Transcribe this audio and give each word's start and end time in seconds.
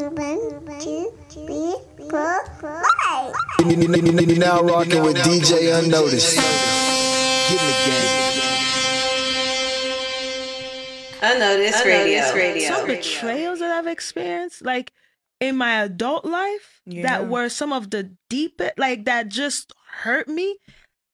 two, 0.00 1.12
three, 1.28 1.76
four, 2.08 2.46
five. 2.58 3.34
Now 4.38 4.62
rocking 4.62 5.02
with 5.02 5.16
DJ 5.18 5.78
Unnoticed. 5.78 6.36
Get 6.36 7.50
in 7.50 7.66
the 7.66 7.74
game. 7.84 8.06
Unnoticed, 11.22 11.84
radio. 11.84 12.34
radio. 12.34 12.68
Some 12.68 12.86
betrayals 12.86 13.58
that 13.58 13.70
I've 13.70 13.86
experienced, 13.86 14.64
like 14.64 14.92
in 15.38 15.56
my 15.56 15.82
adult 15.82 16.24
life, 16.24 16.80
Yeah. 16.86 17.02
that 17.02 17.28
were 17.28 17.50
some 17.50 17.72
of 17.74 17.90
the 17.90 18.16
deepest, 18.30 18.78
like 18.78 19.04
that 19.04 19.28
just 19.28 19.74
hurt 20.02 20.28
me, 20.28 20.56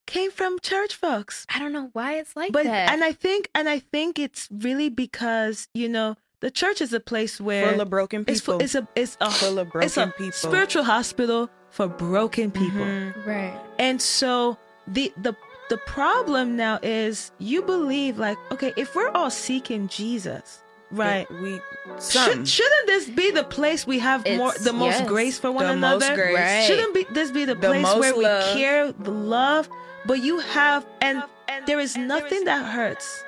came 0.06 0.30
from 0.30 0.60
church 0.60 0.94
folks. 0.94 1.44
I 1.52 1.58
don't 1.58 1.72
know 1.72 1.90
why 1.92 2.18
it's 2.18 2.36
like 2.36 2.52
but 2.52 2.64
that. 2.64 2.92
and 2.92 3.02
I 3.02 3.10
think 3.10 3.50
and 3.52 3.68
I 3.68 3.80
think 3.80 4.20
it's 4.20 4.46
really 4.52 4.90
because 4.90 5.66
you 5.74 5.88
know 5.88 6.14
the 6.40 6.50
church 6.50 6.80
is 6.80 6.92
a 6.92 7.00
place 7.00 7.40
where 7.40 7.70
Full 7.72 7.80
of 7.80 7.90
broken 7.90 8.24
it's 8.26 8.40
people. 8.40 8.60
it's 8.60 8.74
a 8.74 8.86
it's 8.94 9.16
a 9.20 9.30
Full 9.30 9.58
of 9.58 9.70
broken 9.70 9.86
it's 9.86 9.96
a 9.96 10.06
broken 10.06 10.26
people. 10.26 10.32
spiritual 10.50 10.84
hospital 10.84 11.50
for 11.70 11.88
broken 11.88 12.50
people. 12.50 12.80
Mhm. 12.84 13.26
right. 13.26 13.58
And 13.78 14.00
so 14.00 14.56
the 14.86 15.12
the 15.16 15.34
the 15.68 15.78
problem 15.78 16.56
now 16.56 16.78
is 16.82 17.32
you 17.38 17.62
believe 17.62 18.18
like 18.18 18.38
okay 18.52 18.72
if 18.76 18.94
we're 18.94 19.10
all 19.10 19.30
seeking 19.30 19.88
Jesus, 19.88 20.62
right? 20.92 21.26
We 21.42 21.60
some. 21.98 22.24
Should, 22.30 22.48
shouldn't 22.48 22.86
this 22.86 23.08
be 23.08 23.30
the 23.32 23.42
place 23.44 23.86
we 23.86 23.98
have 23.98 24.24
more 24.36 24.52
the 24.62 24.72
most 24.72 25.00
yes. 25.00 25.08
grace 25.08 25.38
for 25.38 25.50
one 25.50 25.66
The 25.66 25.76
most 25.76 26.04
another? 26.04 26.14
grace. 26.14 26.36
Right. 26.36 26.64
Shouldn't 26.66 26.94
be 26.94 27.06
this 27.12 27.30
be 27.30 27.44
the 27.44 27.54
The 27.56 27.68
place 27.68 27.82
most 27.82 27.98
where 27.98 28.14
we 28.16 28.24
love. 28.24 28.54
care, 28.54 28.92
the 28.92 29.10
love, 29.10 29.68
but 30.06 30.22
you 30.22 30.38
have 30.40 30.86
and 31.00 31.22
there 31.66 31.80
is 31.80 31.96
nothing 31.96 32.44
that 32.44 32.64
hurts 32.64 33.24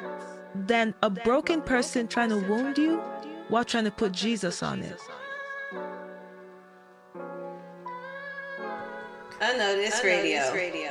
than 0.66 0.94
a 1.02 1.10
broken 1.10 1.62
person 1.62 2.08
trying 2.08 2.30
to 2.30 2.38
wound 2.38 2.78
you 2.78 2.98
while 3.48 3.64
trying 3.64 3.84
to 3.84 3.90
put 3.90 4.12
Jesus 4.12 4.62
on 4.62 4.82
it. 4.82 4.98
Unnoticed, 9.40 10.02
radio. 10.02 10.52
radio. 10.52 10.90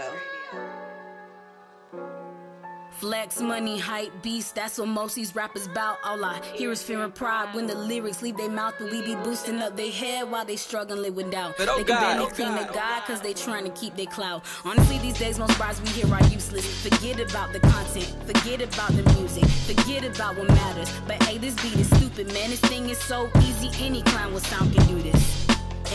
Flex, 3.00 3.40
money, 3.40 3.78
hype, 3.78 4.12
beast, 4.23 4.56
that's 4.56 4.80
what 4.80 4.88
most 4.88 5.14
these 5.14 5.36
rappers 5.36 5.67
bout. 5.67 6.00
All 6.03 6.26
I 6.26 6.42
hear 6.56 6.72
is 6.72 6.81
fear 6.81 7.04
and 7.04 7.14
pride 7.14 7.54
when 7.54 7.67
the 7.67 7.76
lyrics 7.76 8.23
leave 8.23 8.38
their 8.38 8.50
mouth 8.50 8.73
and 8.80 8.89
we 8.89 9.04
be 9.04 9.14
boosting 9.17 9.59
up 9.59 9.78
their 9.78 9.92
head 9.92 10.31
while 10.31 10.44
they 10.44 10.56
struggling 10.56 11.14
with 11.14 11.30
doubt. 11.30 11.54
But 11.59 11.70
oh 11.70 11.78
they 11.78 11.84
can 11.84 12.02
barely 12.02 12.26
oh 12.26 12.30
clean 12.30 12.48
God, 12.48 12.58
their 12.58 12.70
oh 12.72 12.73
God 12.73 13.04
cause 13.04 13.22
they 13.22 13.36
trying 13.36 13.66
to 13.66 13.70
keep 13.70 13.95
their 13.95 14.08
clout. 14.08 14.44
Honestly, 14.66 14.98
these 14.98 15.20
days 15.20 15.38
most 15.38 15.59
bars 15.59 15.80
we 15.80 15.89
hear 15.89 16.12
are 16.12 16.23
useless. 16.30 16.66
Forget 16.81 17.20
about 17.20 17.54
the 17.54 17.59
content, 17.59 18.16
forget 18.26 18.62
about 18.64 18.92
the 18.94 19.04
music, 19.14 19.45
forget 19.45 20.04
about 20.04 20.36
what 20.36 20.48
matters. 20.48 20.92
But 21.06 21.22
hey, 21.22 21.38
this 21.38 21.54
beat 21.61 21.76
is 21.76 21.88
stupid, 21.98 22.34
man. 22.34 22.50
This 22.50 22.61
thing 22.61 22.89
is 22.89 22.98
so 22.98 23.30
easy, 23.42 23.70
any 23.86 24.02
clown 24.02 24.34
with 24.34 24.48
sound 24.48 24.73
can 24.73 24.88
do 24.88 25.00
this. 25.04 25.47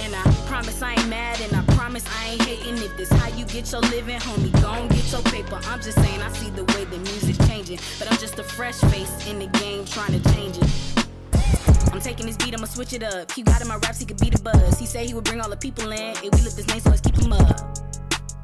And 0.03 0.15
I 0.17 0.23
promise 0.47 0.83
I 0.83 0.93
ain't 0.95 1.09
mad, 1.09 1.41
and 1.41 1.55
I 1.55 1.63
promise 1.75 2.05
I 2.19 2.31
ain't 2.31 2.43
hating. 2.43 2.75
If 2.79 2.97
this 2.97 3.11
how 3.13 3.29
you 3.37 3.45
get 3.47 3.71
your 3.71 3.81
living, 3.83 4.19
homie, 4.19 4.53
gon' 4.61 4.89
get 4.89 5.11
your 5.13 5.23
paper. 5.23 5.61
I'm 5.65 5.81
just 5.81 5.95
saying 6.03 6.21
I 6.21 6.31
see 6.33 6.51
the 6.51 6.65
way 6.75 6.85
the 6.85 6.99
music's 6.99 7.39
changing, 7.49 7.79
but 7.99 8.11
I'm 8.11 8.19
just 8.19 8.39
a 8.39 8.43
fresh 8.43 8.81
face 8.93 9.29
in 9.29 9.39
the 9.39 9.47
game 9.59 9.85
trying 9.85 10.21
to 10.21 10.35
change 10.35 10.59
it. 10.59 11.93
I'm 11.93 12.01
taking 12.01 12.27
this 12.27 12.37
beat, 12.37 12.55
I'ma 12.55 12.67
switch 12.67 12.93
it 12.95 13.03
up. 13.03 13.31
He 13.33 13.43
got 13.43 13.61
in 13.61 13.69
my 13.69 13.77
raps, 13.77 14.01
he 14.01 14.07
could 14.07 14.19
beat 14.19 14.35
the 14.35 14.43
buzz. 14.43 14.79
He 14.79 14.87
said 14.87 15.07
he 15.07 15.15
would 15.15 15.25
bring 15.25 15.41
all 15.41 15.51
the 15.51 15.57
people 15.57 15.93
in, 15.93 16.01
and 16.01 16.23
we 16.23 16.41
lift 16.41 16.57
his 16.57 16.67
name, 16.67 16.81
so 16.81 16.91
let's 16.91 17.03
keep 17.03 17.17
him 17.17 17.33
up. 17.33 17.92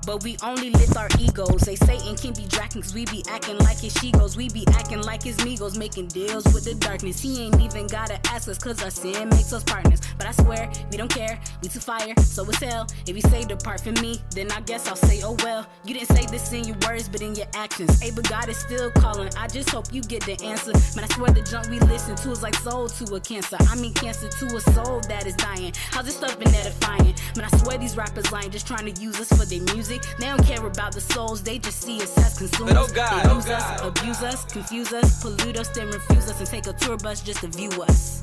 But 0.08 0.24
we 0.24 0.38
only 0.42 0.70
lift 0.70 0.96
our 0.96 1.10
egos. 1.18 1.60
They 1.60 1.76
Satan 1.76 2.16
can 2.16 2.32
be 2.32 2.46
dragging 2.46 2.80
cause 2.80 2.94
we 2.94 3.04
be 3.04 3.22
acting 3.28 3.58
like 3.58 3.78
his 3.78 3.92
she 4.00 4.10
goes. 4.10 4.38
We 4.38 4.48
be 4.48 4.64
acting 4.68 5.02
like 5.02 5.22
his 5.22 5.36
Migos, 5.36 5.78
making 5.78 6.06
deals 6.08 6.44
with 6.54 6.64
the 6.64 6.74
darkness. 6.76 7.20
He 7.20 7.44
ain't 7.44 7.60
even 7.60 7.86
gotta 7.86 8.18
ask 8.28 8.48
us 8.48 8.56
cause 8.56 8.82
our 8.82 8.88
sin 8.88 9.28
makes 9.28 9.52
us 9.52 9.62
partners. 9.64 10.00
But 10.16 10.28
I 10.28 10.30
swear, 10.32 10.70
we 10.90 10.96
don't 10.96 11.12
care. 11.12 11.38
We 11.62 11.68
too 11.68 11.80
fire, 11.80 12.14
so 12.22 12.42
it's 12.44 12.62
hell. 12.62 12.86
If 13.06 13.16
you 13.16 13.20
say 13.20 13.44
depart 13.44 13.82
from 13.82 13.94
me, 14.00 14.18
then 14.30 14.50
I 14.52 14.62
guess 14.62 14.88
I'll 14.88 14.96
say, 14.96 15.20
oh 15.22 15.36
well. 15.42 15.66
You 15.84 15.92
didn't 15.92 16.08
say 16.08 16.24
this 16.24 16.54
in 16.54 16.64
your 16.64 16.76
words, 16.86 17.06
but 17.06 17.20
in 17.20 17.34
your 17.34 17.48
actions. 17.54 18.00
Hey, 18.00 18.10
but 18.10 18.26
God 18.30 18.48
is 18.48 18.56
still 18.56 18.90
calling. 18.92 19.28
I 19.36 19.46
just 19.46 19.68
hope 19.68 19.92
you 19.92 20.00
get 20.00 20.22
the 20.24 20.42
answer. 20.42 20.72
Man, 20.96 21.04
I 21.04 21.14
swear 21.14 21.32
the 21.32 21.42
junk 21.42 21.68
we 21.68 21.80
listen 21.80 22.16
to 22.16 22.30
is 22.30 22.42
like 22.42 22.54
soul 22.54 22.88
to 22.88 23.14
a 23.14 23.20
cancer. 23.20 23.58
I 23.60 23.74
mean, 23.76 23.92
cancer 23.92 24.30
to 24.30 24.56
a 24.56 24.60
soul 24.72 25.00
that 25.00 25.26
is 25.26 25.34
dying. 25.34 25.74
How's 25.90 26.06
this 26.06 26.16
stuff 26.16 26.38
been 26.38 26.54
edifying? 26.54 27.14
Man, 27.36 27.44
I 27.44 27.56
swear 27.58 27.76
these 27.76 27.94
rappers 27.94 28.32
lying, 28.32 28.50
just 28.50 28.66
trying 28.66 28.90
to 28.90 29.02
use 29.02 29.20
us 29.20 29.28
for 29.28 29.44
their 29.44 29.62
music. 29.74 29.97
They 30.18 30.26
don't 30.26 30.44
care 30.44 30.64
about 30.64 30.92
the 30.92 31.00
souls, 31.00 31.42
they 31.42 31.58
just 31.58 31.82
see 31.82 32.00
us 32.02 32.16
as 32.18 32.38
consumers. 32.38 32.74
But 32.74 32.90
oh 32.90 32.94
God, 32.94 33.24
they 33.24 33.30
oh 33.30 33.36
use 33.36 33.48
us, 33.48 33.62
God, 33.62 33.80
oh 33.82 33.88
abuse 33.88 34.22
us, 34.22 34.44
confuse 34.44 34.92
us, 34.92 35.22
pollute 35.22 35.56
us, 35.56 35.68
then 35.70 35.88
refuse 35.88 36.30
us, 36.30 36.38
and 36.38 36.48
take 36.48 36.66
a 36.66 36.72
tour 36.72 36.96
bus 36.96 37.20
just 37.20 37.40
to 37.40 37.48
view 37.48 37.70
us. 37.82 38.22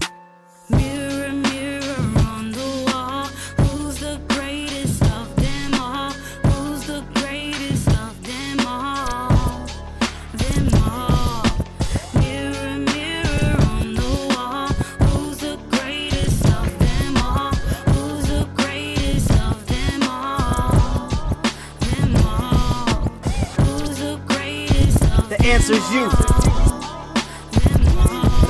Mirror 0.70 1.35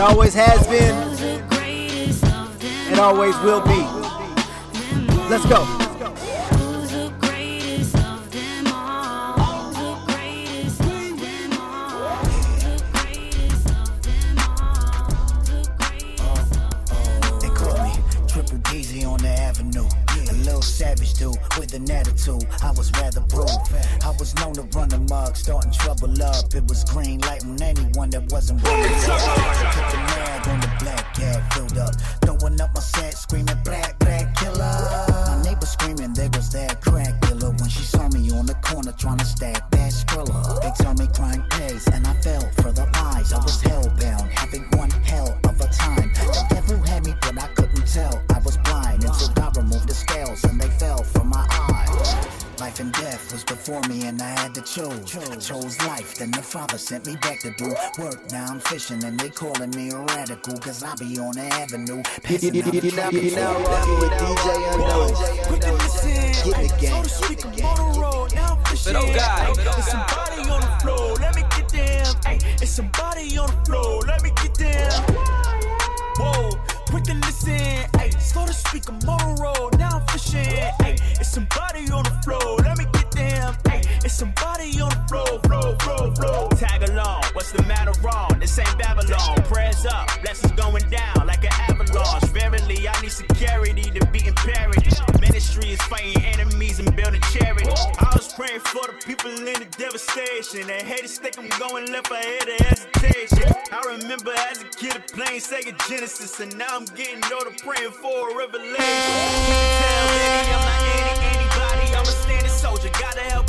always 0.05 0.35
has 0.35 0.67
been. 0.67 0.95
It 2.91 2.99
always 2.99 3.35
will 3.39 3.61
be. 3.61 3.81
Let's 5.29 5.45
go. 5.47 5.84
An 21.75 21.91
attitude. 21.91 22.47
I 22.63 22.71
was 22.71 22.91
rather 22.93 23.21
brutal. 23.21 23.61
I 24.03 24.11
was 24.17 24.33
known 24.35 24.53
to 24.53 24.63
run 24.77 24.89
the 24.89 24.99
mug, 24.99 25.35
starting 25.35 25.71
trouble 25.71 26.21
up. 26.23 26.53
It 26.55 26.67
was 26.67 26.83
green 26.85 27.19
lighting 27.21 27.61
anyone 27.61 28.09
that 28.11 28.31
wasn't 28.31 28.63
willing 28.63 28.83
to 28.83 29.11
the 29.91 29.99
mag 30.15 30.47
on 30.47 30.59
the 30.61 30.71
black 30.79 31.13
cab 31.13 31.53
filled 31.53 31.77
up. 31.77 31.93
Throwing 32.23 32.59
up 32.61 32.73
my 32.73 32.81
set, 32.81 33.13
screaming 33.13 33.59
black, 33.63 33.99
black 33.99 34.35
killer. 34.35 34.57
My 34.57 35.41
neighbor 35.43 35.65
screaming, 35.65 36.13
there 36.13 36.29
goes 36.29 36.49
that 36.51 36.81
crack 36.81 37.19
dealer. 37.21 37.51
When 37.51 37.69
she 37.69 37.83
saw 37.83 38.07
me 38.09 38.31
on 38.31 38.45
the 38.45 38.55
corner 38.55 38.93
trying 38.97 39.17
to 39.17 39.25
stack 39.25 39.69
that 39.71 39.91
skrilla. 39.91 40.61
They 40.61 40.71
tell 40.81 40.93
me 40.95 41.07
crime 41.13 41.43
pays, 41.49 41.87
and 41.87 42.07
I 42.07 42.13
fell 42.21 42.49
for 42.61 42.71
the 42.71 42.87
lies. 42.93 43.33
I 43.33 43.39
was 43.43 43.61
hellbound, 43.61 44.29
having 44.31 44.63
one 44.77 44.91
hell 45.03 45.37
of 45.43 45.59
a 45.59 45.67
time. 45.67 46.14
Death 53.81 53.87
was 53.87 53.87
before 53.87 53.95
me, 53.95 54.07
and 54.07 54.21
I 54.21 54.29
had 54.39 54.55
to 54.55 54.61
choose. 54.61 55.17
I 55.17 55.35
chose 55.37 55.79
life, 55.87 56.15
then 56.15 56.31
the 56.31 56.41
Father 56.43 56.77
sent 56.77 57.07
me 57.07 57.15
back 57.17 57.39
to 57.41 57.51
do 57.57 57.75
work. 57.99 58.31
Now 58.31 58.45
I'm 58.49 58.59
fishing, 58.59 59.03
and 59.03 59.19
they 59.19 59.29
calling 59.29 59.71
me 59.71 59.91
a 59.91 59.99
radical, 59.99 60.57
cause 60.57 60.83
I 60.83 60.95
be 60.95 61.19
on 61.19 61.35
the 61.35 61.41
avenue. 61.43 62.03
Passing 62.23 62.61
out 62.61 62.71
the 62.71 62.81
You 62.81 62.91
now, 62.91 63.11
tropical 63.11 63.23
you 63.23 63.35
now 63.35 63.53
fruit. 63.53 63.67
rocking 63.67 63.99
with 63.99 64.11
DJ 64.11 64.73
Unnoticed. 64.73 66.05
Get 66.45 66.57
in 66.57 66.67
the 66.67 66.75
game. 66.79 67.03
But 68.85 68.95
oh 68.97 69.13
God, 69.15 69.47
oh 69.47 69.51
It's 69.51 69.65
God. 69.65 69.83
somebody 69.83 70.49
on 70.51 70.61
the 70.61 70.79
floor, 70.81 71.15
let 71.15 71.35
me 71.35 71.43
get 71.57 71.69
them. 71.69 72.15
Ay, 72.25 72.39
it's 72.61 72.71
somebody 72.71 73.37
on 73.37 73.47
the 73.47 73.65
floor, 73.65 74.01
let 74.03 74.23
me 74.23 74.31
get 74.41 74.55
them. 74.55 75.44
Whoa, 76.17 76.51
quick 76.89 77.03
to 77.05 77.13
listen. 77.13 77.89
Ay, 77.95 78.09
slow 78.19 78.45
to 78.45 78.53
speak, 78.53 78.87
I'm 78.89 78.95
on 79.09 79.35
the 79.35 79.41
road, 79.41 79.77
now 79.77 79.99
I'm 79.99 80.07
fishing. 80.07 80.47
Ay, 80.81 80.95
it's 81.19 81.29
somebody 81.29 81.91
on 81.91 82.03
the 82.03 82.15
floor, 82.23 82.57
let 82.59 82.77
me 82.77 82.85
get 82.93 83.11
them. 83.11 83.55
Ay, 83.67 83.81
it's 84.03 84.13
somebody 84.13 84.79
on 84.79 84.89
the 84.89 85.03
floor, 85.09 85.39
floor, 85.43 85.75
floor, 85.79 86.15
floor. 86.15 86.49
Tag 86.51 86.87
along, 86.89 87.23
what's 87.33 87.51
the 87.51 87.63
matter 87.63 87.93
wrong? 88.01 88.37
This 88.39 88.57
ain't 88.59 88.77
Babylon. 88.77 89.43
Prayers 89.43 89.85
up, 89.85 90.07
blessings 90.21 90.53
going 90.53 90.89
down 90.89 91.27
like 91.27 91.43
an 91.43 91.51
avalanche. 91.69 92.23
Verily, 92.31 92.87
I 92.87 93.01
need 93.01 93.11
security 93.11 93.91
to 93.91 94.05
be 94.07 94.25
in 94.27 94.33
parity. 94.35 94.89
Ministry 95.35 95.71
is 95.71 95.81
fighting 95.81 96.23
enemies 96.23 96.79
and 96.79 96.95
building 96.95 97.19
charity. 97.33 97.67
I 97.67 98.07
was 98.15 98.31
praying 98.31 98.61
for 98.61 98.87
the 98.87 98.95
people 99.05 99.31
in 99.31 99.43
the 99.43 99.67
devastation. 99.77 100.65
They 100.65 100.81
haters 100.81 101.19
think 101.19 101.37
I'm 101.37 101.51
going 101.59 101.91
left 101.91 102.09
ahead 102.09 102.47
of 102.47 102.65
hesitation. 102.65 103.51
I 103.69 103.83
remember 103.99 104.31
as 104.31 104.61
a 104.61 104.69
kid 104.79 104.95
playing 105.11 105.41
Sega 105.41 105.75
Genesis, 105.89 106.39
and 106.39 106.57
now 106.57 106.71
I'm 106.71 106.85
getting 106.95 107.19
older 107.35 107.51
praying 107.59 107.91
for 107.99 108.31
a 108.31 108.37
revelation. 108.37 108.79
Tell 108.79 110.07
baby, 110.15 110.55
I'm 110.55 110.63
not 110.71 110.81
any 111.03 111.35
anybody. 111.35 111.85
I'm 111.99 112.07
a 112.07 112.15
standing 112.23 112.49
soldier. 112.49 112.89
Gotta 112.97 113.27
help 113.27 113.44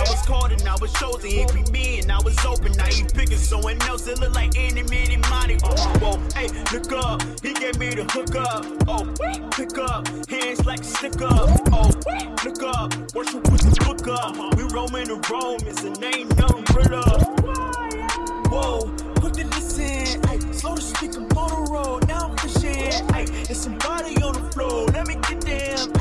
I 0.00 0.10
was 0.10 0.22
called 0.22 0.50
and 0.52 0.66
I 0.66 0.76
was 0.80 0.92
chosen. 0.94 1.28
He 1.28 1.44
be 1.52 1.70
me 1.70 2.00
and 2.00 2.10
I 2.10 2.18
was 2.22 2.36
open. 2.46 2.72
Now 2.72 2.86
he 2.86 3.04
picking 3.04 3.36
someone 3.36 3.80
else. 3.82 4.06
It 4.06 4.18
look 4.18 4.34
like 4.34 4.56
any, 4.56 4.82
mini, 4.84 5.18
money. 5.28 5.58
Oh, 5.62 5.76
whoa, 6.00 6.18
hey, 6.34 6.48
look 6.72 6.90
up. 6.92 7.20
He 7.42 7.52
gave 7.52 7.78
me 7.78 7.90
the 7.90 8.04
hook 8.04 8.34
up. 8.34 8.64
Oh, 8.88 9.04
pick 9.50 9.76
up. 9.76 10.08
Hands 10.30 10.64
like 10.64 10.80
a 10.80 10.84
stick 10.84 11.20
up. 11.20 11.50
Oh, 11.70 11.90
look 12.44 12.62
up. 12.62 12.94
Watch 13.14 13.34
Worship 13.34 13.52
with 13.52 13.60
the 13.60 13.84
book 13.84 14.08
up. 14.08 14.56
We 14.56 14.62
roaming 14.72 15.08
the 15.08 15.20
Romans 15.28 15.84
and 15.84 16.02
ain't 16.02 16.34
no 16.38 16.46
umbrella. 16.46 17.04
Whoa, 18.48 18.80
put 19.16 19.34
the 19.34 19.44
listen. 19.44 20.24
Ay, 20.30 20.38
slow 20.52 20.76
the 20.76 20.80
speaker, 20.80 21.20
motor 21.34 21.70
road. 21.70 22.08
Now 22.08 22.30
I'm 22.30 22.36
fishing. 22.38 23.04
Ay, 23.12 23.26
there's 23.44 23.60
somebody 23.60 24.16
on 24.22 24.32
the 24.32 24.50
floor. 24.52 24.86
Let 24.86 25.06
me 25.06 25.16
get 25.16 25.42
them. 25.42 25.99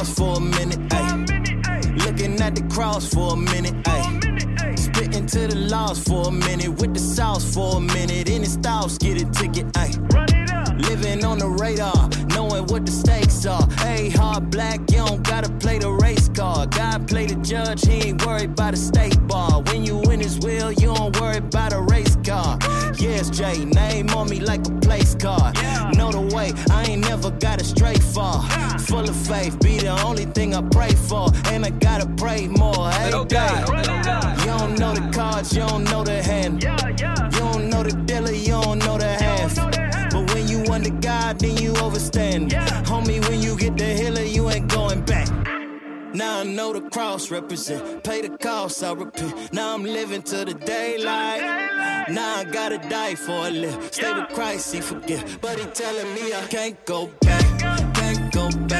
With 0.00 0.16
the 0.16 0.18
boss 0.18 0.18
for 0.18 0.36
a 0.36 0.40
minute. 0.40 0.92
Ay. 0.92 1.94
Looking 2.04 2.40
at 2.40 2.54
the 2.54 2.62
cross 2.74 3.12
for 3.12 3.34
a 3.34 3.36
minute. 3.36 3.74
Ay. 3.86 4.74
Spitting 4.76 5.26
to 5.26 5.46
the 5.48 5.56
laws 5.70 6.02
for 6.02 6.28
a 6.28 6.30
minute. 6.30 6.70
With 6.80 6.94
the 6.94 7.00
sauce 7.00 7.54
for 7.54 7.76
a 7.76 7.80
minute. 7.80 8.28
Any 8.30 8.46
styles, 8.46 8.98
get 8.98 9.20
a 9.20 9.24
ticket. 9.30 9.76
Ay. 9.76 9.92
Living 10.76 11.24
on 11.24 11.38
the 11.38 11.48
radar, 11.48 12.08
knowing 12.34 12.64
what 12.66 12.86
the 12.86 12.92
stakes 12.92 13.44
are. 13.44 13.68
Hey, 13.78 14.08
hard 14.08 14.50
black, 14.50 14.80
you 14.90 14.98
don't 14.98 15.22
gotta 15.22 15.50
play 15.60 15.78
the 15.78 15.90
race 15.90 16.30
card. 16.30 16.70
God 16.70 17.06
play 17.06 17.26
the 17.26 17.34
judge, 17.36 17.86
he 17.86 18.08
ain't 18.08 18.24
worried 18.24 18.50
about 18.50 18.70
the 18.72 18.78
state 18.78 19.18
bar. 19.26 19.62
When 19.66 19.84
you 19.84 19.96
win 20.06 20.20
his 20.20 20.38
will, 20.38 20.72
you 20.72 20.94
don't 20.94 21.20
worry 21.20 21.36
about 21.36 21.74
a 21.74 21.82
race 21.82 22.09
car. 22.30 22.58
Yes, 22.96 23.28
Jay, 23.30 23.64
name 23.64 24.08
on 24.10 24.28
me 24.28 24.38
like 24.40 24.64
a 24.66 24.72
place 24.86 25.14
card. 25.14 25.56
Know 25.96 26.10
the 26.12 26.24
way, 26.34 26.52
I 26.70 26.84
ain't 26.90 27.02
never 27.08 27.30
got 27.30 27.60
it 27.60 27.66
straight 27.66 28.02
far. 28.02 28.36
Full 28.90 29.06
of 29.12 29.16
faith, 29.16 29.58
be 29.60 29.78
the 29.78 29.94
only 30.06 30.26
thing 30.26 30.54
I 30.54 30.62
pray 30.62 30.94
for. 31.08 31.26
And 31.46 31.64
I 31.64 31.70
gotta 31.70 32.06
pray 32.22 32.46
more. 32.46 32.90
Hey, 32.92 33.10
oh 33.12 33.20
oh 33.20 33.24
God. 33.24 33.68
You 34.40 34.52
don't 34.58 34.78
know 34.78 34.92
the 34.94 35.06
cards, 35.12 35.54
you 35.56 35.62
don't 35.66 35.84
know 35.84 36.02
the 36.04 36.22
hand. 36.22 36.62
You 36.62 37.40
don't 37.46 37.68
know 37.68 37.82
the 37.82 37.94
dealer, 38.06 38.32
you 38.32 38.54
don't 38.62 38.78
know 38.86 38.96
the 38.96 39.12
half. 39.24 39.56
But 40.12 40.32
when 40.32 40.46
you 40.48 40.58
under 40.72 40.94
God, 41.08 41.40
then 41.40 41.56
you 41.56 41.72
overstand. 41.86 42.52
Homie, 42.90 43.20
when 43.28 43.42
you 43.42 43.56
get 43.56 43.76
the 43.76 43.90
healer, 44.00 44.22
you 44.22 44.50
ain't 44.50 44.68
going 44.68 45.02
back. 45.04 45.28
Now 46.12 46.40
I 46.40 46.44
know 46.44 46.72
the 46.72 46.82
cross 46.90 47.30
represent. 47.30 48.02
Pay 48.02 48.22
the 48.22 48.36
cost, 48.36 48.82
I 48.82 48.92
repent. 48.92 49.52
Now 49.52 49.74
I'm 49.74 49.84
living 49.84 50.22
to 50.22 50.44
the 50.44 50.54
daylight. 50.54 51.69
Now 52.10 52.36
I 52.36 52.44
gotta 52.44 52.78
die 52.78 53.14
for 53.14 53.46
a 53.46 53.50
live. 53.50 53.92
Stay 53.92 54.12
with 54.12 54.28
Christ, 54.30 54.74
he 54.74 54.80
forget. 54.80 55.24
But 55.40 55.58
he 55.58 55.66
telling 55.66 56.12
me 56.14 56.32
I 56.32 56.46
can't 56.48 56.84
go 56.84 57.10
back. 57.20 57.94
Can't 57.94 58.32
go 58.32 58.50
back. 58.66 58.79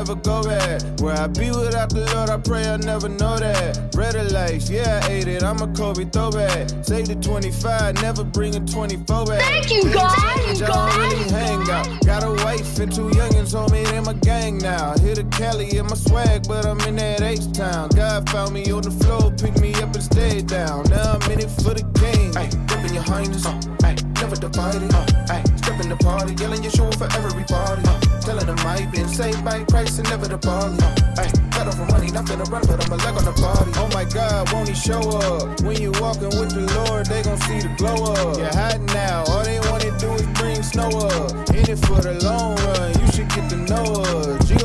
Never 0.00 0.14
go 0.14 0.42
back. 0.42 0.80
Where 1.00 1.14
I 1.14 1.26
be 1.26 1.50
without 1.50 1.90
the 1.90 2.00
Lord, 2.14 2.30
I 2.30 2.38
pray 2.38 2.64
I 2.64 2.78
never 2.78 3.08
know 3.08 3.38
that. 3.38 3.92
Bread 3.92 4.16
of 4.16 4.32
life, 4.32 4.70
yeah, 4.70 5.00
I 5.04 5.12
ate 5.12 5.28
it. 5.28 5.42
I'm 5.42 5.60
a 5.60 5.68
Kobe 5.76 6.06
throwback. 6.06 6.70
Save 6.82 7.08
the 7.08 7.16
25, 7.16 8.00
never 8.00 8.24
bring 8.24 8.56
a 8.56 8.60
24 8.60 9.26
back. 9.26 9.42
Thank 9.42 9.70
you, 9.70 9.92
God. 9.92 10.16
I 10.16 10.54
don't 10.56 10.96
really 10.96 11.28
hang 11.28 11.60
out. 11.68 11.86
Got 12.06 12.24
a 12.24 12.32
wife 12.44 12.78
and 12.78 12.90
two 12.90 13.10
youngins 13.10 13.52
on 13.54 13.70
me, 13.72 13.84
they 13.84 14.00
my 14.00 14.14
gang 14.14 14.56
now. 14.56 14.96
Hit 14.98 15.18
a 15.18 15.24
Cali 15.24 15.76
in 15.76 15.84
my 15.84 15.96
swag, 15.96 16.48
but 16.48 16.64
I'm 16.64 16.80
in 16.88 16.96
that 16.96 17.20
H 17.20 17.52
town. 17.52 17.90
God 17.90 18.28
found 18.30 18.54
me 18.54 18.70
on 18.72 18.80
the 18.80 18.90
floor, 19.04 19.30
picked 19.32 19.60
me 19.60 19.69
stayed 20.10 20.46
down. 20.46 20.84
Now 20.90 21.18
I'm 21.18 21.32
in 21.32 21.40
it 21.40 21.50
for 21.62 21.74
the 21.74 21.84
game. 22.02 22.32
Ay, 22.36 22.50
ripping 22.70 22.94
your 22.94 23.02
highness, 23.02 23.46
uh, 23.46 23.60
ay, 23.84 23.96
never 24.20 24.36
divided. 24.36 24.92
Uh, 24.92 25.06
ay, 25.30 25.42
stepping 25.56 25.88
the 25.88 25.96
party, 25.96 26.34
yelling 26.34 26.62
your 26.62 26.72
show 26.72 26.90
for 26.92 27.08
everybody. 27.14 27.82
Uh, 27.86 28.00
telling 28.20 28.46
them 28.46 28.58
I 28.60 28.86
been 28.86 29.08
saved 29.08 29.44
by 29.44 29.64
Christ 29.64 29.98
and 29.98 30.08
never 30.10 30.26
the 30.26 30.38
barley. 30.38 30.78
Uh, 30.82 31.22
ay, 31.22 31.30
cut 31.52 31.66
off 31.68 31.76
for 31.76 31.86
money, 31.86 32.10
not 32.10 32.26
finna 32.26 32.46
run, 32.50 32.62
but 32.66 32.78
I'm 32.84 32.92
a 32.92 32.96
leg 32.96 33.14
on 33.16 33.24
the 33.24 33.36
party. 33.40 33.70
Oh 33.76 33.88
my 33.94 34.04
God, 34.04 34.52
won't 34.52 34.68
he 34.68 34.74
show 34.74 35.00
up? 35.00 35.60
When 35.62 35.76
you 35.80 35.92
walking 36.00 36.32
with 36.38 36.52
the 36.54 36.66
Lord, 36.78 37.06
they 37.06 37.22
gon' 37.22 37.40
see 37.46 37.60
the 37.60 37.72
glow 37.78 38.12
up. 38.12 38.36
You're 38.36 38.54
hot 38.54 38.80
now, 38.94 39.24
all 39.28 39.44
they 39.44 39.60
wanna 39.70 39.90
do 39.98 40.12
is 40.14 40.26
bring 40.38 40.62
snow 40.62 40.88
up. 40.88 41.30
In 41.50 41.64
it 41.70 41.78
for 41.86 42.00
the 42.00 42.18
long 42.22 42.56
run, 42.66 42.88
you 43.00 43.06
should 43.12 43.28
get 43.28 43.48
to 43.50 43.56
know 43.56 43.84
us. 44.02 44.48
G 44.48 44.56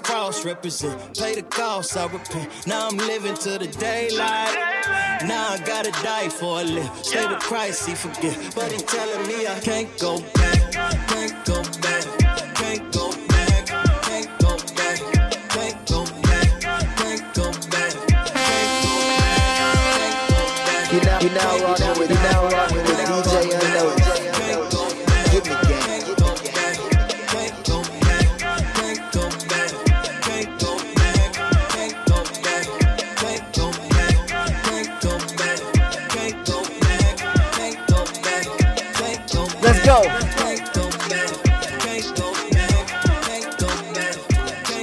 cross 0.00 0.44
represent. 0.44 1.18
Pay 1.18 1.34
the 1.34 1.42
cost, 1.42 1.96
I 1.96 2.06
repent. 2.06 2.66
Now 2.66 2.88
I'm 2.88 2.96
living 2.96 3.34
to 3.34 3.58
the 3.58 3.66
daylight. 3.66 4.54
Now 5.26 5.50
I 5.50 5.58
gotta 5.64 5.90
die 6.02 6.28
for 6.28 6.60
a 6.60 6.64
live. 6.64 6.90
Stay 7.04 7.26
with 7.26 7.40
Christ, 7.40 7.88
he 7.88 7.94
forget. 7.94 8.36
But 8.54 8.72
he 8.72 8.78
telling 8.78 9.26
me 9.26 9.46
I 9.46 9.58
can't 9.60 9.88
go 9.98 10.20
back. 10.34 10.72
Can't 11.08 11.44
go 11.44 11.62
back. 11.82 12.04
Can't 12.54 12.92
go 12.92 13.10
back. 13.28 13.66
Can't 14.02 14.38
go 14.40 14.56
back. 14.74 14.98
Can't 15.50 15.86
go 15.86 16.02
back. 16.06 16.16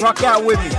Rock 0.03 0.21
out 0.25 0.44
with 0.44 0.59
me. 0.59 0.72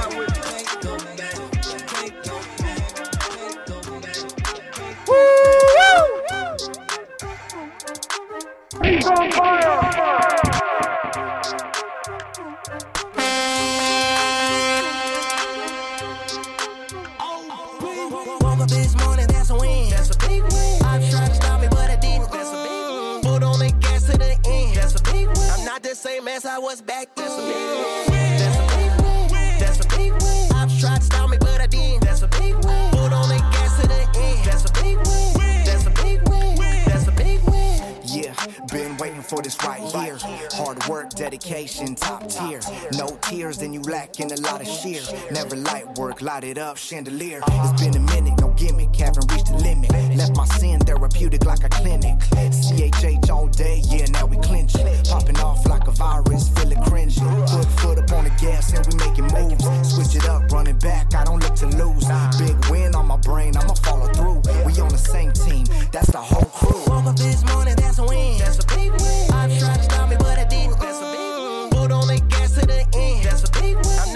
Dedication, 41.65 41.95
top 41.95 42.29
tier. 42.29 42.61
No 42.93 43.07
tears, 43.23 43.59
then 43.59 43.73
you 43.73 43.81
lacking 43.83 44.33
a 44.33 44.41
lot 44.41 44.61
of 44.61 44.67
sheer. 44.67 45.03
Never 45.31 45.57
light 45.57 45.99
work, 45.99 46.23
light 46.23 46.45
it 46.45 46.59
up, 46.59 46.77
chandelier. 46.77 47.41
It's 47.47 47.83
been 47.83 47.97
a 47.97 48.01
minute, 48.01 48.41
no 48.41 48.49
gimmick, 48.51 48.95
haven't 48.97 49.31
reached 49.33 49.47
the 49.47 49.57
limit. 49.57 49.91
Left 50.17 50.37
my 50.37 50.47
sin 50.59 50.81
therapeutic 50.81 51.45
like 51.45 51.65
a 51.65 51.69
clinic. 51.69 52.19
CHH 52.21 53.31
all 53.31 53.49
day, 53.49 53.83
yeah, 53.87 54.07
now 54.07 54.27
we 54.27 54.37
clinching. 54.39 54.87
Popping 55.05 55.39
off 55.39 55.67
like 55.67 55.87
a 55.87 55.93
virus, 55.93 56.49
feel 56.51 56.73
it 56.73 56.79
cringing. 56.87 57.25
Put 57.47 57.65
foot 57.81 57.99
up 57.99 58.13
on 58.13 58.25
the 58.25 58.35
gas 58.41 58.73
and 58.73 58.87
we 58.87 58.95
making 59.07 59.29
moves. 59.33 59.65
Switch 59.95 60.17
it 60.17 60.29
up, 60.29 60.51
running 60.53 60.79
back, 60.79 61.15
I 61.15 61.25
don't 61.25 61.43
look 61.43 61.55
to 61.57 61.67
lose. 61.67 62.05
Big 62.39 62.57
win 62.71 62.95
on 62.95 63.07
my 63.07 63.17
brain, 63.17 63.57
I'ma 63.57 63.75
follow 63.75 64.09
through. 64.13 64.43
We 64.65 64.73
on 64.81 64.89
the 64.89 64.99
same 64.99 65.33
team, 65.33 65.67
that's 65.93 66.11
the 66.11 66.19
whole 66.19 66.51
crew. 66.51 66.83
Woke 66.87 67.07
up 67.07 67.17
this 67.17 67.45
morning, 67.53 67.75
that's 67.77 67.99
a 67.99 68.05
win. 68.05 68.39
That's 68.39 68.59
a 68.59 68.67
big 68.67 68.91
win. 68.93 69.31
I've 69.33 69.59
tried 69.59 69.77
to 69.77 69.83
stop 69.83 70.09
me, 70.11 70.17
but 70.19 70.39
I 70.39 70.44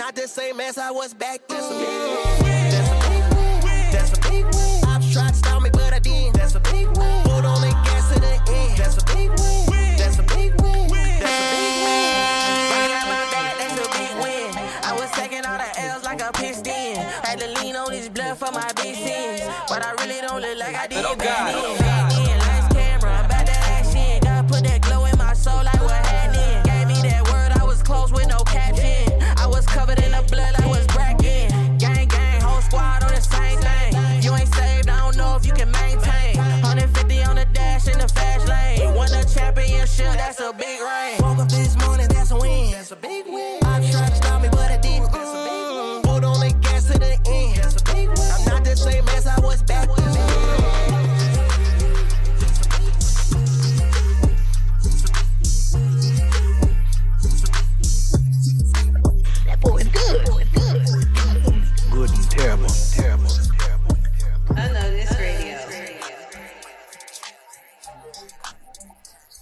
not 0.09 0.15
the 0.15 0.27
same 0.27 0.59
as 0.59 0.79
I 0.79 0.91
was 0.91 1.13
back 1.13 1.47
then. 1.49 1.61
That's 1.61 1.71
a 1.71 1.77
big 1.77 2.41
win. 2.43 2.71
That's 2.73 2.89
a 2.89 3.11
big 3.11 3.25
win. 3.65 3.93
That's 3.93 4.13
a 4.17 4.21
big 4.31 4.45
win. 4.57 4.85
I've 4.89 5.13
tried 5.13 5.29
to 5.29 5.35
stop 5.35 5.63
me, 5.63 5.69
but 5.71 5.93
I 5.93 5.99
didn't. 5.99 6.33
That's 6.33 6.55
a 6.55 6.61
big 6.61 6.87
win. 6.97 7.23
Put 7.25 7.45
on 7.45 7.61
the 7.61 7.69
gas 7.85 8.15
to 8.15 8.19
the 8.19 8.33
end. 8.57 8.79
That's 8.79 8.97
a 8.97 9.05
big 9.05 9.29
win. 9.29 9.99
That's 10.01 10.19
a 10.19 10.23
big 10.23 10.57
win. 10.63 10.89
That's 10.89 11.29
a 11.29 11.49
big 11.53 11.75
win. 11.85 12.09
My 13.05 13.21
back, 13.35 13.53
that's 13.61 13.77
a 13.77 13.89
big 14.01 14.13
win. 14.25 14.49
I 14.89 14.97
was 14.97 15.11
taking 15.11 15.45
all 15.45 15.59
the 15.59 15.69
L's 15.93 16.05
like 16.05 16.23
a 16.23 16.33
piston. 16.33 16.97
Had 17.29 17.41
to 17.41 17.49
lean 17.61 17.77
on 17.77 17.91
this 17.91 18.09
blood 18.09 18.39
for 18.39 18.51
my 18.51 18.73
big 18.81 18.97
sins. 18.97 19.43
But 19.69 19.85
I 19.85 19.93
really 20.01 20.23
don't 20.23 20.41
look 20.41 20.57
like 20.59 20.75
I 20.75 20.87
did 20.87 21.05
Oh 21.05 21.17
God. 21.17 21.78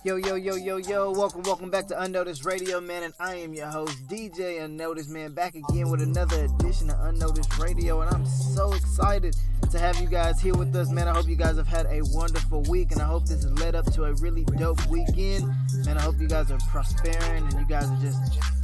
Yo, 0.07 0.19
yo, 0.37 0.55
yo, 0.55 0.76
yo. 0.76 1.11
Welcome, 1.12 1.43
welcome 1.45 1.71
back 1.71 1.87
to 1.87 1.99
Unnoticed 1.99 2.45
Radio, 2.45 2.78
man. 2.78 3.05
And 3.05 3.14
I 3.19 3.37
am 3.37 3.55
your 3.55 3.69
host, 3.69 4.07
DJ 4.07 4.62
Unnoticed, 4.62 5.09
man. 5.09 5.33
Back 5.33 5.55
again 5.55 5.88
with 5.88 6.02
another 6.02 6.45
edition 6.45 6.90
of 6.90 7.00
Unnoticed 7.00 7.59
Radio. 7.59 8.02
And 8.02 8.14
I'm 8.14 8.26
so 8.26 8.75
excited 8.75 9.35
to 9.71 9.78
have 9.78 9.99
you 9.99 10.09
guys 10.09 10.40
here 10.40 10.55
with 10.55 10.76
us, 10.76 10.90
man. 10.90 11.09
I 11.09 11.14
hope 11.14 11.26
you 11.26 11.37
guys 11.37 11.57
have 11.57 11.66
had 11.66 11.87
a 11.87 12.02
wonderful 12.12 12.62
week. 12.62 12.93
And 12.93 13.00
I 13.00 13.07
hope 13.07 13.25
this 13.25 13.45
has 13.45 13.52
led 13.59 13.75
up 13.75 13.90
to 13.95 14.05
a 14.05 14.12
really 14.14 14.45
dope 14.59 14.85
weekend. 14.88 15.47
Man, 15.87 15.97
I 15.97 16.02
hope 16.02 16.16
you 16.21 16.28
guys 16.28 16.50
are 16.50 16.59
prospering 16.69 17.16
and 17.16 17.52
you 17.55 17.66
guys 17.66 17.90
are 17.90 18.00
just 18.02 18.21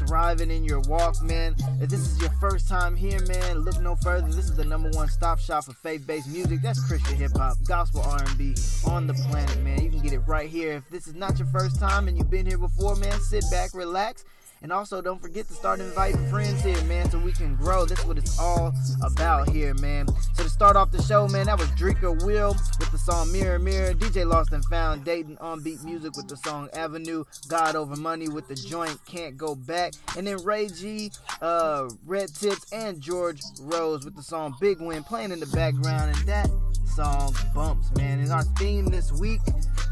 thriving 0.07 0.51
in 0.51 0.65
your 0.65 0.81
walk, 0.81 1.23
man. 1.23 1.55
If 1.81 1.89
this 1.89 2.01
is 2.01 2.21
your 2.21 2.31
first 2.41 2.69
time 2.69 2.97
here, 2.97 3.21
man, 3.27 3.61
look 3.61 3.81
no 3.81 3.97
further. 3.97 4.29
This 4.29 4.45
is 4.45 4.57
the 4.57 4.65
number 4.65 4.91
one 4.91 5.09
stop 5.09 5.39
shop 5.39 5.65
for 5.65 5.73
faith-based 5.73 6.29
music. 6.29 6.61
That's 6.61 6.85
Christian 6.87 7.17
hip 7.17 7.33
hop, 7.35 7.57
gospel 7.67 8.03
R&B 8.03 8.55
on 8.87 9.07
the 9.07 9.15
planet, 9.15 9.59
man. 9.63 9.83
You 9.83 9.91
can 9.91 10.01
get 10.01 10.13
it 10.13 10.21
right 10.27 10.51
here. 10.51 10.75
If 10.75 10.91
this 10.91 11.07
is 11.07 11.15
not 11.15 11.39
your 11.39 11.49
first 11.49 11.62
time 11.69 12.09
and 12.09 12.17
you've 12.17 12.31
been 12.31 12.47
here 12.47 12.59
before, 12.59 12.97
man, 12.97 13.19
sit 13.21 13.45
back, 13.51 13.75
relax. 13.75 14.25
And 14.63 14.73
also, 14.73 15.03
don't 15.03 15.21
forget 15.21 15.49
to 15.49 15.55
start 15.55 15.81
inviting 15.81 16.25
friends 16.29 16.63
here, 16.63 16.81
man, 16.85 17.11
so 17.11 17.19
we 17.19 17.33
can 17.33 17.57
grow. 17.57 17.85
That's 17.85 18.05
what 18.05 18.17
it's 18.17 18.39
all 18.39 18.73
about 19.03 19.49
here, 19.49 19.75
man. 19.75 20.07
So 20.35 20.45
to 20.45 20.49
start 20.49 20.77
off 20.77 20.93
the 20.93 21.03
show, 21.03 21.27
man, 21.27 21.47
that 21.47 21.59
was 21.59 21.69
Drinker 21.73 22.13
Will 22.13 22.55
with 22.79 22.93
the 22.93 22.99
song 22.99 23.33
Mirror 23.33 23.59
Mirror. 23.59 23.95
DJ 23.95 24.25
Lost 24.25 24.53
and 24.53 24.65
Found 24.67 25.05
Dayton 25.05 25.37
on 25.41 25.65
Beat 25.65 25.83
Music 25.83 26.17
with 26.17 26.29
the 26.29 26.37
song 26.37 26.69
Avenue. 26.75 27.25
God 27.49 27.75
Over 27.75 27.97
Money 27.97 28.29
with 28.29 28.47
the 28.47 28.55
joint 28.55 28.99
Can't 29.05 29.37
Go 29.37 29.57
Back. 29.57 29.95
And 30.17 30.29
then 30.29 30.37
Ray 30.45 30.69
G, 30.69 31.11
uh, 31.41 31.89
Red 32.07 32.33
Tips, 32.33 32.73
and 32.73 33.01
George 33.01 33.41
Rose 33.63 34.05
with 34.05 34.15
the 34.15 34.23
song 34.23 34.55
Big 34.61 34.81
Win 34.81 35.03
playing 35.03 35.33
in 35.33 35.41
the 35.41 35.47
background. 35.47 36.17
And 36.17 36.29
that 36.29 36.49
song 36.95 37.35
bumps, 37.53 37.91
man. 37.97 38.21
And 38.21 38.31
our 38.31 38.45
theme 38.59 38.87
this 38.87 39.11
week, 39.13 39.41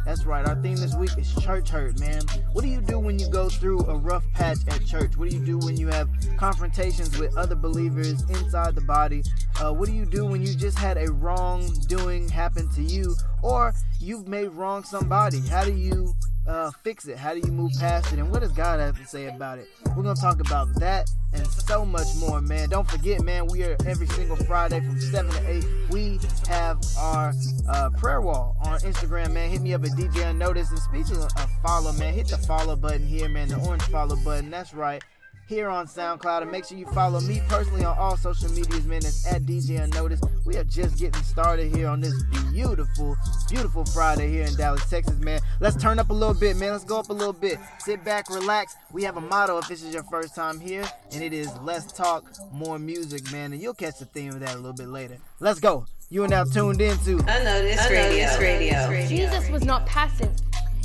that's 0.05 0.25
right, 0.25 0.47
our 0.47 0.57
theme 0.57 0.77
this 0.77 0.95
week 0.95 1.11
is 1.19 1.33
church 1.37 1.69
hurt, 1.69 2.01
man. 2.01 2.23
What 2.53 2.63
do 2.63 2.69
you 2.69 2.81
do 2.81 2.99
when 2.99 3.19
you 3.19 3.29
go 3.29 3.49
through 3.49 3.81
a 3.81 3.97
rough 3.97 4.25
patch 4.33 4.59
at 4.69 4.85
church? 4.87 5.17
What 5.17 5.31
do 5.31 5.37
you 5.37 5.45
do 5.45 5.59
when 5.59 5.77
you 5.77 5.89
have 5.89 6.09
confrontations 6.37 7.19
with 7.19 7.37
other 7.37 7.55
believers 7.55 8.23
inside 8.31 8.75
the 8.75 8.81
body? 8.81 9.23
Uh, 9.61 9.73
what 9.73 9.89
do 9.89 9.95
you 9.95 10.07
do 10.07 10.27
when 10.27 10.41
you 10.45 10.55
just 10.55 10.79
had 10.79 10.97
a 10.97 11.11
wrongdoing 11.13 12.29
happen 12.29 12.69
to 12.71 12.83
you 12.83 13.15
or 13.43 13.75
you've 14.01 14.27
made 14.27 14.49
wrong 14.49 14.83
somebody? 14.85 15.41
How 15.41 15.65
do 15.65 15.73
you 15.73 16.15
uh, 16.51 16.71
fix 16.83 17.07
it? 17.07 17.17
How 17.17 17.33
do 17.33 17.41
you 17.41 17.53
move 17.53 17.73
past 17.79 18.13
it? 18.13 18.19
And 18.19 18.31
what 18.31 18.41
does 18.41 18.53
God 18.53 18.81
have 18.81 18.99
to 18.99 19.07
say 19.07 19.27
about 19.27 19.59
it? 19.59 19.69
We're 19.97 20.03
going 20.03 20.17
to 20.17 20.21
talk 20.21 20.41
about 20.41 20.69
that 20.81 21.09
and 21.33 21.47
so 21.47 21.85
much 21.87 22.09
more, 22.19 22.41
man. 22.41 22.69
Don't 22.69 22.89
forget, 22.91 23.23
man, 23.23 23.47
we 23.47 23.63
are 23.63 23.77
every 23.87 24.07
single 24.09 24.37
Friday 24.37 24.81
from 24.81 25.01
7 25.01 25.31
to 25.31 25.51
8. 25.51 25.65
We 25.91 26.19
have 26.49 26.81
our 26.99 27.33
uh, 27.69 27.91
prayer 27.91 28.21
wall 28.21 28.57
on 28.65 28.81
Instagram, 28.81 29.33
man. 29.33 29.51
Hit 29.51 29.63
me 29.63 29.75
up 29.75 29.85
at 29.85 29.91
DJ 29.91 30.29
Unnoticed. 30.29 30.73
And 30.73 30.81
speaking 30.81 31.23
of 31.23 31.31
follow, 31.63 31.93
man, 31.93 32.15
hit 32.15 32.29
the 32.29 32.39
follow 32.39 32.75
button 32.75 33.07
here, 33.07 33.29
man, 33.29 33.49
the 33.49 33.57
orange 33.61 33.83
follow 33.85 34.17
button. 34.17 34.51
That's 34.51 34.75
right 34.75 35.03
here 35.51 35.69
on 35.69 35.87
SoundCloud. 35.87 36.43
And 36.43 36.51
make 36.51 36.65
sure 36.65 36.79
you 36.79 36.87
follow 36.87 37.21
me 37.21 37.43
personally 37.49 37.85
on 37.85 37.99
all 37.99 38.17
social 38.17 38.49
medias, 38.53 38.87
man. 38.87 38.99
It's 38.99 39.27
at 39.27 39.43
DJ 39.43 39.83
Unnoticed. 39.83 40.25
We 40.47 40.57
are 40.57 40.65
just 40.65 40.97
getting 40.97 41.23
started 41.25 41.75
here 41.75 41.89
on 41.89 42.01
this 42.01 42.23
beautiful, 42.53 43.17
beautiful 43.51 43.85
Friday 43.85 44.31
here 44.31 44.45
in 44.45 44.55
Dallas, 44.55 44.89
Texas, 44.89 45.19
man. 45.19 45.41
Let's 45.59 45.77
turn 45.77 45.99
up 45.99 46.09
a 46.11 46.15
little 46.15 46.35
bit, 46.35 46.57
man. 46.57 46.73
Let's 46.73 46.85
go 46.85 47.01
up 47.01 47.11
a 47.11 47.13
little 47.13 47.35
bit. 47.35 47.59
Sit 47.81 48.03
back, 48.05 48.31
relax. 48.31 48.77
We 48.93 49.03
have 49.03 49.17
a 49.17 49.21
motto 49.21 49.59
if 49.59 49.69
this 49.69 49.83
is 49.83 49.93
your 49.93 50.05
first 50.05 50.35
time 50.35 50.61
here, 50.61 50.85
and 51.13 51.23
it 51.23 51.33
is 51.33 51.55
less 51.59 51.93
talk, 51.93 52.25
more 52.53 52.79
music, 52.79 53.31
man. 53.33 53.53
And 53.53 53.61
you'll 53.61 53.75
catch 53.75 53.99
the 53.99 54.07
theme 54.07 54.31
of 54.31 54.41
that 54.41 54.55
a 54.55 54.57
little 54.57 54.73
bit 54.73 54.89
later. 54.89 55.19
Let's 55.41 55.61
go. 55.61 55.85
You 56.11 56.25
are 56.25 56.29
now 56.29 56.45
tuned 56.45 56.81
into 56.81 57.19
Unnoticed 57.19 57.91
Radio. 57.91 58.27
This 58.27 58.39
radio. 58.39 59.07
Jesus 59.09 59.51
was 59.51 59.65
not 59.65 59.85
passive. 59.87 60.31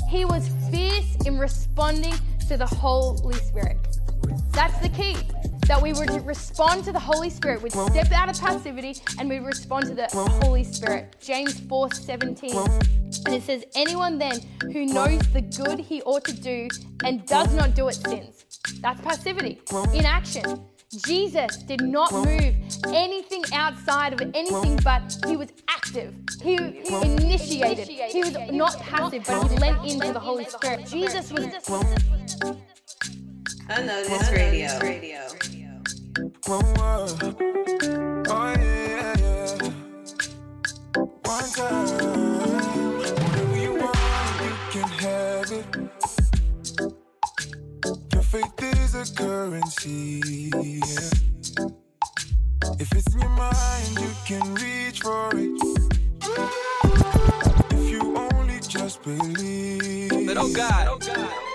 He 0.08 0.24
was 0.24 0.48
fierce 0.70 1.16
in 1.24 1.38
responding 1.38 2.14
to 2.48 2.56
the 2.56 2.66
Holy 2.66 3.34
Spirit. 3.34 3.95
That's 4.52 4.78
the 4.78 4.88
key. 4.88 5.16
That 5.66 5.82
we 5.82 5.92
would 5.92 6.24
respond 6.24 6.84
to 6.84 6.92
the 6.92 7.00
Holy 7.00 7.28
Spirit. 7.28 7.60
We'd 7.60 7.72
step 7.72 8.12
out 8.12 8.28
of 8.28 8.40
passivity 8.40 8.96
and 9.18 9.28
we'd 9.28 9.40
respond 9.40 9.86
to 9.86 9.94
the 9.94 10.08
Holy 10.42 10.62
Spirit. 10.62 11.16
James 11.20 11.58
4 11.58 11.92
17. 11.92 12.56
And 12.56 13.34
it 13.34 13.42
says, 13.42 13.64
Anyone 13.74 14.18
then 14.18 14.40
who 14.60 14.86
knows 14.86 15.20
the 15.32 15.40
good 15.40 15.80
he 15.80 16.02
ought 16.02 16.24
to 16.26 16.32
do 16.32 16.68
and 17.04 17.26
does 17.26 17.52
not 17.54 17.74
do 17.74 17.88
it 17.88 17.94
sins. 17.94 18.44
That's 18.80 19.00
passivity. 19.00 19.60
Inaction. 19.92 20.64
Jesus 21.04 21.56
did 21.64 21.82
not 21.82 22.12
move 22.12 22.54
anything 22.86 23.42
outside 23.52 24.12
of 24.12 24.20
anything, 24.34 24.78
but 24.84 25.16
he 25.26 25.36
was 25.36 25.48
active. 25.68 26.14
He, 26.40 26.56
he 26.56 26.94
initiated. 27.02 27.88
He 27.88 28.20
was 28.20 28.36
not 28.52 28.78
passive, 28.80 29.24
but 29.26 29.50
he 29.50 29.56
lent 29.58 29.84
into 29.84 30.12
the 30.12 30.20
Holy 30.20 30.44
Spirit. 30.44 30.86
Jesus 30.86 31.32
was. 31.32 31.46
Unnoticed 33.68 34.32
Radio. 34.32 34.78
Radio. 34.80 35.18
Oh, 36.48 36.62
yeah, 38.58 39.14
yeah. 39.18 39.70
One 41.24 41.50
time, 41.50 41.88
whatever 42.98 43.56
you 43.56 43.74
want, 43.74 43.98
you 44.44 44.54
can 44.70 44.88
have 45.02 45.50
it. 45.50 45.66
Your 48.12 48.22
faith 48.22 48.62
is 48.62 48.94
a 48.94 49.14
currency. 49.14 50.20
yeah. 50.54 51.10
If 52.78 52.92
it's 52.92 53.14
in 53.14 53.20
your 53.20 53.30
mind, 53.30 53.98
you 53.98 54.10
can 54.26 54.54
reach 54.54 55.00
for 55.00 55.30
it. 55.34 55.50
If 57.72 57.90
you 57.90 58.16
only 58.16 58.60
just 58.60 59.02
believe. 59.02 60.26
But 60.26 60.36
oh 60.36 60.52
God, 60.52 61.02
If 61.02 61.45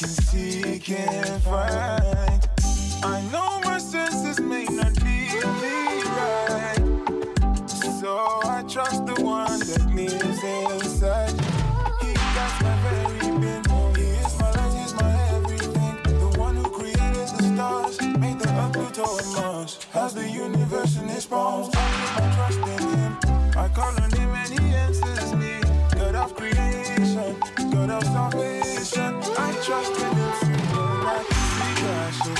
can 0.00 0.08
see, 0.08 0.78
can't 0.78 1.42
find. 1.42 2.48
I 3.04 3.20
know 3.30 3.60
my 3.64 3.76
senses 3.76 4.40
may 4.40 4.64
not 4.64 4.94
be 5.04 5.28
right, 6.16 6.80
so 8.00 8.40
I 8.44 8.64
trust 8.66 9.04
the 9.04 9.22
one 9.22 9.60
that 9.60 9.84
lives 9.94 10.42
inside. 10.42 11.32
He 12.00 12.14
got 12.14 12.52
my 12.62 12.76
very 12.84 13.18
being, 13.40 13.64
he 13.94 14.06
is 14.24 14.38
my 14.40 14.50
light, 14.52 14.72
he 14.72 14.84
is 14.84 14.94
my 14.94 15.12
everything. 15.36 15.96
The 16.18 16.38
one 16.38 16.56
who 16.56 16.70
created 16.70 17.28
the 17.36 17.42
stars, 17.54 18.00
made 18.00 18.38
the 18.38 18.48
earth, 18.48 18.72
Pluto, 18.72 19.18
and 19.18 19.32
Mars. 19.34 19.84
Has 19.92 20.14
the 20.14 20.26
universe 20.26 20.96
in 20.96 21.08
his 21.08 21.26
palms. 21.26 21.68
I 21.74 21.80
put 22.00 22.22
my 22.22 22.34
trust 22.36 22.58
in 22.58 22.88
him. 22.96 23.18
I 23.54 23.68
call 23.68 23.94
on 24.00 24.10
him 24.12 24.30
and 24.30 24.58
he 24.58 24.74
answers 24.76 25.34
me. 25.34 25.60
God 25.92 26.14
of 26.14 26.34
creation, 26.34 27.36
God 27.70 27.90
of 27.90 28.02
salvation 28.04 28.59
trusting 29.70 30.16
him 30.16 30.32
single 30.40 30.82
like 31.04 31.30
I 31.82 32.10
shall 32.10 32.34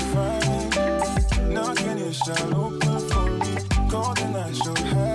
you 1.97 2.11
shall 2.11 2.57
open 2.57 2.99
for 3.07 3.25
me. 3.39 3.55
Golden, 3.89 4.35
eyes 4.35 4.57
shall 4.57 4.75
have. 4.75 5.10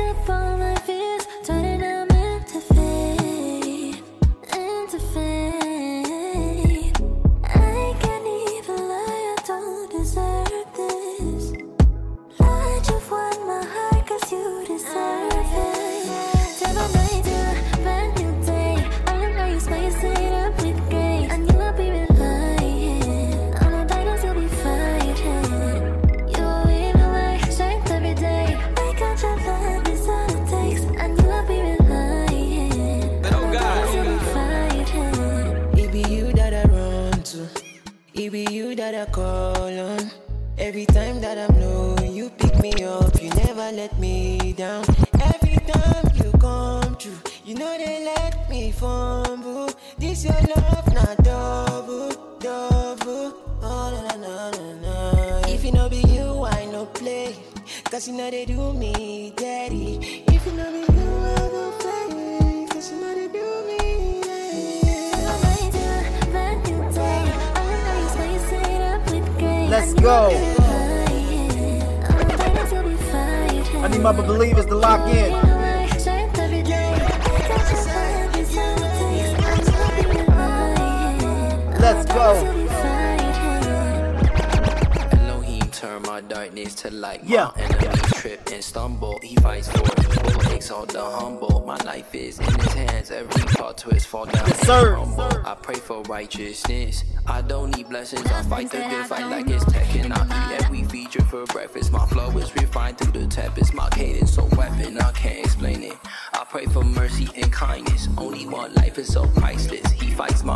up 0.00 0.30
all 0.30 0.67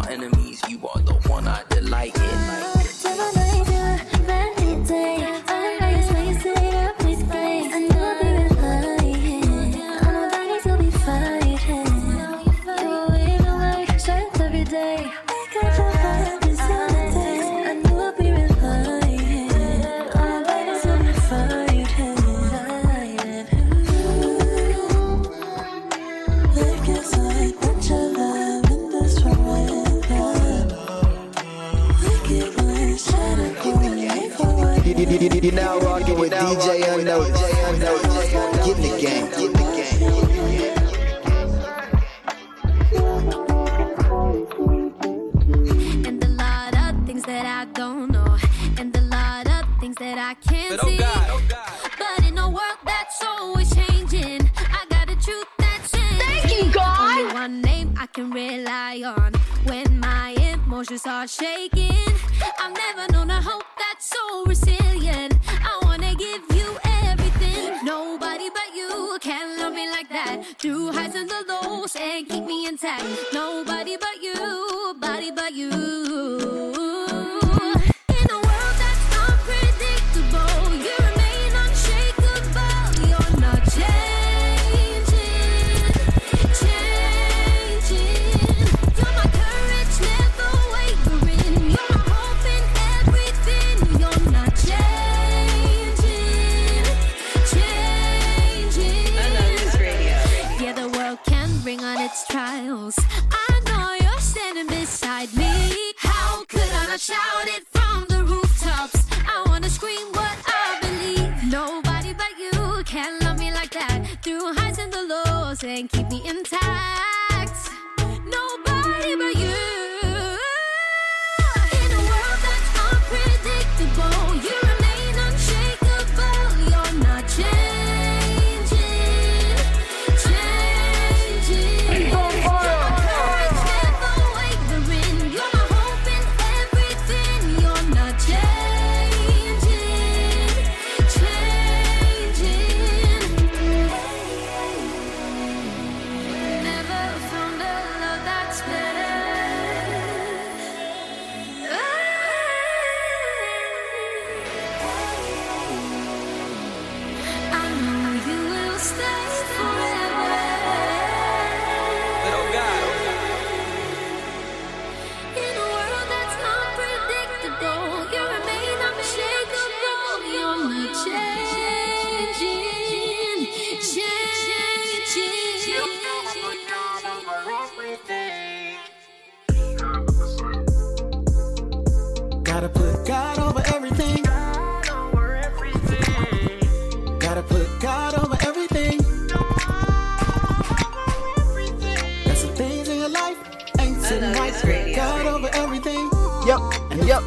enemies, 0.08 0.60
you 0.68 0.78
are 0.94 1.00
the 1.00 1.14
one 1.28 1.46
I 1.46 1.62
delight 1.68 2.16
in. 2.16 2.71
Keep 115.62 116.08
me 116.08 116.20
in 116.28 116.42
Nobody 116.50 117.11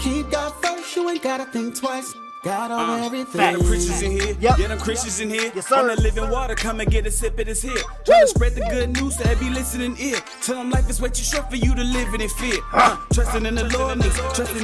keep 0.05 0.29
God 0.29 0.53
first, 0.61 0.95
you 0.95 1.09
ain't 1.09 1.23
gotta 1.23 1.45
think 1.45 1.75
twice. 1.75 2.13
God 2.43 2.69
over 2.69 3.03
everything. 3.03 3.41
Fat 3.41 3.55
Christians 3.55 4.01
in 4.03 4.11
here. 4.11 4.35
Yep. 4.39 4.57
Yeah, 4.59 4.67
them 4.67 4.77
Christians 4.77 5.19
in 5.19 5.31
here. 5.31 5.51
Yes, 5.55 5.67
sir. 5.67 5.79
On 5.79 5.87
the 5.87 5.99
living 5.99 6.29
water, 6.29 6.53
come 6.53 6.79
and 6.79 6.91
get 6.91 7.07
a 7.07 7.11
sip 7.11 7.39
of 7.39 7.47
this 7.47 7.63
here. 7.63 7.81
Trying 8.05 8.21
to 8.21 8.27
spread 8.27 8.53
the 8.53 8.61
good 8.69 8.93
news 8.93 9.17
to 9.17 9.27
every 9.27 9.49
listening 9.49 9.95
ear. 9.97 10.19
Tell 10.43 10.57
them 10.57 10.69
life 10.69 10.87
is 10.87 11.01
way 11.01 11.09
too 11.09 11.23
short 11.23 11.49
for 11.49 11.55
you 11.55 11.73
to 11.73 11.83
live 11.83 12.13
it 12.13 12.21
in 12.21 12.29
fear. 12.29 12.59
Uh, 12.71 12.97
trusting 13.13 13.47
in 13.47 13.55
the 13.55 13.63
Lord 13.75 13.97
means 13.97 14.15
trusting. 14.35 14.63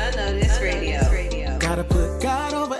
Unnoticed 0.00 0.62
Radio. 0.62 1.10
Radio. 1.12 1.58
Gotta 1.58 1.84
put 1.84 2.22
God 2.22 2.54
over 2.54 2.74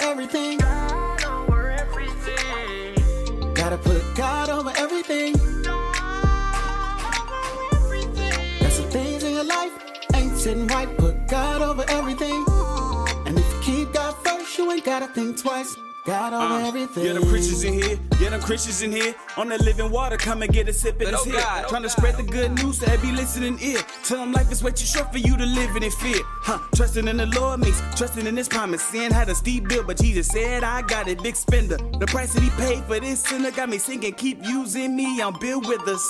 everything. 11.94 12.44
And 13.26 13.38
if 13.38 13.54
you 13.54 13.60
keep 13.62 13.92
God 13.92 14.14
first, 14.24 14.58
you 14.58 14.70
ain't 14.70 14.84
gotta 14.84 15.06
think 15.06 15.38
twice. 15.38 15.76
God 16.04 16.34
over 16.34 16.62
uh, 16.62 16.68
everything. 16.68 17.06
Yeah, 17.06 17.14
them 17.14 17.26
Christians 17.26 17.64
in 17.64 17.72
here. 17.72 17.98
Yeah, 18.20 18.30
them 18.30 18.40
Christians 18.42 18.82
in 18.82 18.92
here. 18.92 19.14
On 19.38 19.48
the 19.48 19.56
living 19.62 19.90
water, 19.90 20.18
come 20.18 20.42
and 20.42 20.52
get 20.52 20.68
a 20.68 20.72
sip 20.72 21.00
of 21.00 21.06
this 21.10 21.18
oh 21.18 21.24
here. 21.24 21.34
God, 21.34 21.64
oh 21.64 21.68
Trying 21.70 21.82
to 21.82 21.88
God, 21.88 21.96
spread 21.96 22.14
oh 22.16 22.22
the 22.22 22.24
good 22.24 22.52
news 22.56 22.78
to 22.80 22.88
every 22.90 23.10
listening 23.12 23.58
ear. 23.62 23.80
Tell 24.02 24.18
them 24.18 24.32
life 24.32 24.52
is 24.52 24.62
way 24.62 24.72
too 24.72 24.84
short 24.84 25.10
for 25.10 25.18
you 25.18 25.34
to 25.34 25.46
live 25.46 25.74
it 25.76 25.82
in 25.82 25.90
fear. 25.90 26.20
Huh? 26.22 26.58
Trusting 26.74 27.08
in 27.08 27.16
the 27.16 27.26
Lord 27.26 27.60
means 27.60 27.80
trusting 27.96 28.26
in 28.26 28.36
His 28.36 28.48
promise. 28.48 28.82
Sin 28.82 29.10
had 29.12 29.30
a 29.30 29.34
steep 29.34 29.66
bill, 29.66 29.82
but 29.82 29.96
Jesus 29.96 30.28
said, 30.28 30.62
I 30.62 30.82
got 30.82 31.08
it, 31.08 31.22
big 31.22 31.36
spender. 31.36 31.78
The 31.98 32.06
price 32.06 32.34
that 32.34 32.42
He 32.42 32.50
paid 32.50 32.84
for 32.84 33.00
this 33.00 33.22
sinner 33.22 33.50
got 33.50 33.70
me 33.70 33.78
singing, 33.78 34.12
keep 34.12 34.44
using 34.44 34.94
me. 34.94 35.22
I'm 35.22 35.38
Bill 35.38 35.62
Withers. 35.62 36.04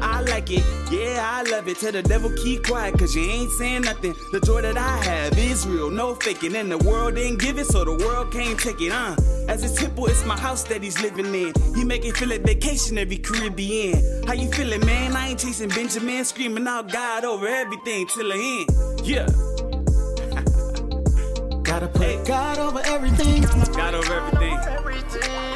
I 0.00 0.20
like 0.22 0.50
it, 0.50 0.64
yeah, 0.90 1.20
I 1.22 1.42
love 1.50 1.68
it. 1.68 1.78
Tell 1.78 1.92
the 1.92 2.02
devil 2.02 2.30
keep 2.42 2.66
quiet, 2.66 2.98
cause 2.98 3.14
you 3.14 3.22
ain't 3.22 3.50
saying 3.52 3.82
nothing. 3.82 4.14
The 4.32 4.40
joy 4.40 4.62
that 4.62 4.76
I 4.76 4.96
have 5.04 5.38
is 5.38 5.66
real, 5.66 5.90
no 5.90 6.14
faking. 6.14 6.56
And 6.56 6.70
the 6.70 6.78
world 6.78 7.14
didn't 7.16 7.40
give 7.40 7.58
it, 7.58 7.66
so 7.66 7.84
the 7.84 7.92
world 7.92 8.32
can't 8.32 8.58
take 8.58 8.80
it, 8.80 8.92
uh. 8.92 9.16
As 9.48 9.62
a 9.64 9.74
temple, 9.74 10.06
it's 10.06 10.24
my 10.24 10.38
house 10.38 10.62
that 10.64 10.82
he's 10.82 11.00
living 11.00 11.34
in. 11.34 11.52
He 11.74 11.84
make 11.84 12.04
it 12.04 12.16
feel 12.16 12.28
like 12.28 12.42
vacation 12.42 12.98
every 12.98 13.18
Caribbean. 13.18 14.26
How 14.26 14.34
you 14.34 14.50
feeling, 14.50 14.84
man? 14.84 15.16
I 15.16 15.28
ain't 15.28 15.40
chasing 15.40 15.70
Benjamin, 15.70 16.24
screaming 16.24 16.66
out 16.66 16.92
God 16.92 17.24
over 17.24 17.46
everything 17.46 18.06
till 18.08 18.28
the 18.28 18.34
end. 18.34 19.06
Yeah. 19.06 19.26
Gotta 21.62 21.88
put 21.88 22.26
God 22.26 22.58
over 22.58 22.80
everything. 22.84 23.42
God 23.72 23.94
over 23.94 24.14
everything. 24.14 24.58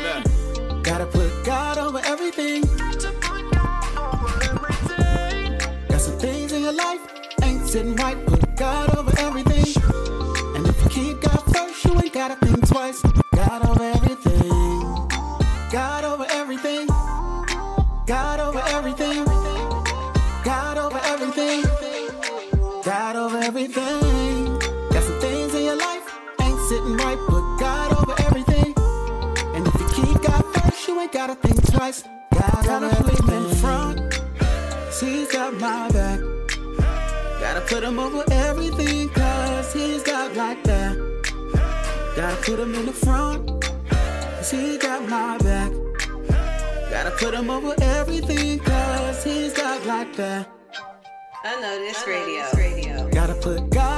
Look. 0.02 0.82
Gotta 0.82 1.06
put 1.06 1.44
God 1.44 1.78
over 1.78 2.00
everything. 2.04 2.64
Life 6.84 7.04
ain't 7.42 7.66
sitting 7.66 7.96
right. 7.96 8.18
Put 8.26 8.56
God 8.56 8.96
over 8.96 9.12
everything. 9.18 9.82
And 10.54 10.66
if 10.66 10.82
you 10.82 10.88
keep 10.90 11.20
God 11.20 11.42
first, 11.54 11.84
you 11.84 11.92
ain't 12.00 12.12
gotta 12.12 12.36
think 12.44 12.68
twice. 12.68 13.02
God 13.34 13.60
over 13.68 13.84
everything. 13.84 14.80
God 15.70 16.04
over 16.04 16.26
everything. 16.30 16.86
God 18.06 18.40
over 18.40 18.62
everything. 18.76 19.24
God 20.44 20.76
over 20.78 21.00
everything. 21.04 21.62
God 22.84 23.16
over 23.16 23.38
everything. 23.38 24.58
Got 24.90 25.02
some 25.04 25.20
things 25.20 25.54
in 25.54 25.64
your 25.64 25.76
life 25.76 26.04
ain't 26.42 26.60
sitting 26.68 26.96
right. 26.96 27.18
Put 27.28 27.44
God 27.58 27.92
over 28.00 28.14
everything. 28.26 28.74
And 29.54 29.66
if 29.66 29.74
you 29.80 29.88
keep 29.98 30.22
God 30.22 30.44
first, 30.54 30.88
you 30.88 31.00
ain't 31.00 31.12
gotta 31.12 31.36
think 31.36 31.58
twice. 31.72 32.04
God 32.32 32.66
over 32.66 32.86
everything 32.86 33.44
in 33.44 33.54
front. 33.56 34.20
See, 34.90 35.12
he's 35.18 35.32
got 35.32 35.54
my 35.54 35.88
back. 35.90 36.41
Gotta 37.62 37.74
put 37.76 37.84
him 37.84 37.98
over 38.00 38.24
everything, 38.32 39.08
cause 39.10 39.72
he's 39.72 40.02
got 40.02 40.34
like 40.34 40.64
that. 40.64 40.96
Gotta 42.16 42.36
put 42.42 42.58
him 42.58 42.74
in 42.74 42.86
the 42.86 42.92
front. 42.92 43.62
Cause 43.88 44.50
he 44.50 44.78
got 44.78 45.08
my 45.08 45.38
back. 45.38 45.70
Gotta 46.90 47.12
put 47.12 47.34
him 47.34 47.50
over 47.50 47.74
everything, 47.80 48.58
cause 48.58 49.22
he's 49.22 49.52
got 49.52 49.86
like 49.86 50.12
that. 50.16 50.50
I 51.44 51.54
Unnoticed 51.54 52.04
Radio. 52.04 52.44
Radio. 52.56 53.08
Gotta 53.10 53.34
put 53.34 53.70
God 53.70 53.91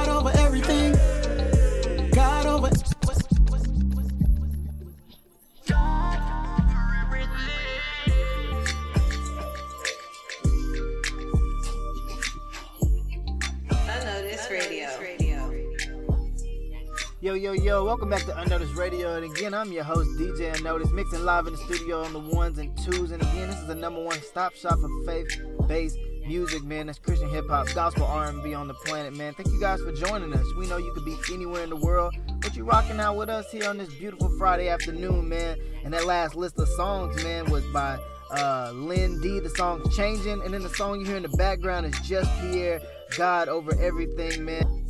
Yo, 17.25 17.33
yo, 17.33 17.53
yo, 17.53 17.83
welcome 17.83 18.07
back 18.07 18.23
to 18.23 18.39
Unnoticed 18.39 18.75
Radio. 18.75 19.15
And 19.15 19.25
again, 19.25 19.51
I'm 19.55 19.71
your 19.71 19.83
host, 19.83 20.11
DJ 20.11 20.55
Unnoticed, 20.55 20.93
mixing 20.93 21.25
live 21.25 21.47
in 21.47 21.53
the 21.53 21.57
studio 21.57 22.03
on 22.03 22.13
the 22.13 22.19
ones 22.19 22.59
and 22.59 22.77
twos. 22.77 23.09
And 23.09 23.19
again, 23.19 23.49
this 23.49 23.57
is 23.57 23.65
the 23.65 23.73
number 23.73 24.03
one 24.03 24.21
stop 24.21 24.53
shop 24.53 24.77
for 24.79 25.05
faith-based 25.07 25.97
music, 26.27 26.63
man. 26.63 26.85
That's 26.85 26.99
Christian 26.99 27.27
hip 27.29 27.45
hop, 27.49 27.67
gospel 27.73 28.03
R&B 28.03 28.53
on 28.53 28.67
the 28.67 28.75
planet, 28.75 29.17
man. 29.17 29.33
Thank 29.33 29.49
you 29.49 29.59
guys 29.59 29.81
for 29.81 29.91
joining 29.91 30.33
us. 30.33 30.45
We 30.55 30.67
know 30.67 30.77
you 30.77 30.93
could 30.93 31.03
be 31.03 31.17
anywhere 31.33 31.63
in 31.63 31.71
the 31.71 31.75
world, 31.77 32.13
but 32.41 32.55
you're 32.55 32.63
rocking 32.63 32.99
out 32.99 33.17
with 33.17 33.29
us 33.29 33.51
here 33.51 33.67
on 33.67 33.79
this 33.79 33.91
beautiful 33.95 34.29
Friday 34.37 34.69
afternoon, 34.69 35.27
man. 35.27 35.57
And 35.83 35.95
that 35.95 36.05
last 36.05 36.35
list 36.35 36.59
of 36.59 36.67
songs, 36.67 37.23
man, 37.23 37.49
was 37.49 37.65
by 37.73 37.97
uh, 38.29 38.69
Lynn 38.71 39.19
D. 39.19 39.39
The 39.39 39.49
song's 39.49 39.95
Changing. 39.97 40.43
And 40.43 40.53
then 40.53 40.61
the 40.61 40.69
song 40.69 40.99
you 40.99 41.07
hear 41.07 41.17
in 41.17 41.23
the 41.23 41.29
background 41.29 41.87
is 41.87 41.99
Just 42.01 42.29
Pierre, 42.39 42.81
God 43.17 43.49
Over 43.49 43.75
Everything, 43.81 44.45
man. 44.45 44.85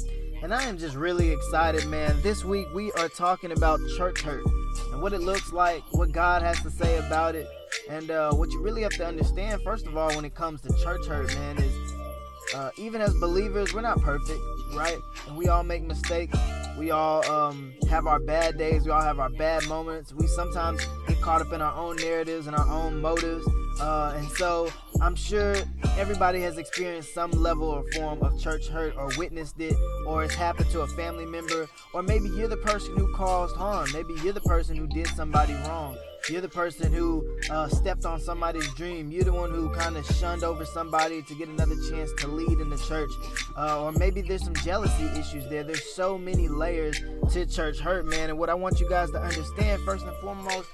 And 0.45 0.53
I 0.53 0.65
am 0.65 0.77
just 0.77 0.95
really 0.95 1.31
excited, 1.31 1.88
man. 1.88 2.21
This 2.21 2.45
week 2.45 2.67
we 2.71 2.91
are 2.91 3.10
talking 3.10 3.51
about 3.51 3.79
church 3.97 4.21
hurt 4.21 4.45
and 4.91 5.01
what 5.01 5.12
it 5.12 5.21
looks 5.21 5.51
like, 5.51 5.81
what 5.89 6.12
God 6.12 6.43
has 6.43 6.62
to 6.62 6.69
say 6.69 6.99
about 6.99 7.34
it, 7.34 7.47
and 7.89 8.12
uh, 8.12 8.31
what 8.31 8.51
you 8.51 8.62
really 8.62 8.84
have 8.84 8.91
to 8.91 9.08
understand, 9.08 9.63
first 9.63 9.88
of 9.88 9.97
all, 9.97 10.15
when 10.15 10.23
it 10.23 10.36
comes 10.36 10.62
to 10.62 10.67
church 10.84 11.08
hurt, 11.08 11.34
man, 11.34 11.58
is 11.58 11.93
uh, 12.53 12.69
even 12.77 13.01
as 13.01 13.15
believers, 13.15 13.73
we're 13.73 13.81
not 13.81 13.99
perfect, 14.01 14.39
right? 14.75 14.99
And 15.27 15.36
we 15.36 15.47
all 15.47 15.63
make 15.63 15.81
mistakes. 15.81 16.38
We 16.77 16.91
all 16.91 17.25
um, 17.29 17.73
have 17.89 18.05
our 18.05 18.19
bad 18.19 18.57
days. 18.57 18.85
We 18.85 18.91
all 18.91 19.01
have 19.01 19.19
our 19.19 19.29
bad 19.29 19.65
moments. 19.67 20.13
We 20.13 20.27
sometimes 20.27 20.85
get 21.07 21.21
caught 21.21 21.41
up 21.41 21.53
in 21.53 21.61
our 21.61 21.73
own 21.73 21.95
narratives 21.95 22.47
and 22.47 22.55
our 22.55 22.67
own 22.67 22.99
motives. 22.99 23.47
Uh, 23.79 24.13
and 24.17 24.29
so 24.31 24.71
I'm 25.01 25.15
sure 25.15 25.55
everybody 25.97 26.41
has 26.41 26.57
experienced 26.57 27.13
some 27.13 27.31
level 27.31 27.69
or 27.69 27.83
form 27.93 28.21
of 28.21 28.39
church 28.39 28.67
hurt 28.67 28.95
or 28.95 29.09
witnessed 29.17 29.59
it 29.59 29.75
or 30.05 30.23
it's 30.23 30.35
happened 30.35 30.69
to 30.71 30.81
a 30.81 30.88
family 30.88 31.25
member 31.25 31.67
or 31.93 32.01
maybe 32.01 32.29
you're 32.29 32.47
the 32.47 32.57
person 32.57 32.95
who 32.95 33.11
caused 33.13 33.55
harm. 33.55 33.89
Maybe 33.93 34.13
you're 34.23 34.33
the 34.33 34.41
person 34.41 34.75
who 34.75 34.88
did 34.88 35.07
somebody 35.07 35.53
wrong. 35.53 35.97
You're 36.29 36.41
the 36.41 36.49
person 36.49 36.91
who 36.91 37.38
uh, 37.51 37.67
stepped 37.67 38.03
on 38.03 38.19
somebody's 38.19 38.67
dream. 38.73 39.11
You're 39.11 39.25
the 39.25 39.33
one 39.33 39.51
who 39.51 39.69
kind 39.75 39.95
of 39.95 40.05
shunned 40.17 40.43
over 40.43 40.65
somebody 40.65 41.21
to 41.21 41.35
get 41.35 41.49
another 41.49 41.75
chance 41.89 42.11
to 42.17 42.27
lead 42.27 42.59
in 42.59 42.69
the 42.69 42.77
church. 42.77 43.11
Uh, 43.55 43.83
or 43.83 43.91
maybe 43.91 44.21
there's 44.21 44.43
some 44.43 44.55
jealousy 44.55 45.05
issues 45.19 45.47
there. 45.49 45.63
There's 45.63 45.93
so 45.93 46.17
many 46.17 46.47
layers 46.47 46.99
to 47.31 47.45
church 47.45 47.79
hurt, 47.79 48.07
man. 48.07 48.31
And 48.31 48.39
what 48.39 48.49
I 48.49 48.55
want 48.55 48.79
you 48.79 48.89
guys 48.89 49.11
to 49.11 49.21
understand, 49.21 49.83
first 49.83 50.03
and 50.03 50.15
foremost, 50.17 50.67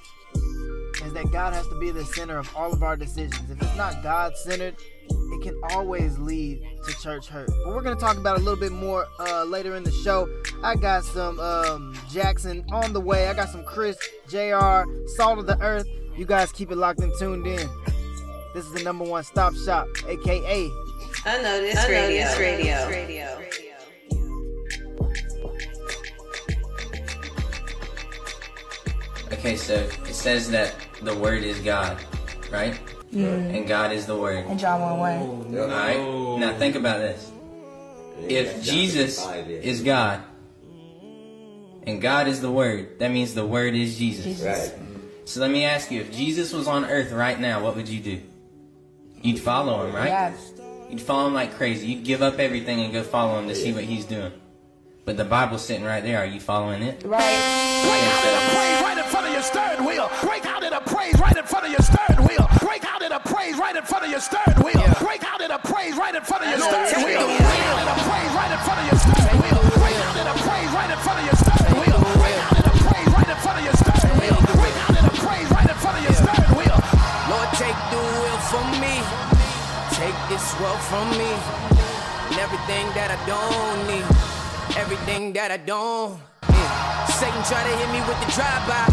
is 1.03 1.13
that 1.13 1.29
God 1.31 1.53
has 1.53 1.67
to 1.67 1.79
be 1.79 1.91
the 1.91 2.05
center 2.05 2.37
of 2.37 2.49
all 2.55 2.71
of 2.71 2.81
our 2.81 2.95
decisions. 2.95 3.49
If 3.49 3.61
it's 3.61 3.75
not 3.75 4.01
God 4.01 4.37
centered, 4.37 4.75
it 5.11 5.41
can 5.43 5.59
always 5.71 6.17
lead 6.19 6.61
to 6.85 6.93
church 7.01 7.27
hurt. 7.27 7.49
But 7.63 7.73
we're 7.73 7.81
going 7.81 7.95
to 7.95 8.01
talk 8.01 8.17
about 8.17 8.37
a 8.37 8.39
little 8.39 8.59
bit 8.59 8.71
more 8.71 9.07
uh, 9.19 9.43
later 9.43 9.75
in 9.75 9.83
the 9.83 9.91
show. 9.91 10.29
I 10.63 10.75
got 10.75 11.03
some 11.03 11.39
um, 11.39 11.97
Jackson 12.09 12.65
on 12.71 12.93
the 12.93 13.01
way. 13.01 13.27
I 13.27 13.33
got 13.33 13.49
some 13.49 13.63
Chris, 13.63 13.97
JR, 14.27 14.83
Salt 15.15 15.39
of 15.39 15.47
the 15.47 15.57
Earth. 15.61 15.87
You 16.17 16.25
guys 16.25 16.51
keep 16.51 16.71
it 16.71 16.75
locked 16.77 16.99
and 16.99 17.11
tuned 17.19 17.47
in. 17.47 17.69
This 18.53 18.65
is 18.65 18.73
the 18.73 18.83
number 18.83 19.05
one 19.05 19.23
stop 19.23 19.53
shop, 19.55 19.87
aka 20.07 20.69
Unnoticed 21.23 21.87
Radio. 21.87 22.37
Radio. 22.37 22.89
Radio. 22.89 23.37
Okay, 29.31 29.55
so 29.55 29.75
it 29.75 30.13
says 30.13 30.49
that 30.51 30.75
the 31.01 31.15
word 31.15 31.43
is 31.43 31.59
God, 31.59 31.97
right? 32.51 32.79
Yeah. 33.11 33.27
Mm. 33.27 33.57
And 33.57 33.67
God 33.67 33.91
is 33.91 34.05
the 34.05 34.15
word. 34.15 34.45
And 34.45 34.59
John 34.59 34.81
1 34.81 34.99
1. 34.99 35.59
Alright? 35.59 36.39
Now 36.39 36.57
think 36.57 36.75
about 36.75 36.99
this. 36.99 37.31
If 38.27 38.63
Jesus 38.63 39.25
is 39.47 39.81
God 39.81 40.21
and 41.83 42.01
God 42.01 42.27
is 42.27 42.41
the 42.41 42.51
word, 42.51 42.99
that 42.99 43.11
means 43.11 43.33
the 43.33 43.45
word 43.45 43.75
is 43.75 43.97
Jesus. 43.97 44.23
Jesus. 44.25 44.45
Right. 44.45 44.79
So 45.25 45.41
let 45.41 45.51
me 45.51 45.65
ask 45.65 45.91
you, 45.91 46.01
if 46.01 46.11
Jesus 46.11 46.53
was 46.53 46.67
on 46.67 46.85
earth 46.85 47.11
right 47.11 47.39
now, 47.39 47.63
what 47.63 47.75
would 47.75 47.89
you 47.89 47.99
do? 47.99 48.21
You'd 49.21 49.39
follow 49.39 49.85
him, 49.85 49.95
right? 49.95 50.07
Yeah. 50.07 50.33
You'd 50.89 51.01
follow 51.01 51.27
him 51.27 51.33
like 51.33 51.55
crazy. 51.55 51.87
You'd 51.87 52.03
give 52.03 52.21
up 52.21 52.39
everything 52.39 52.81
and 52.81 52.91
go 52.91 53.03
follow 53.03 53.39
him 53.39 53.47
to 53.47 53.55
see 53.55 53.71
what 53.71 53.83
he's 53.83 54.05
doing. 54.05 54.31
But 55.05 55.17
the 55.17 55.25
Bible's 55.25 55.63
sitting 55.63 55.85
right 55.85 56.03
there. 56.03 56.19
Are 56.19 56.25
you 56.25 56.39
following 56.39 56.83
it? 56.83 57.03
Right. 57.05 57.21
Break 57.83 58.03
out 58.03 58.25
in 58.25 58.35
a 58.35 58.53
praise 58.53 58.81
right 58.81 58.97
in 58.97 59.03
front 59.05 59.27
of 59.27 59.33
your 59.33 59.41
steering 59.41 59.85
wheel. 59.85 60.11
Break 60.21 60.45
out 60.45 60.63
in 60.63 60.73
a 60.73 60.81
praise 60.81 61.19
right 61.19 61.35
in 61.35 61.40
praise 63.41 63.57
right 63.57 63.75
in 63.75 63.83
front 63.83 64.05
of 64.05 64.11
your 64.11 64.21
steering 64.21 64.61
wheel. 64.61 64.85
Break 65.01 65.25
out 65.25 65.41
in 65.41 65.49
a 65.49 65.57
praise 65.57 65.97
right 65.97 66.13
in 66.13 66.21
front 66.21 66.45
of 66.45 66.49
your 66.53 66.61
steering 66.61 67.05
wheel. 67.09 67.25
Break 67.25 67.65
out 67.65 67.81
in 67.81 67.89
a 67.89 67.97
praise 68.05 68.33
right 68.37 68.51
in 68.53 68.61
front 68.61 68.79
of 68.81 68.85
your 68.85 68.99
steering 69.01 69.41
wheel. 69.41 69.57
Break 69.81 69.97
out 69.97 70.15
in 70.21 70.27
a 70.29 70.35
praise 70.45 70.69
right 70.77 70.91
in 70.93 70.99
front 71.01 71.17
of 71.17 71.25
your 71.25 71.37
steering 71.41 71.77
wheel. 71.81 71.97
Break 72.21 72.37
out 72.37 72.53
in 72.61 72.65
a 72.69 72.75
praise 72.85 73.09
right 73.17 73.29
in 73.33 73.39
front 73.41 73.57
of 73.57 73.63
your 73.65 73.77
steering 73.81 74.17
wheel. 74.21 74.37
Break 74.61 74.77
out 74.85 74.93
in 74.93 75.05
a 75.09 75.13
praise 75.25 75.49
right 75.49 75.69
in 75.73 75.77
front 75.81 75.95
of 75.97 76.03
your 76.05 76.17
steering 76.21 76.53
wheel. 76.53 76.77
Lord, 77.33 77.49
take 77.57 77.79
the 77.89 78.01
wheel 78.21 78.39
from 78.45 78.67
me. 78.77 78.95
Take 79.97 80.17
this 80.29 80.45
world 80.61 80.81
from 80.85 81.09
me. 81.17 81.33
And 82.29 82.37
everything 82.45 82.85
that 82.93 83.09
I 83.09 83.17
don't 83.25 83.81
need. 83.89 84.05
Everything 84.77 85.33
that 85.33 85.49
I 85.49 85.57
don't. 85.57 86.13
Satan 87.17 87.41
try 87.49 87.65
to 87.65 87.73
hit 87.73 87.89
me 87.89 88.05
with 88.05 88.21
the 88.21 88.29
drive-by. 88.37 88.85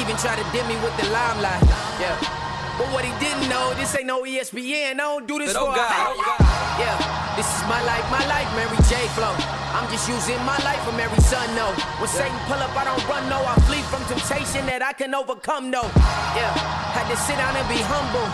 Even 0.00 0.16
try 0.16 0.32
to 0.32 0.44
dim 0.48 0.64
me 0.64 0.80
with 0.80 0.96
the 0.96 1.12
limelight. 1.12 1.60
Yeah. 2.00 2.45
But 2.76 2.92
what 2.92 3.04
he 3.04 3.12
didn't 3.24 3.48
know, 3.48 3.72
this 3.74 3.96
ain't 3.96 4.06
no 4.06 4.22
ESPN. 4.24 5.00
I 5.00 5.04
don't 5.08 5.26
do 5.26 5.38
this 5.40 5.52
But 5.52 5.62
oh 5.62 5.66
for 5.66 5.72
oh 5.72 5.80
God, 5.80 5.88
hype. 5.88 6.12
oh 6.12 6.20
God. 6.20 6.40
Yeah, 6.76 6.96
this 7.40 7.48
is 7.48 7.62
my 7.72 7.80
life, 7.88 8.04
my 8.12 8.20
life, 8.28 8.44
Mary 8.52 8.76
J. 8.84 9.00
Flow. 9.16 9.32
I'm 9.72 9.88
just 9.88 10.04
using 10.08 10.36
my 10.44 10.56
life 10.60 10.80
for 10.84 10.92
Mary 10.92 11.16
Son, 11.24 11.48
no. 11.56 11.72
When 12.00 12.08
Satan 12.08 12.36
pull 12.44 12.60
up, 12.60 12.76
I 12.76 12.84
don't 12.84 13.00
run, 13.08 13.24
no. 13.32 13.40
I 13.40 13.56
flee 13.64 13.80
from 13.88 14.04
temptation 14.12 14.68
that 14.68 14.84
I 14.84 14.92
can 14.92 15.14
overcome, 15.16 15.72
no. 15.72 15.88
Yeah, 16.36 16.52
had 16.92 17.08
to 17.08 17.16
sit 17.16 17.40
down 17.40 17.56
and 17.56 17.64
be 17.68 17.80
humble. 17.80 18.28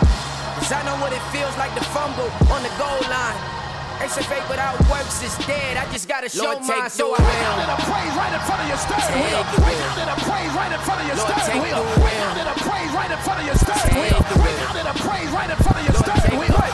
Cause 0.59 0.71
I 0.75 0.83
know 0.83 0.95
what 0.99 1.11
it 1.15 1.23
feels 1.31 1.55
like 1.55 1.71
to 1.79 1.83
fumble 1.95 2.27
on 2.51 2.61
the 2.67 2.71
goal 2.75 2.99
line. 3.07 3.62
SFA 4.01 4.39
without 4.49 4.77
works 4.89 5.21
is 5.23 5.33
dead. 5.45 5.77
I 5.77 5.85
just 5.91 6.07
gotta 6.07 6.29
show 6.29 6.43
Lord, 6.45 6.61
mine, 6.65 6.89
take 6.89 6.91
so 6.91 7.13
the 7.15 7.21
I 7.21 7.23
wheel. 7.23 7.27
Break 7.27 7.43
out 7.45 7.59
in 7.63 7.69
a 7.69 7.77
praise 7.85 8.13
right 8.17 8.33
in 8.33 8.41
front 8.47 8.61
of 8.63 8.67
your 8.67 8.77
steering 8.81 9.03
Take 9.03 9.23
wheel. 9.23 9.43
the 9.43 9.61
Break 9.61 9.77
wheel. 9.77 9.89
out 9.89 9.99
in 10.03 10.09
a 10.09 10.17
praise 10.27 10.53
right 10.53 10.71
in 10.73 10.81
front 10.83 10.99
of 11.01 11.05
your 11.07 11.17
Lord, 11.17 11.29
steering 11.33 11.49
take 11.53 11.63
wheel. 11.63 11.79
the 11.83 11.99
Break 12.01 12.13
wheel. 12.13 12.27
out 12.27 12.37
in 12.41 12.47
a 12.47 12.55
praise 12.63 12.91
right 12.93 13.11
in 13.13 13.19
front 13.23 13.39
of 13.39 13.45
your 13.47 13.57
steering 13.63 13.95
wheel. 14.01 14.17
Take 14.17 14.29
the 14.33 14.39
Break 14.43 14.57
wheel. 14.57 14.67
out 14.67 14.77
in 14.81 14.87
a 14.87 14.95
praise 14.97 15.29
right 15.31 15.49
in 15.53 15.57
front 15.63 15.77
of 15.77 15.83
your 15.87 15.97
steering 16.01 16.37
wheel. 16.39 16.72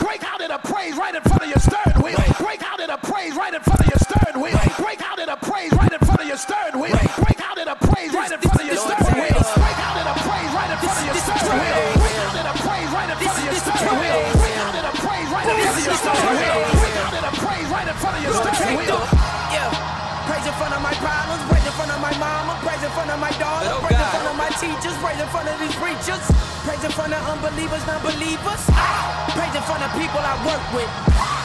With, 30.74 30.90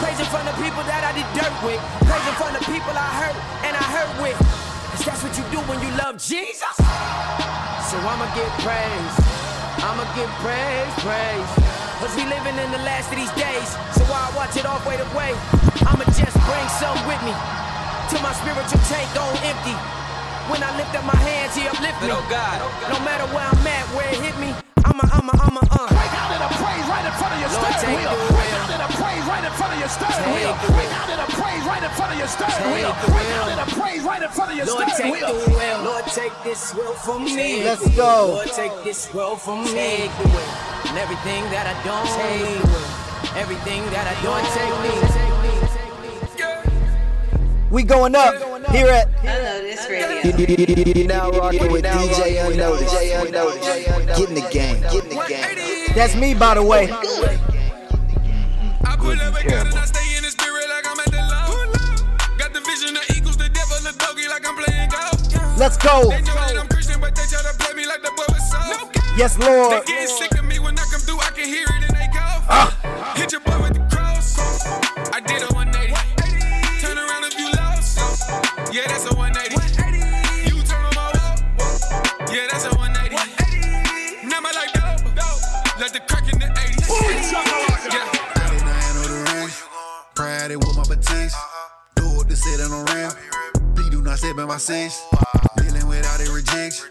praise 0.02 0.20
in 0.20 0.28
front 0.30 0.48
of 0.50 0.56
people 0.58 0.84
that 0.86 1.02
I 1.02 1.12
did 1.16 1.28
dirt 1.34 1.54
with, 1.66 1.82
praise 2.06 2.26
in 2.26 2.36
front 2.38 2.56
of 2.58 2.64
people 2.68 2.94
I 2.94 3.10
hurt 3.22 3.38
and 3.66 3.74
I 3.74 3.86
hurt 3.94 4.12
with. 4.22 4.38
Cause 4.96 5.04
that's 5.06 5.22
what 5.24 5.34
you 5.36 5.46
do 5.52 5.60
when 5.68 5.80
you 5.82 5.92
love 6.00 6.18
Jesus. 6.22 6.76
So 7.90 7.96
I'ma 8.02 8.28
get 8.38 8.50
praise. 8.64 9.16
I'ma 9.82 10.06
get 10.16 10.30
praise, 10.42 10.92
praise. 11.04 11.50
Cause 12.00 12.14
we 12.16 12.24
living 12.28 12.58
in 12.60 12.70
the 12.72 12.82
last 12.86 13.12
of 13.12 13.18
these 13.18 13.32
days. 13.40 13.70
So 13.96 14.04
while 14.08 14.26
I 14.26 14.32
watch 14.36 14.56
it 14.58 14.66
all 14.66 14.80
fade 14.84 15.02
away, 15.14 15.34
I'ma 15.86 16.06
just 16.16 16.38
bring 16.46 16.68
some 16.80 16.98
with 17.10 17.22
me. 17.26 17.34
Till 18.10 18.22
my 18.22 18.34
spiritual 18.38 18.82
tank 18.88 19.08
go 19.18 19.26
empty. 19.42 19.76
When 20.52 20.62
I 20.62 20.70
lift 20.78 20.94
up 20.94 21.06
my 21.10 21.18
hands, 21.18 21.58
he 21.58 21.66
uplift 21.66 21.98
me. 22.06 22.14
Oh 22.14 22.22
God, 22.30 22.62
No 22.94 23.02
matter 23.02 23.26
where 23.34 23.48
I'm 23.50 23.66
at, 23.66 23.86
where 23.98 24.06
it 24.14 24.22
hit 24.22 24.38
me, 24.38 24.54
I'ma, 24.86 25.02
I'ma, 25.10 25.34
I'ma, 25.42 25.62
uh. 25.74 25.90
Break 25.90 26.14
out 26.14 26.30
in 26.30 26.42
a 26.46 26.50
praise 26.62 26.86
right 26.86 27.06
in 27.06 27.14
front 27.18 27.34
of 27.34 27.40
your 27.42 27.50
Lord, 27.50 27.74
steering 27.82 27.98
wheel. 27.98 28.35
Front 29.56 29.74
of 29.74 29.80
your 29.80 29.90
steering 29.90 30.32
wheel. 30.36 30.54
the 30.62 30.68
Break 30.72 30.88
wheel. 30.88 31.00
out 31.00 31.10
in 31.16 31.20
a 31.20 31.28
praise 31.40 31.64
right 31.66 31.84
in 31.84 31.90
front 31.98 32.12
of 32.14 32.18
your 32.20 32.28
steering 32.28 32.72
wheel. 32.76 32.92
the 33.02 33.08
Break 33.12 33.28
wheel. 33.28 33.42
out 33.42 33.50
in 33.52 33.60
a 33.60 33.68
praise 33.80 34.04
right 34.04 34.22
in 34.24 34.30
front 34.30 34.52
of 34.52 34.58
your 34.58 34.66
Lord, 34.68 34.90
steering 34.90 35.14
take 35.14 35.22
wheel. 35.22 35.34
the 35.34 35.50
wheel. 35.56 35.78
Lord, 35.84 36.06
take 36.06 36.34
this 36.44 36.74
will 36.76 36.94
from 36.94 37.24
me. 37.26 37.64
Let's 37.64 37.88
go. 37.96 38.40
Lord, 38.40 38.48
take 38.52 38.74
this 38.84 39.14
will 39.14 39.36
from 39.36 39.64
me. 39.64 39.72
Take 39.72 40.12
the 40.22 40.28
wheel. 40.30 40.52
And 40.90 40.98
everything 40.98 41.42
that 41.56 41.66
I 41.68 41.76
don't 41.88 42.08
take, 42.20 42.62
Everything 43.36 43.82
that 43.92 44.06
I 44.08 44.16
don't 44.24 44.46
take 44.54 44.76
me. 44.86 44.92
We 47.72 47.84
going 47.84 48.16
up 48.16 48.34
here 48.72 48.88
at 48.88 49.10
Unnoticed 49.24 49.90
Radio. 49.90 50.94
You 50.96 51.08
now 51.08 51.32
rocking 51.32 51.72
with 51.72 51.84
DJ 51.84 52.46
Unnoticed. 52.48 52.94
Get 54.18 54.30
in 54.30 54.36
the 54.36 54.48
game. 54.52 54.82
Get 54.82 55.04
in 55.04 55.10
the 55.10 55.26
game. 55.28 55.96
That's 55.96 56.16
me, 56.16 56.34
by 56.36 56.54
the 56.54 56.64
way. 56.64 56.90
I 56.92 57.55
pull 59.06 59.22
up 59.22 59.36
a 59.36 59.78
I 59.78 59.86
stay 59.86 60.18
in 60.18 60.24
the 60.24 60.32
spirit 60.32 60.66
like 60.70 60.86
I'm 60.90 61.00
at 61.00 61.12
the 61.14 61.22
low. 61.22 62.38
Got 62.38 62.54
the 62.54 62.62
vision 62.62 62.94
that 62.98 63.06
equals 63.16 63.38
the 63.38 63.50
devil, 63.50 63.78
the 63.86 63.94
doggy 64.02 64.28
like 64.28 64.46
I'm 64.48 64.58
playing 64.58 64.90
golf. 64.90 65.58
Let's 65.58 65.78
go. 65.78 66.10
They 66.10 66.22
know 66.22 66.46
seats. 94.66 95.06
Dealing 95.62 95.86
with 95.86 96.02
all 96.10 96.18
the 96.18 96.26
rejects. 96.34 96.82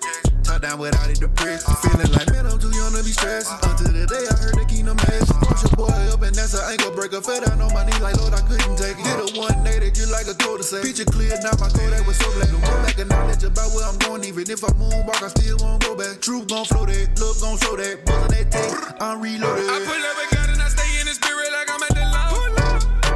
Talk 0.46 0.62
down 0.62 0.78
without 0.78 1.10
it 1.10 1.18
depressed. 1.18 1.66
I'm 1.66 1.74
feeling 1.82 2.06
like, 2.14 2.30
man, 2.30 2.46
I'm 2.46 2.62
too 2.62 2.70
young 2.70 2.94
to 2.94 3.02
be 3.02 3.10
stressing. 3.10 3.58
Until 3.66 3.90
the 3.90 4.06
day 4.06 4.24
I 4.30 4.34
heard 4.38 4.54
the 4.54 4.66
kingdom 4.70 4.94
message. 5.02 5.34
Push 5.42 5.66
your 5.66 5.74
boy 5.74 5.98
up 6.14 6.22
and 6.22 6.30
that's 6.38 6.54
an 6.54 6.62
ankle 6.70 6.94
breaker. 6.94 7.18
Fell 7.18 7.42
down 7.42 7.58
on 7.58 7.74
my 7.74 7.82
knee 7.82 7.98
like, 7.98 8.14
Lord, 8.22 8.30
I 8.30 8.46
couldn't 8.46 8.78
take 8.78 8.94
it. 8.94 9.02
Did 9.02 9.26
a 9.26 9.50
180 9.66 9.90
just 9.90 10.14
like 10.14 10.30
a 10.30 10.34
say. 10.62 10.86
Picture 10.86 11.08
clear, 11.10 11.34
now 11.42 11.50
my 11.58 11.66
code 11.66 11.90
that 11.90 12.06
was 12.06 12.14
so 12.14 12.30
black. 12.38 12.46
No 12.54 12.62
more 12.62 12.78
lack 12.86 12.94
of 12.94 13.10
knowledge 13.10 13.42
about 13.42 13.66
where 13.74 13.86
I'm 13.90 13.98
going. 13.98 14.22
Even 14.22 14.46
if 14.46 14.62
I 14.62 14.70
moonwalk, 14.78 15.18
I 15.18 15.28
still 15.34 15.58
won't 15.58 15.82
go 15.82 15.98
back. 15.98 16.22
Truth 16.22 16.46
gon' 16.46 16.64
flow 16.70 16.86
that, 16.86 17.10
look 17.18 17.42
gon' 17.42 17.58
show 17.58 17.74
that. 17.74 18.06
Buzzing 18.06 18.30
that 18.38 18.46
text, 18.54 18.78
I'm 19.02 19.18
reloaded. 19.18 19.66
I 19.66 19.82
pull 19.82 19.98
up 19.98 20.18
God 20.30 20.48
and 20.54 20.62
I 20.62 20.70
stay 20.70 20.90
in 21.02 21.10
the 21.10 21.14
spirit 21.18 21.50
like 21.50 21.66
I'm 21.74 21.82
at 21.82 21.90
the 21.90 22.06
law. 22.06 22.30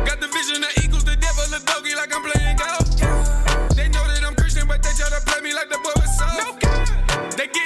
Got 0.03 0.19
the 0.19 0.27
vision 0.35 0.67
that 0.67 0.75
equals 0.83 1.07
the 1.07 1.15
devil, 1.15 1.47
a 1.47 1.63
doggy 1.63 1.95
like 1.95 2.11
I'm 2.11 2.27
playing 2.27 2.38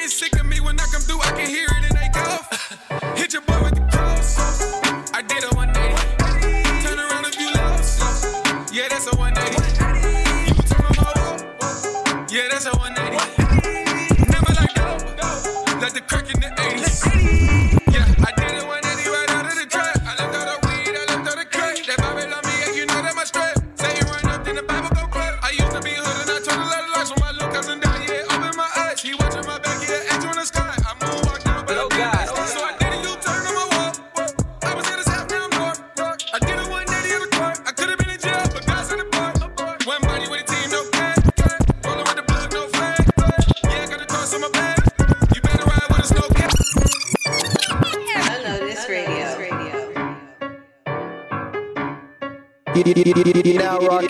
Sick 0.09 0.38
of 0.38 0.47
me 0.47 0.59
when 0.61 0.79
I 0.81 0.85
come 0.87 1.01
through, 1.01 1.21
I 1.21 1.31
can 1.31 1.49
hear 1.49 1.67
it 1.69 1.91
in 1.91 1.95
they 1.95 2.09
cough. 2.12 3.17
Hit 3.17 3.33
your 3.33 3.43
boy 3.43 3.62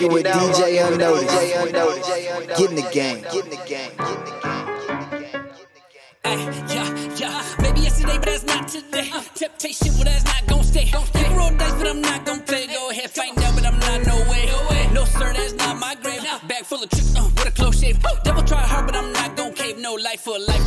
you 0.03 0.23
now 0.23 0.33
rocking 0.33 0.51
with 0.51 1.27
DJ 1.27 1.67
Unnoticed. 1.67 2.57
Get 2.57 2.69
in 2.69 2.75
the 2.75 2.89
game. 2.91 3.21
Get 3.21 3.43
in 3.43 3.49
the 3.49 3.63
game. 3.65 3.91
Ay, 6.25 6.35
yeah, 6.69 7.15
yeah. 7.17 7.55
Maybe 7.61 7.81
yesterday, 7.81 8.17
but 8.17 8.25
that's 8.25 8.43
not 8.45 8.67
today. 8.67 9.11
Temptation, 9.35 9.93
well, 9.95 10.05
that's 10.05 10.23
not 10.25 10.47
gon' 10.47 10.63
stay. 10.63 10.85
You 10.85 10.99
can 11.13 11.35
roll 11.35 11.51
dice, 11.51 11.73
but 11.73 11.87
I'm 11.87 12.01
not 12.01 12.25
gon' 12.25 12.41
play. 12.41 12.67
Go 12.67 12.89
ahead, 12.89 13.09
find 13.11 13.37
out, 13.39 13.55
but 13.55 13.65
I'm 13.65 13.79
not 13.79 14.05
no 14.05 14.15
way. 14.31 14.49
No, 14.93 15.05
sir, 15.05 15.33
that's 15.33 15.53
not 15.53 15.77
my 15.79 15.95
grave. 16.01 16.21
Bag 16.47 16.63
full 16.63 16.81
of 16.83 16.89
tricks, 16.89 17.15
uh, 17.15 17.29
with 17.35 17.47
a 17.47 17.51
close 17.51 17.79
shave. 17.79 17.99
Devil 18.23 18.43
try 18.43 18.61
hard, 18.61 18.85
but 18.85 18.95
I'm 18.95 19.11
not 19.11 19.35
gon' 19.35 19.53
cave. 19.53 19.77
No 19.79 19.93
life 19.95 20.21
for 20.21 20.39
life, 20.39 20.62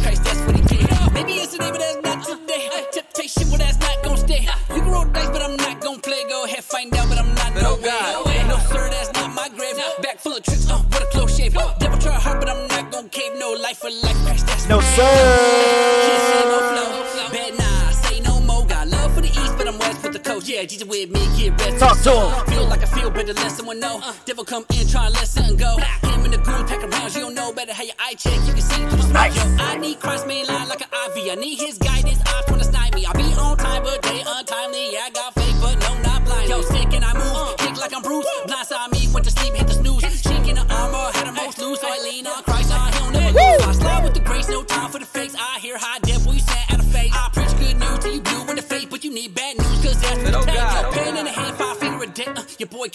the 20.17 20.23
coast. 20.23 20.49
Yeah, 20.49 20.65
Jesus 20.65 20.87
with 20.87 21.11
me, 21.11 21.21
get 21.37 21.61
ready. 21.61 21.79
Talk 21.79 22.01
to 22.03 22.11
him. 22.11 22.47
Feel 22.47 22.67
like 22.69 22.83
I 22.83 22.87
feel 22.87 23.11
better, 23.11 23.33
let 23.35 23.53
someone 23.53 23.81
know. 23.81 24.01
Devil 24.25 24.45
come 24.45 24.65
in, 24.73 24.89
try 24.89 25.07
and 25.07 25.15
let 25.15 25.29
something 25.29 25.57
go. 25.57 25.77
Him 26.03 26.25
in 26.25 26.31
the 26.31 26.39
goon, 26.39 26.67
pack 26.67 26.83
around, 26.83 27.15
you 27.15 27.21
don't 27.21 27.35
know 27.35 27.53
better. 27.53 27.73
How 27.73 27.83
your 27.83 27.95
eye 27.99 28.15
check, 28.15 28.39
you 28.47 28.53
can 28.53 28.63
see 28.63 28.83
through 28.87 28.97
the 28.97 29.03
smoke. 29.03 29.35
Yo, 29.37 29.65
I 29.65 29.77
need 29.77 30.01
Christ 30.01 30.27
main 30.27 30.47
line 30.47 30.69
like 30.69 30.81
an 30.81 30.89
IV. 31.07 31.33
I 31.33 31.35
need 31.35 31.57
his 31.59 31.79
guidance, 31.79 32.06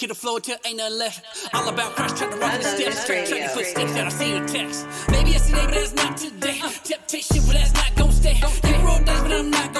your 0.02 0.08
the 0.08 0.16
floor 0.16 0.40
till 0.40 0.58
ain't 0.66 0.78
nothing 0.78 0.98
left. 0.98 1.54
All 1.54 1.68
about 1.68 1.96
Christ, 1.96 2.18
trying 2.18 2.32
to 2.32 2.38
rock 2.38 2.58
the 2.58 2.64
steps, 2.64 3.06
track 3.06 3.30
radio. 3.30 3.44
the 3.44 3.50
footsteps 3.50 3.94
that 3.94 4.06
I 4.06 4.10
see 4.10 4.40
the 4.40 4.48
text. 4.48 4.88
Maybe 5.12 5.32
yesterday, 5.32 5.66
but 5.66 5.74
that's 5.74 5.94
not 5.94 6.18
today. 6.18 6.60
Temptation, 6.84 7.44
but 7.46 7.54
that's 7.54 7.74
not 7.74 7.96
gon' 7.96 8.12
stay. 8.12 8.36
You 8.36 8.76
roll 8.86 9.00
dice, 9.00 9.22
but 9.22 9.32
I'm 9.32 9.50
not 9.52 9.71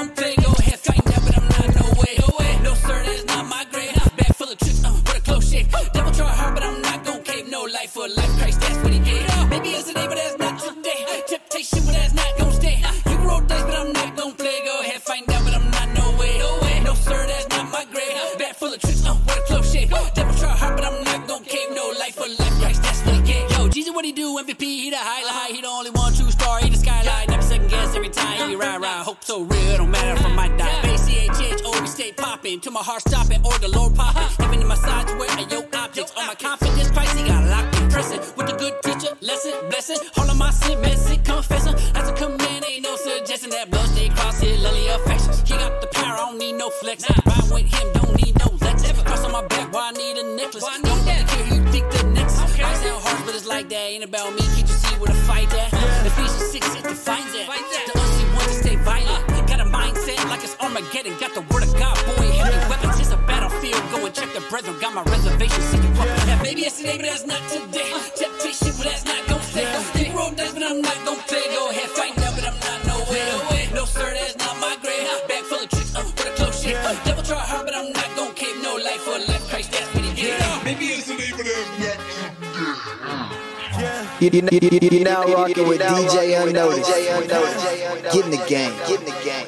blessing. 39.82 40.10
All 40.18 40.30
of 40.30 40.38
my 40.38 40.52
sin, 40.52 40.80
message, 40.82 41.24
confessing. 41.24 41.76
That's 41.94 42.10
a 42.10 42.14
command, 42.14 42.66
ain't 42.68 42.84
no 42.84 42.96
suggestion. 42.96 43.50
That 43.50 43.70
blood 43.70 43.88
stay 43.90 44.10
cross 44.10 44.40
here, 44.40 44.58
lily 44.58 44.88
affection. 44.90 45.34
He 45.46 45.54
got 45.54 45.82
the 45.82 45.88
power, 45.88 46.14
I 46.14 46.18
don't 46.18 46.38
need 46.38 46.54
no 46.54 46.70
flex. 46.70 47.10
Ride 47.10 47.52
with 47.52 47.74
him, 47.74 47.88
don't 47.94 48.16
need 48.22 48.38
no 48.40 48.48
lex. 48.62 48.92
Cross 49.04 49.26
on 49.26 49.32
my 49.32 49.46
back, 49.48 49.74
why 49.74 49.90
I 49.90 49.92
need 49.92 50.18
a 50.18 50.36
necklace? 50.36 50.64
i 50.64 50.80
Don't 50.82 51.06
really 51.06 51.06
care 51.06 51.24
who 51.24 51.56
you 51.56 51.72
think 51.72 51.92
the 51.92 52.04
next. 52.14 52.38
I 52.40 52.74
sound 52.74 53.02
harsh, 53.04 53.22
but 53.26 53.36
it's 53.36 53.48
like 53.48 53.70
that. 53.70 53.86
Ain't 53.92 54.04
about 54.04 54.34
me, 54.34 54.42
can't 54.54 54.70
you 54.70 54.78
see 54.86 54.96
where 54.98 55.12
the 55.14 55.20
fight 55.26 55.52
at? 55.54 55.74
Ephesians 56.06 56.52
6, 56.52 56.76
it 56.76 56.84
defines 56.84 57.32
that. 57.34 57.48
The 57.88 58.00
unseen 58.00 58.30
one 58.36 58.46
to 58.46 58.54
stay 58.54 58.76
violent. 58.76 59.28
Got 59.48 59.60
a 59.62 59.66
mindset 59.66 60.30
like 60.30 60.44
it's 60.44 60.56
Armageddon. 60.60 61.18
Got 61.20 61.34
the 61.34 61.42
word 61.50 61.64
of 61.64 61.74
God, 61.78 61.98
boy, 62.06 62.30
heavy 62.38 62.70
weapons. 62.70 63.00
It's 63.00 63.12
a 63.12 63.18
battlefield. 63.18 63.82
Go 63.92 64.06
and 64.06 64.14
check 64.14 64.32
the 64.34 64.42
brethren. 64.50 64.78
Got 64.80 64.94
my 64.94 65.04
reservation. 65.04 65.62
See 65.62 65.78
you 65.78 65.92
up. 66.02 66.08
Yeah, 66.28 66.42
maybe 66.44 66.62
yesterday, 66.62 66.98
but 66.98 67.06
that's 67.08 67.26
not 67.26 67.42
today. 67.50 68.01
You, 84.22 84.30
you, 84.32 84.48
you, 84.52 84.60
you, 84.62 84.90
you 85.00 85.04
now 85.04 85.24
rocking 85.24 85.68
with 85.68 85.82
DJ 85.82 86.40
Unnoticed. 86.44 86.88
Get 88.14 88.24
in 88.24 88.30
the 88.30 88.46
game. 88.48 88.72
Get 88.88 89.00
in 89.00 89.06
the 89.06 89.22
game. 89.24 89.41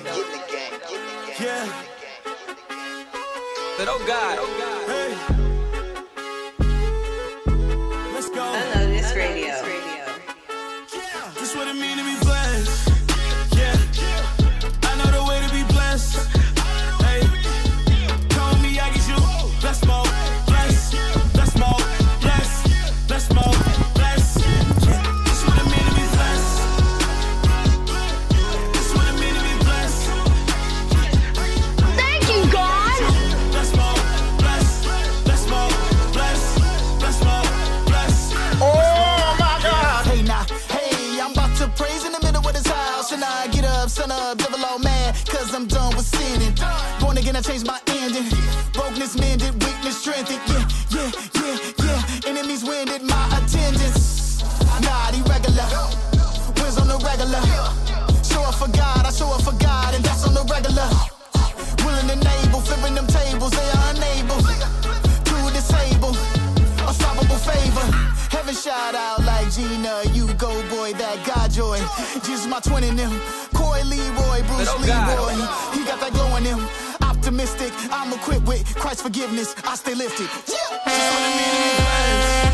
Just 72.43 72.51
my 72.51 72.59
twin 72.59 72.83
in 72.83 72.97
them. 72.97 73.09
Coy 73.53 73.81
Leroy, 73.85 74.43
Bruce 74.47 74.67
Oh, 74.67 74.75
Leroy. 74.81 75.31
He 75.79 75.85
got 75.87 76.01
that 76.01 76.11
glow 76.11 76.35
in 76.35 76.43
him. 76.43 76.59
Optimistic, 77.01 77.71
I'm 77.89 78.11
equipped 78.11 78.45
with 78.45 78.65
Christ's 78.75 79.01
forgiveness. 79.03 79.55
I 79.63 79.75
stay 79.75 79.95
lifted. 79.95 80.27
I 80.85 82.52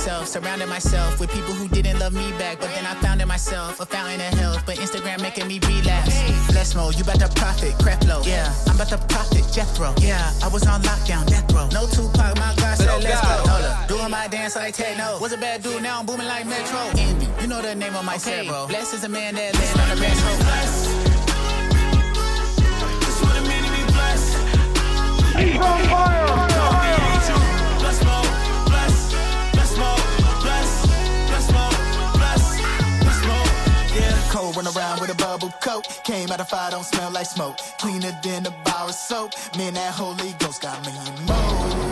myself, 0.00 0.26
surrounding 0.28 0.68
myself 0.70 1.20
with 1.20 1.30
people 1.30 1.52
who 1.52 1.68
didn't 1.68 1.98
love 1.98 2.14
me 2.14 2.32
back. 2.38 2.58
But 2.58 2.70
then 2.70 2.86
I 2.86 2.94
found 3.02 3.20
in 3.20 3.28
myself 3.28 3.80
a 3.80 3.84
fountain 3.84 4.18
of 4.18 4.32
health. 4.38 4.64
But 4.64 4.76
Instagram 4.76 5.20
making 5.20 5.46
me 5.46 5.60
relapse. 5.68 6.16
Bless 6.50 6.74
mode, 6.74 6.94
you 6.96 7.04
about 7.04 7.20
to 7.20 7.28
profit, 7.38 7.74
crap 7.82 8.02
low. 8.06 8.22
Yeah, 8.24 8.50
I'm 8.66 8.76
about 8.76 8.88
to 8.88 8.98
profit, 9.12 9.44
Jethro. 9.52 9.92
Yeah, 10.00 10.32
I 10.42 10.48
was 10.48 10.66
on 10.66 10.80
lockdown, 10.82 11.26
death 11.26 11.52
row. 11.52 11.68
No 11.72 11.86
Tupac, 11.86 12.34
my 12.38 12.54
God 12.56 12.78
said, 12.78 12.88
Oh, 12.88 12.98
let's 13.02 13.20
God. 13.20 13.44
go. 13.44 13.50
Hold 13.52 13.64
up, 13.64 13.88
doing 13.88 14.10
my 14.10 14.26
dance 14.26 14.56
like 14.56 14.74
techno. 14.74 15.20
Was 15.20 15.32
a 15.32 15.36
bad 15.36 15.62
dude, 15.62 15.82
now 15.82 16.00
I'm 16.00 16.06
booming 16.06 16.26
like 16.26 16.46
Metro. 16.46 16.80
Envy, 16.96 17.28
you 17.42 17.46
know 17.46 17.60
the 17.60 17.74
name 17.74 17.94
of 17.94 18.04
my 18.06 18.16
set, 18.16 18.46
bro. 18.46 18.68
Bless 18.68 18.94
is 18.94 19.04
a 19.04 19.08
man 19.08 19.34
that 19.34 19.52
lives 19.52 19.78
on 19.78 19.88
the 19.90 20.00
best 20.00 20.20
hope. 20.24 20.40
This 23.00 23.20
what 23.22 23.36
it 26.16 26.19
run 34.52 34.66
around 34.66 35.00
with 35.00 35.10
a 35.10 35.14
bubble 35.14 35.52
coat. 35.60 35.86
Came 36.04 36.30
out 36.30 36.40
of 36.40 36.48
fire, 36.48 36.70
don't 36.70 36.84
smell 36.84 37.10
like 37.10 37.26
smoke. 37.26 37.58
Cleaner 37.78 38.12
than 38.22 38.46
a 38.46 38.50
bar 38.64 38.88
of 38.88 38.94
soap. 38.94 39.32
Man, 39.56 39.74
that 39.74 39.94
Holy 39.94 40.32
Ghost 40.38 40.62
got 40.62 40.84
me 40.84 40.92
in 41.06 41.26
mode. 41.26 41.89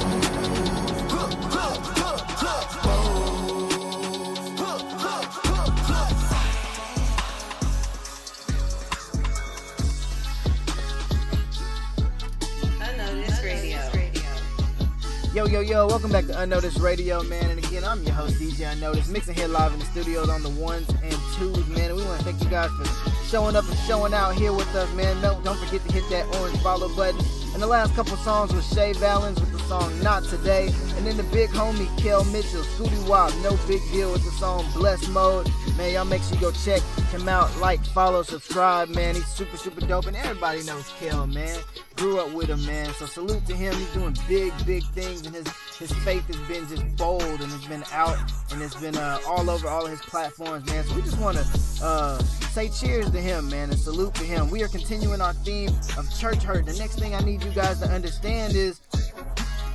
Yo, 15.39 15.47
yo, 15.47 15.61
yo, 15.61 15.87
welcome 15.87 16.11
back 16.11 16.27
to 16.27 16.37
Unnoticed 16.41 16.81
Radio, 16.81 17.23
man. 17.23 17.49
And 17.49 17.65
again, 17.65 17.85
I'm 17.85 18.03
your 18.03 18.13
host, 18.13 18.41
DJ 18.41 18.73
Unnoticed, 18.73 19.09
mixing 19.09 19.37
here 19.37 19.47
live 19.47 19.73
in 19.73 19.79
the 19.79 19.85
studios 19.85 20.29
on 20.29 20.43
the 20.43 20.51
ones 20.51 20.89
and 20.89 21.15
twos, 21.37 21.65
man. 21.69 21.91
And 21.91 21.97
we 21.97 22.05
want 22.05 22.19
to 22.19 22.25
thank 22.25 22.43
you 22.43 22.51
guys 22.51 22.71
for 22.71 22.85
showing 23.27 23.55
up 23.55 23.65
and 23.69 23.79
showing 23.87 24.13
out 24.13 24.35
here 24.35 24.53
with 24.53 24.67
us, 24.75 24.93
man. 24.97 25.23
No, 25.23 25.41
don't 25.45 25.57
forget 25.57 25.87
to 25.87 25.93
hit 25.93 26.03
that 26.11 26.27
orange 26.41 26.59
follow 26.59 26.89
button. 26.97 27.25
And 27.55 27.63
the 27.63 27.69
last 27.69 27.95
couple 27.95 28.17
songs 28.17 28.53
was 28.53 28.67
Shay 28.75 28.95
Valens 28.95 29.39
with 29.39 29.53
the 29.53 29.61
song 29.61 30.03
Not 30.03 30.25
Today. 30.25 30.73
And 30.97 31.07
then 31.07 31.17
the 31.17 31.23
big 31.23 31.51
homie, 31.51 31.87
Kel 32.03 32.25
Mitchell, 32.25 32.63
Scooty 32.63 33.09
Wop, 33.09 33.33
no 33.41 33.57
big 33.69 33.81
deal 33.93 34.11
with 34.11 34.25
the 34.25 34.33
song 34.33 34.67
Blessed 34.75 35.09
Mode. 35.11 35.49
Man, 35.79 35.95
y'all 35.95 36.05
make 36.05 36.23
sure 36.23 36.35
you 36.35 36.41
go 36.41 36.51
check 36.51 36.83
him 37.13 37.29
out, 37.29 37.57
like, 37.59 37.79
follow, 37.87 38.25
subscribe, 38.25 38.89
man. 38.89 39.15
He's 39.15 39.29
super, 39.29 39.57
super 39.57 39.81
dope. 39.81 40.07
And 40.07 40.17
everybody 40.17 40.65
knows 40.65 40.93
Kel, 40.99 41.25
man. 41.29 41.57
Grew 41.95 42.19
up 42.19 42.33
with 42.33 42.49
him, 42.49 42.67
man. 42.67 42.93
So 42.95 43.07
salute 43.07 43.47
to 43.47 43.55
him. 43.55 43.73
He's 43.75 43.93
doing 43.93 44.17
big, 44.27 44.53
big 44.67 44.83
things, 44.87 45.25
and 45.25 45.33
his 45.33 45.47
his 45.79 45.93
faith 46.01 46.27
has 46.27 46.37
been 46.49 46.67
just 46.69 46.97
bold, 46.97 47.23
and 47.23 47.53
it's 47.53 47.67
been 47.67 47.85
out, 47.93 48.19
and 48.51 48.61
it's 48.61 48.75
been 48.75 48.97
uh, 48.97 49.21
all 49.25 49.49
over 49.49 49.69
all 49.69 49.85
of 49.85 49.91
his 49.93 50.01
platforms, 50.01 50.67
man. 50.67 50.83
So 50.85 50.97
we 50.97 51.03
just 51.03 51.21
want 51.21 51.37
to 51.39 51.45
uh, 51.85 52.19
say 52.19 52.69
cheers 52.71 53.09
to 53.13 53.21
him, 53.21 53.49
man, 53.49 53.71
and 53.71 53.79
salute 53.79 54.15
to 54.15 54.25
him. 54.25 54.51
We 54.51 54.65
are 54.65 54.69
continuing 54.69 55.21
our 55.21 55.33
theme 55.33 55.71
of 55.97 56.13
church 56.19 56.43
hurt. 56.43 56.67
The 56.67 56.75
next 56.75 56.99
thing 56.99 57.15
I 57.15 57.21
need 57.21 57.45
you 57.45 57.51
guys 57.51 57.79
to 57.81 57.89
understand 57.89 58.57
is 58.57 58.81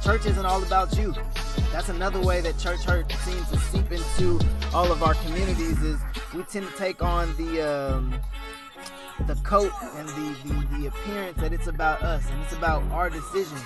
church 0.04 0.26
isn't 0.26 0.45
all 0.45 0.62
about 0.64 0.95
you. 0.97 1.14
That's 1.72 1.89
another 1.89 2.20
way 2.20 2.41
that 2.41 2.58
church 2.58 2.84
hurt 2.84 3.12
seems 3.12 3.49
to 3.51 3.58
seep 3.58 3.89
into 3.91 4.39
all 4.74 4.91
of 4.91 5.01
our 5.01 5.14
communities. 5.16 5.82
Is 5.82 5.99
we 6.34 6.43
tend 6.43 6.68
to 6.68 6.78
take 6.78 7.01
on 7.01 7.36
the 7.38 7.62
um, 7.62 8.14
the 9.28 9.36
coat 9.36 9.72
and 9.95 10.10
the, 10.10 10.36
the, 10.45 10.78
the 10.78 10.88
appearance 10.88 11.38
that 11.39 11.54
it's 11.54 11.68
about 11.68 12.01
us 12.01 12.30
and 12.30 12.41
it's 12.43 12.54
about 12.54 12.84
our 12.91 13.10
decision. 13.10 13.58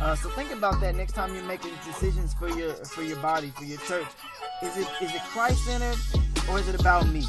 Uh, 0.00 0.14
so 0.14 0.28
think 0.30 0.52
about 0.52 0.80
that 0.80 0.94
next 0.94 1.12
time 1.12 1.34
you're 1.34 1.44
making 1.44 1.72
decisions 1.84 2.34
for 2.34 2.48
your 2.48 2.72
for 2.74 3.02
your 3.02 3.18
body, 3.18 3.50
for 3.56 3.64
your 3.64 3.78
church. 3.80 4.06
Is 4.62 4.76
it 4.76 4.88
is 5.02 5.14
it 5.14 5.22
Christ 5.32 5.64
centered 5.64 5.98
or 6.48 6.60
is 6.60 6.68
it 6.68 6.78
about 6.78 7.08
me? 7.08 7.24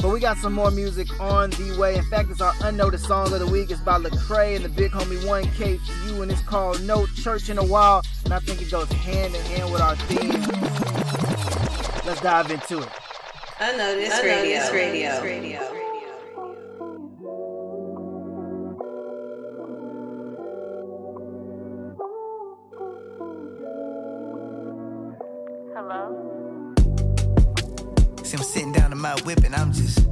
But 0.00 0.10
we 0.12 0.20
got 0.20 0.36
some 0.38 0.52
more 0.52 0.70
music 0.70 1.08
on 1.20 1.50
the 1.50 1.76
way. 1.78 1.96
In 1.96 2.04
fact, 2.04 2.30
it's 2.30 2.40
our 2.40 2.54
unnoticed 2.62 3.06
song 3.06 3.32
of 3.32 3.40
the 3.40 3.46
week. 3.46 3.72
It's 3.72 3.80
by 3.80 3.98
Lecrae 3.98 4.54
and 4.54 4.64
the 4.64 4.68
Big 4.68 4.92
Homie 4.92 5.18
1K 5.24 5.80
Phew, 5.80 6.22
and 6.22 6.30
it's 6.30 6.42
called 6.42 6.80
No 6.84 7.06
Church 7.06 7.50
in 7.50 7.58
a 7.58 7.64
While. 7.64 8.02
And 8.24 8.32
I 8.32 8.38
think 8.38 8.62
it 8.62 8.70
goes 8.70 8.90
hand 8.92 9.34
in 9.34 9.40
hand 9.42 9.72
with 9.72 9.80
our 9.80 9.96
theme. 9.96 10.40
Let's 12.06 12.20
dive 12.20 12.50
into 12.50 12.78
it. 12.78 12.88
I 13.58 13.76
know 13.76 13.96
this 13.96 14.14
I 14.14 14.22
radio. 14.22 14.60
this 14.60 14.72
radio. 14.72 15.20
radio. 15.20 15.58
Hello? 25.74 26.37
See, 28.28 28.36
I'm 28.36 28.42
sitting 28.42 28.72
down 28.72 28.92
in 28.92 28.98
my 28.98 29.14
whip 29.24 29.42
and 29.44 29.54
I'm 29.54 29.72
just 29.72 30.04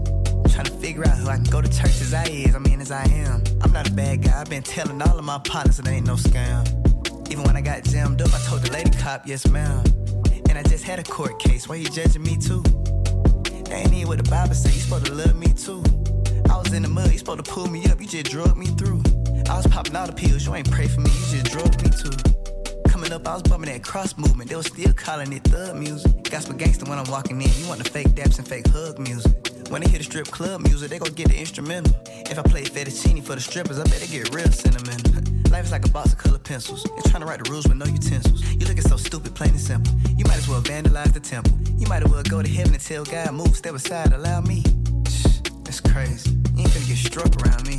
trying 0.51 0.65
to 0.65 0.73
figure 0.81 1.07
out 1.07 1.19
who 1.19 1.29
I 1.29 1.35
can 1.35 1.45
go 1.45 1.61
to 1.61 1.69
church 1.69 2.01
as 2.01 2.15
I 2.15 2.25
is. 2.25 2.55
I 2.55 2.59
mean, 2.61 2.81
as 2.81 2.91
I 2.91 3.05
am. 3.05 3.45
I'm 3.61 3.71
not 3.73 3.91
a 3.91 3.93
bad 3.93 4.23
guy. 4.23 4.41
I've 4.41 4.49
been 4.49 4.63
telling 4.63 5.03
all 5.03 5.19
of 5.19 5.25
my 5.27 5.39
partners 5.41 5.79
it 5.79 5.87
ain't 5.87 6.07
no 6.07 6.15
scam. 6.15 6.65
Even 7.31 7.45
when 7.45 7.59
I 7.59 7.61
got 7.61 7.85
jammed 7.85 8.23
up, 8.23 8.33
I 8.33 8.39
told 8.39 8.63
the 8.63 8.73
lady 8.73 8.89
cop, 8.89 9.27
yes, 9.27 9.47
ma'am. 9.49 9.85
And 10.49 10.57
I 10.57 10.63
just 10.63 10.85
had 10.85 10.99
a 10.99 11.03
court 11.03 11.39
case. 11.39 11.69
Why 11.69 11.75
you 11.75 11.91
judging 11.91 12.23
me 12.23 12.39
too? 12.39 12.63
That 12.63 13.85
ain't 13.85 13.93
even 13.93 14.09
what 14.09 14.25
the 14.25 14.31
Bible 14.31 14.55
say. 14.55 14.73
You 14.73 14.81
supposed 14.81 15.05
to 15.07 15.13
love 15.13 15.37
me 15.37 15.49
too. 15.49 15.85
I 16.51 16.57
was 16.57 16.73
in 16.73 16.85
the 16.85 16.89
mud. 16.89 17.13
You 17.13 17.19
supposed 17.19 17.45
to 17.45 17.53
pull 17.53 17.67
me 17.67 17.85
up. 17.85 18.01
You 18.01 18.07
just 18.07 18.31
drug 18.31 18.57
me 18.57 18.69
through. 18.69 19.03
I 19.47 19.59
was 19.59 19.67
popping 19.67 19.95
all 19.95 20.07
the 20.07 20.15
pills. 20.15 20.47
You 20.47 20.55
ain't 20.55 20.71
pray 20.71 20.89
for 20.89 21.03
me. 21.03 21.11
You 21.11 21.37
just 21.37 21.53
drug 21.53 21.83
me 21.83 21.91
too. 21.91 22.46
Coming 22.97 23.13
up, 23.13 23.29
I 23.29 23.35
was 23.35 23.43
bumping 23.43 23.71
that 23.71 23.83
cross 23.83 24.17
movement. 24.17 24.49
They 24.49 24.57
was 24.57 24.69
still 24.69 24.91
calling 24.95 25.31
it 25.31 25.45
thug 25.45 25.77
music. 25.77 26.31
Gospel 26.31 26.55
gangster 26.55 26.87
when 26.87 26.99
I'm 26.99 27.05
walking 27.11 27.39
in. 27.43 27.51
You 27.61 27.69
want 27.69 27.85
the 27.85 27.91
fake 27.91 28.09
daps 28.17 28.39
and 28.39 28.49
fake 28.49 28.67
hug 28.69 28.99
music. 28.99 29.37
When 29.69 29.83
they 29.83 29.89
hear 29.91 29.99
the 29.99 30.05
strip 30.05 30.29
club 30.29 30.63
music, 30.63 30.89
they 30.89 30.99
gon' 30.99 31.13
get 31.13 31.29
the 31.29 31.39
instrumental. 31.39 31.95
If 32.07 32.39
I 32.39 32.43
play 32.43 32.65
fettuccine 32.65 33.23
for 33.23 33.35
the 33.35 33.43
strippers, 33.43 33.79
I 33.79 33.85
better 33.85 34.07
get 34.07 34.35
real 34.35 34.51
sentimental. 34.51 35.13
Life 35.53 35.67
is 35.67 35.73
like 35.73 35.85
a 35.85 35.91
box 35.91 36.15
of 36.15 36.19
colored 36.21 36.43
pencils. 36.43 36.87
You're 36.87 37.03
trying 37.03 37.21
to 37.21 37.27
write 37.27 37.45
the 37.45 37.51
rules 37.51 37.69
with 37.69 37.77
no 37.77 37.85
utensils. 37.85 38.43
You 38.55 38.67
looking 38.67 38.81
so 38.81 38.97
stupid, 38.97 39.35
plain 39.35 39.51
and 39.51 39.61
simple. 39.61 39.93
You 40.17 40.25
might 40.25 40.39
as 40.39 40.49
well 40.49 40.63
vandalize 40.63 41.13
the 41.13 41.21
temple. 41.21 41.53
You 41.77 41.87
might 41.89 42.03
as 42.03 42.11
well 42.11 42.23
go 42.23 42.41
to 42.41 42.49
heaven 42.49 42.73
and 42.73 42.83
tell 42.83 43.05
God, 43.05 43.31
move, 43.35 43.55
step 43.55 43.75
aside, 43.75 44.15
allow 44.15 44.41
me. 44.41 44.63
Shh, 45.07 45.43
That's 45.65 45.81
crazy. 45.81 46.31
You 46.55 46.63
ain't 46.63 46.71
finna 46.71 46.89
get 46.89 46.97
struck 46.97 47.45
around 47.45 47.67
me. 47.69 47.77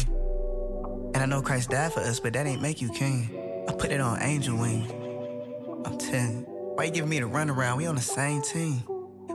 And 1.15 1.23
I 1.23 1.25
know 1.25 1.41
Christ 1.41 1.71
died 1.71 1.91
for 1.91 2.01
us, 2.01 2.19
but 2.19 2.33
that 2.33 2.45
ain't 2.45 2.61
make 2.61 2.83
you 2.83 2.91
king. 2.91 3.31
I 3.67 3.73
put 3.73 3.89
it 3.89 3.99
on 3.99 4.21
angel 4.21 4.55
wing. 4.55 5.06
I'm 5.85 5.97
telling 5.97 6.39
you. 6.39 6.45
Why 6.75 6.85
you 6.85 6.91
giving 6.91 7.09
me 7.09 7.19
the 7.19 7.25
runaround? 7.25 7.77
We 7.77 7.85
on 7.85 7.95
the 7.95 8.01
same 8.01 8.41
team. 8.41 8.83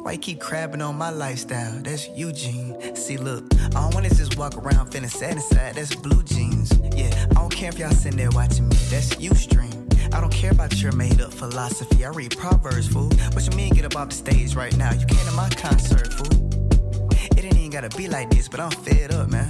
Why 0.02 0.12
you 0.12 0.18
keep 0.18 0.40
crabbing 0.40 0.82
on 0.82 0.96
my 0.96 1.10
lifestyle? 1.10 1.80
That's 1.82 2.08
Eugene. 2.08 2.96
See, 2.96 3.16
look, 3.16 3.44
I 3.54 3.68
don't 3.68 3.94
wanna 3.94 4.08
just 4.08 4.36
walk 4.36 4.56
around 4.56 4.90
feeling 4.90 5.08
sad 5.08 5.34
inside. 5.34 5.76
That's 5.76 5.94
blue 5.94 6.22
jeans. 6.22 6.72
Yeah, 6.96 7.10
I 7.30 7.34
don't 7.34 7.52
care 7.52 7.68
if 7.68 7.78
y'all 7.78 7.90
sitting 7.90 8.18
there 8.18 8.30
watching 8.30 8.68
me. 8.68 8.76
That's 8.90 9.18
you 9.20 9.34
stream. 9.34 9.88
I 10.12 10.20
don't 10.20 10.32
care 10.32 10.50
about 10.50 10.80
your 10.82 10.92
made 10.92 11.20
up 11.20 11.32
philosophy. 11.32 12.04
I 12.04 12.08
read 12.08 12.36
Proverbs, 12.36 12.88
fool. 12.88 13.10
What 13.32 13.44
you 13.44 13.56
mean 13.56 13.74
get 13.74 13.84
up 13.84 13.96
off 13.96 14.08
the 14.08 14.14
stage 14.16 14.54
right 14.54 14.76
now? 14.76 14.92
You 14.92 15.06
came 15.06 15.24
to 15.26 15.32
my 15.32 15.48
concert, 15.50 16.12
fool. 16.12 17.08
It 17.36 17.44
ain't 17.44 17.56
even 17.56 17.70
gotta 17.70 17.96
be 17.96 18.08
like 18.08 18.30
this, 18.30 18.48
but 18.48 18.60
I'm 18.60 18.70
fed 18.70 19.12
up, 19.12 19.30
man. 19.30 19.48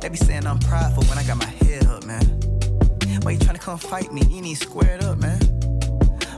They 0.00 0.08
be 0.08 0.16
saying 0.16 0.46
I'm 0.46 0.58
prideful 0.58 1.04
when 1.04 1.18
I 1.18 1.24
got 1.24 1.36
my 1.36 1.44
head 1.44 1.86
up, 1.86 2.04
man. 2.04 2.24
Why 3.22 3.32
you 3.32 3.38
trying 3.38 3.56
to 3.56 3.62
come 3.62 3.78
fight 3.78 4.12
me? 4.12 4.22
You 4.28 4.42
need 4.42 4.54
squared 4.54 5.04
up, 5.04 5.18
man. 5.18 5.51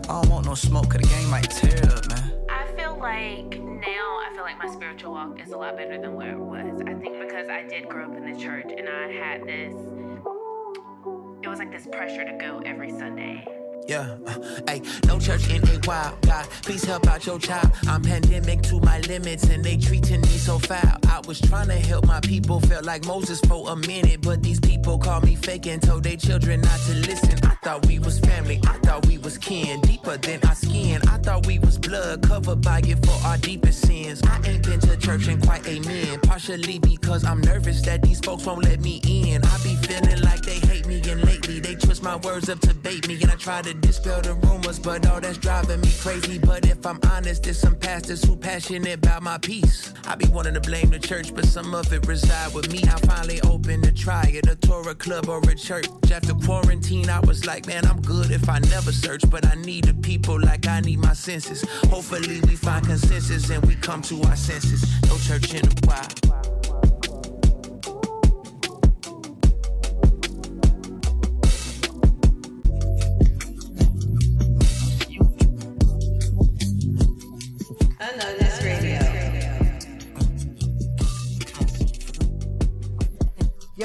I 0.05 0.21
don't 0.21 0.29
want 0.29 0.47
no 0.47 0.55
smoke, 0.55 0.91
cause 0.91 1.01
the 1.01 1.09
game 1.09 1.31
might 1.31 1.51
tear 1.51 1.77
it 1.77 1.91
up, 1.91 2.07
man. 2.11 2.33
I 2.51 2.67
feel 2.77 2.99
like 2.99 3.59
now 3.59 4.19
I 4.21 4.31
feel 4.35 4.43
like 4.43 4.59
my 4.59 4.71
spiritual 4.71 5.13
walk 5.13 5.41
is 5.41 5.53
a 5.53 5.57
lot 5.57 5.79
better 5.79 5.99
than 5.99 6.15
where 6.15 6.33
it 6.33 6.39
was. 6.39 6.83
I 6.87 6.93
think 6.93 7.19
because 7.19 7.49
I 7.49 7.63
did 7.63 7.89
grow 7.89 8.05
up 8.05 8.17
in 8.17 8.31
the 8.31 8.39
church 8.39 8.67
and 8.77 8.87
I 8.87 9.11
had 9.11 9.47
this 9.47 9.75
it 11.43 11.49
was 11.49 11.59
like 11.59 11.71
this 11.71 11.87
pressure 11.87 12.25
to 12.25 12.37
go 12.39 12.63
every 12.65 12.91
Sunday. 12.91 13.47
Yeah, 13.87 14.17
hey, 14.67 14.81
no 15.07 15.19
church 15.19 15.51
in 15.51 15.63
a 15.69 15.79
while. 15.85 16.17
God, 16.23 16.47
please 16.63 16.85
help 16.85 17.07
out 17.07 17.27
your 17.27 17.39
child. 17.39 17.71
I'm 17.87 18.03
pandemic 18.03 18.63
to 18.63 18.81
my 18.81 19.01
limits, 19.01 19.45
and 19.51 19.63
they 19.63 19.77
treating 19.77 20.23
me 20.23 20.39
so 20.39 20.59
foul. 20.59 20.99
I 21.07 21.21
was 21.27 21.39
trying 21.39 21.69
to 21.69 21.75
help 21.75 22.07
my 22.07 22.21
people, 22.21 22.61
felt 22.61 22.87
like 22.87 23.05
Moses 23.05 23.41
for 23.41 23.71
a 23.71 23.77
minute, 23.77 24.23
but 24.23 24.43
these 24.43 24.59
people 24.59 24.99
call 24.99 25.21
me 25.21 25.35
fake 25.35 25.67
and 25.67 25.83
told 25.83 26.05
their 26.05 26.17
children 26.17 26.63
not 26.63 26.81
to 26.87 26.95
listen. 26.95 27.39
I 27.45 27.57
thought 27.63 27.87
we 27.87 27.99
was 27.99 28.19
family, 28.21 28.59
I 28.67 28.79
thought 28.79 29.07
we 29.07 29.19
was 29.19 29.37
kin, 29.37 29.83
deeper 29.83 30.17
than 30.17 30.43
our 30.47 30.55
skin. 30.55 31.03
I 31.09 31.19
thought 31.19 31.47
we 31.47 31.59
was 31.59 31.77
blood 31.77 32.23
covered 32.23 32.63
by 32.63 32.81
it 32.87 33.05
for 33.05 33.27
our 33.27 33.37
deepest 33.37 33.87
sins. 33.87 34.23
I 34.25 34.41
ain't 34.47 34.65
been 34.65 34.81
to 34.81 34.97
church 34.97 35.29
in 35.29 35.43
quite 35.43 35.67
a 35.69 35.81
minute, 35.81 36.23
partially 36.23 36.79
because 36.79 37.23
I'm 37.25 37.43
nervous 37.43 37.83
that 37.83 38.01
these 38.01 38.21
folks 38.21 38.47
won't 38.47 38.65
let 38.65 38.81
me 38.81 39.03
in. 39.05 39.45
I 39.45 39.59
be 39.63 39.77
feeling 39.77 40.23
and 41.09 41.23
lately 41.25 41.61
they 41.61 41.75
twist 41.75 42.03
my 42.03 42.17
words 42.17 42.49
up 42.49 42.61
to 42.61 42.75
bait 42.75 43.07
me, 43.09 43.21
and 43.23 43.31
I 43.31 43.37
try 43.37 43.63
to 43.63 43.75
dispel 43.75 44.21
the 44.21 44.35
rumors, 44.35 44.79
but 44.79 45.07
all 45.07 45.21
that's 45.21 45.39
driving 45.39 45.81
me 45.81 45.91
crazy. 46.01 46.39
But 46.39 46.67
if 46.67 46.87
I'm 46.87 46.99
honest, 47.11 47.43
there's 47.45 47.59
some 47.59 47.77
pastors 47.77 48.23
who 48.25 48.37
passionate 48.37 48.99
about 48.99 49.23
my 49.23 49.39
peace. 49.39 49.93
I 50.07 50.15
be 50.15 50.27
wanting 50.29 50.55
to 50.55 50.61
blame 50.61 50.91
the 50.91 50.99
church, 50.99 51.35
but 51.35 51.45
some 51.47 51.75
of 51.75 51.93
it 51.93 52.07
reside 52.07 52.55
with 52.55 52.73
me. 52.73 52.81
I 52.85 52.99
finally 53.07 53.41
opened 53.43 53.85
to 53.85 53.93
try 53.93 54.25
it, 54.35 54.49
a 54.49 54.57
Torah 54.57 54.95
club 54.95 55.29
or 55.29 55.41
a 55.41 55.55
church. 55.55 55.87
After 56.13 56.35
quarantine, 56.35 57.11
I 57.11 57.21
was 57.21 57.47
like, 57.47 57.67
man, 57.67 57.85
I'm 57.87 58.01
good 58.01 58.31
if 58.31 58.49
I 58.49 58.59
never 58.71 58.93
search, 58.93 59.29
but 59.31 59.47
I 59.47 59.55
need 59.57 59.85
the 59.85 59.95
people 59.95 60.41
like 60.41 60.67
I 60.67 60.81
need 60.81 60.99
my 60.99 61.13
senses. 61.15 61.65
Hopefully 61.91 62.41
we 62.43 62.57
find 62.57 62.87
consensus 62.87 63.51
and 63.51 63.65
we 63.67 63.75
come 63.75 64.03
to 64.03 64.23
our 64.23 64.37
senses. 64.37 64.83
No 65.09 65.17
church 65.19 65.55
in 65.55 65.67
a 65.67 65.87
while. 65.87 66.54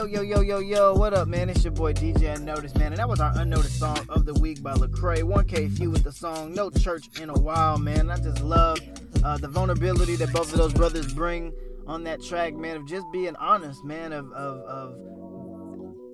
Yo, 0.10 0.22
yo, 0.22 0.42
yo, 0.42 0.58
yo, 0.58 0.96
what 0.96 1.14
up, 1.14 1.28
man? 1.28 1.52
It's 1.52 1.64
your 1.64 1.72
boy 1.72 1.94
DJ 1.94 2.36
Unnoticed, 2.36 2.76
man. 2.80 2.94
And 2.94 2.98
that 2.98 3.08
was 3.08 3.20
our 3.20 3.32
unnoticed 3.38 3.78
song 3.78 4.04
of 4.10 4.26
the 4.26 4.34
week 4.34 4.64
by 4.64 4.74
Lecrae. 4.74 5.22
1K 5.22 5.78
Phew 5.78 5.92
with 5.92 6.04
the 6.04 6.12
song 6.12 6.52
No 6.52 6.72
Church 6.72 7.08
in 7.22 7.30
a 7.30 7.34
While, 7.34 7.78
man. 7.78 8.10
I 8.10 8.18
just 8.18 8.42
love 8.42 8.80
uh, 9.24 9.38
the 9.38 9.48
vulnerability 9.48 10.16
that 10.16 10.34
both 10.34 10.52
of 10.52 10.58
those 10.58 10.74
brothers 10.74 11.14
bring 11.14 11.54
on 11.86 12.06
that 12.06 12.24
track, 12.24 12.56
man, 12.56 12.76
of 12.78 12.88
just 12.88 13.06
being 13.14 13.36
honest, 13.36 13.86
man, 13.86 14.12
of, 14.12 14.32
of, 14.32 14.62
of 14.62 14.96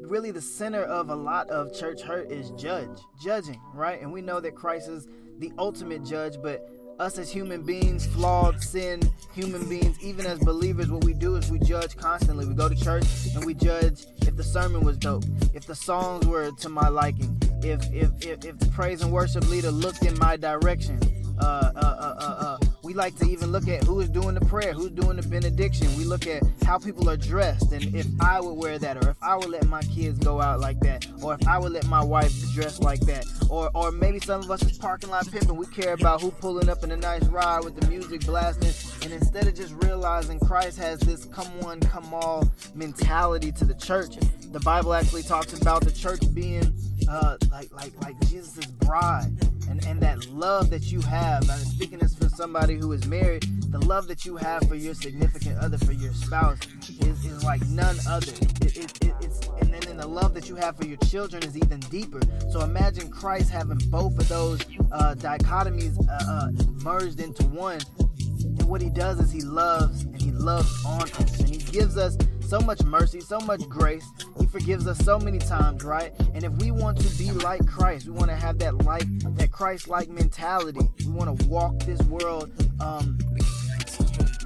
really 0.02 0.32
the 0.32 0.42
center 0.42 0.84
of 0.84 1.10
a 1.10 1.16
lot 1.16 1.50
of 1.50 1.74
church 1.74 2.02
hurt 2.02 2.30
is 2.30 2.52
judge, 2.52 3.00
judging, 3.24 3.62
right? 3.74 4.02
And 4.02 4.12
we 4.12 4.22
know 4.22 4.42
that 4.42 4.56
Christ 4.56 4.90
is 4.90 5.08
the 5.40 5.54
ultimate 5.58 6.04
judge, 6.04 6.36
but 6.44 6.70
us 7.00 7.18
as 7.18 7.32
human 7.32 7.62
beings, 7.62 8.06
flawed, 8.06 8.62
sin 8.62 9.02
human 9.36 9.68
beings, 9.68 10.02
even 10.02 10.26
as 10.26 10.40
believers, 10.40 10.90
what 10.90 11.04
we 11.04 11.14
do 11.14 11.36
is 11.36 11.52
we 11.52 11.60
judge 11.60 11.96
constantly. 11.98 12.46
We 12.46 12.54
go 12.54 12.70
to 12.70 12.76
church 12.76 13.06
and 13.36 13.44
we 13.46 13.54
judge 13.54 14.06
if 14.22 14.36
the 14.38 14.44
sermon 14.44 14.86
was 14.86 14.98
dope, 14.98 15.26
if 15.54 15.66
the 15.66 15.76
songs 15.76 16.26
were 16.26 16.52
to 16.52 16.70
my 16.70 16.88
liking, 16.88 17.38
if 17.62 17.82
if 17.94 18.10
if, 18.26 18.46
if 18.46 18.58
the 18.58 18.68
praise 18.68 19.02
and 19.02 19.12
worship 19.12 19.48
leader 19.50 19.72
looked 19.72 20.04
in 20.04 20.18
my 20.20 20.38
direction. 20.38 21.00
Uh, 21.38 21.72
uh, 21.76 21.80
uh, 21.80 22.16
uh, 22.18 22.58
uh. 22.62 22.65
We 22.86 22.94
like 22.94 23.16
to 23.18 23.26
even 23.26 23.52
look 23.52 23.68
at 23.68 23.84
who 23.84 24.00
is 24.00 24.10
doing 24.10 24.36
the 24.36 24.46
prayer, 24.46 24.72
who's 24.72 24.92
doing 24.92 25.18
the 25.18 25.28
benediction. 25.28 25.88
We 25.98 26.06
look 26.06 26.28
at 26.28 26.44
how 26.64 26.78
people 26.78 27.10
are 27.10 27.18
dressed, 27.18 27.72
and 27.72 27.96
if 27.96 28.06
I 28.22 28.40
would 28.40 28.54
wear 28.54 28.78
that, 28.78 29.04
or 29.04 29.10
if 29.10 29.18
I 29.24 29.36
would 29.38 29.50
let 29.50 29.66
my 29.66 29.82
kids 29.82 30.20
go 30.20 30.40
out 30.40 30.60
like 30.60 30.80
that, 30.82 31.08
or 31.24 31.34
if 31.34 31.48
I 31.48 31.58
would 31.58 31.72
let 31.72 31.88
my 31.88 32.04
wife 32.04 32.32
dress 32.54 32.80
like 32.80 33.00
that, 33.08 33.26
or 33.50 33.72
or 33.74 33.92
maybe 33.92 34.20
some 34.20 34.42
of 34.42 34.52
us 34.52 34.62
is 34.62 34.78
parking 34.78 35.10
lot 35.10 35.26
pimping. 35.32 35.56
We 35.56 35.66
care 35.66 35.96
about 35.96 36.22
who 36.22 36.30
pulling 36.30 36.70
up 36.70 36.84
in 36.84 36.92
a 36.92 36.98
nice 36.98 37.24
ride 37.24 37.64
with 37.64 37.76
the 37.76 37.88
music 37.88 38.24
blasting, 38.24 38.74
and 39.02 39.12
instead 39.12 39.48
of 39.48 39.56
just 39.56 39.74
realizing 39.84 40.40
Christ 40.40 40.78
has 40.78 41.00
this 41.00 41.26
come 41.26 41.60
one, 41.62 41.80
come 41.80 42.14
all 42.14 42.48
mentality 42.76 43.52
to 43.54 43.66
the 43.66 43.74
church, 43.74 44.18
the 44.52 44.60
Bible 44.60 44.94
actually 44.94 45.24
talks 45.24 45.60
about 45.60 45.84
the 45.84 45.92
church 45.92 46.22
being 46.36 46.72
uh, 47.10 47.38
like 47.52 47.74
like 47.74 48.00
like 48.04 48.20
Jesus' 48.28 48.64
bride, 48.68 49.32
and 49.76 49.86
and 49.86 50.02
that 50.02 50.30
love 50.30 50.70
that 50.70 50.92
you 50.92 51.02
have. 51.02 51.50
I'm 51.50 51.60
speaking 51.60 52.00
this 52.00 52.16
for 52.16 52.30
somebody 52.30 52.76
who 52.76 52.92
is 52.92 53.06
married. 53.08 53.44
The 53.72 53.80
love 53.80 54.08
that 54.08 54.26
you 54.26 54.38
have 54.38 54.68
for 54.68 54.76
your 54.76 54.94
significant 54.94 55.60
other, 55.60 55.78
for 55.78 55.92
your 55.92 56.14
spouse, 56.14 56.60
is, 57.00 57.26
is 57.26 57.44
like 57.44 57.66
none 57.68 57.96
other. 58.08 58.32
It, 58.62 58.78
it, 58.78 59.06
it, 59.06 59.14
it's 59.22 59.48
and 59.60 59.74
then 59.74 59.88
and 59.90 60.00
the 60.00 60.08
love 60.08 60.34
that 60.34 60.50
you 60.50 60.56
have 60.56 60.78
for 60.78 60.86
your 60.86 60.98
children 60.98 61.44
is 61.44 61.58
even 61.58 61.80
deeper. 61.82 62.22
So 62.52 62.62
imagine 62.62 63.10
Christ 63.10 63.50
having 63.50 63.80
both 63.90 64.18
of 64.18 64.28
those 64.28 64.62
uh, 64.92 65.16
dichotomies 65.16 65.98
uh, 66.10 66.32
uh, 66.32 66.52
merged 66.84 67.20
into 67.20 67.44
one. 67.46 67.80
And 68.20 68.64
what 68.64 68.82
he 68.82 68.90
does 68.90 69.20
is 69.20 69.32
he 69.32 69.42
loves 69.42 70.04
and 70.04 70.22
he 70.22 70.32
loves 70.32 70.86
on 70.86 71.04
us 71.04 71.40
and 71.40 71.50
he 71.50 71.58
gives 71.58 71.98
us 71.98 72.18
so 72.46 72.60
much 72.60 72.84
mercy, 72.84 73.20
so 73.20 73.40
much 73.40 73.68
grace. 73.68 74.06
He 74.40 74.46
forgives 74.48 74.88
us 74.88 75.00
so 75.00 75.20
many 75.20 75.40
times, 75.40 75.84
right? 75.84 76.14
And 76.34 76.44
if 76.44 76.52
we 76.54 76.72
want 76.72 77.00
to 77.00 77.18
be 77.18 77.32
like 77.32 77.66
Christ, 77.68 78.08
we 78.08 78.12
want 78.14 78.30
to 78.30 78.36
have 78.36 78.60
that 78.60 78.78
like 78.80 79.06
that 79.38 79.52
Christ-like 79.52 80.10
mentality. 80.10 80.88
We 81.06 81.12
want 81.12 81.40
to 81.40 81.48
walk 81.48 81.80
this 81.80 82.02
world 82.04 82.52
um 82.80 83.18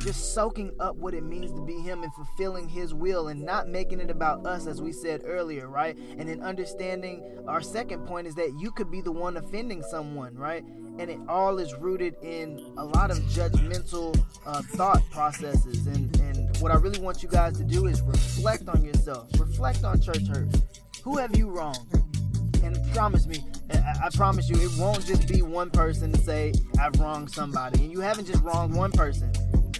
just 0.02 0.34
soaking 0.34 0.72
up 0.80 0.96
what 0.96 1.14
it 1.14 1.24
means 1.24 1.52
to 1.52 1.62
be 1.66 1.74
him 1.74 2.04
and 2.04 2.14
fulfilling 2.14 2.70
his 2.70 2.94
will 2.94 3.28
and 3.28 3.42
not 3.42 3.68
making 3.68 4.00
it 4.00 4.10
about 4.10 4.46
us 4.46 4.66
as 4.66 4.82
we 4.82 4.94
said 4.94 5.22
earlier 5.26 5.68
right 5.68 5.98
and 6.18 6.30
then 6.30 6.42
understanding 6.42 7.22
our 7.48 7.62
second 7.62 8.06
point 8.08 8.26
is 8.26 8.34
that 8.34 8.52
you 8.60 8.72
could 8.72 8.90
be 8.90 9.02
the 9.02 9.12
one 9.12 9.36
offending 9.36 9.84
someone 9.84 10.34
right 10.36 10.64
and 11.00 11.10
it 11.10 11.20
all 11.28 11.60
is 11.60 11.74
rooted 11.76 12.16
in 12.24 12.74
a 12.78 12.84
lot 12.84 13.12
of 13.12 13.18
judgmental 13.24 14.18
uh, 14.46 14.62
thought 14.62 15.02
processes 15.12 15.86
and 15.88 16.16
and 16.22 16.49
what 16.62 16.72
i 16.72 16.76
really 16.76 17.00
want 17.00 17.24
you 17.24 17.30
guys 17.30 17.58
to 17.58 17.64
do 17.64 17.86
is 17.86 18.02
reflect 18.02 18.68
on 18.68 18.84
yourself. 18.84 19.30
Reflect 19.40 19.84
on 19.84 20.00
church 20.02 20.28
hurt. 20.28 20.48
Who 21.04 21.18
have 21.18 21.36
you 21.36 21.50
wronged? 21.50 21.94
And 22.64 22.78
promise 22.94 23.26
me, 23.26 23.44
I, 23.72 24.10
promise 24.14 24.50
you, 24.50 24.56
it 24.58 24.72
won't 24.78 25.06
just 25.06 25.28
be 25.28 25.42
one 25.42 25.70
person 25.70 26.12
to 26.12 26.20
say 26.20 26.54
I've 26.80 27.00
wronged 27.00 27.32
somebody, 27.32 27.84
and 27.84 27.92
you 27.92 28.00
haven't 28.00 28.26
just 28.26 28.44
wronged 28.44 28.76
one 28.76 28.92
person. 28.92 29.32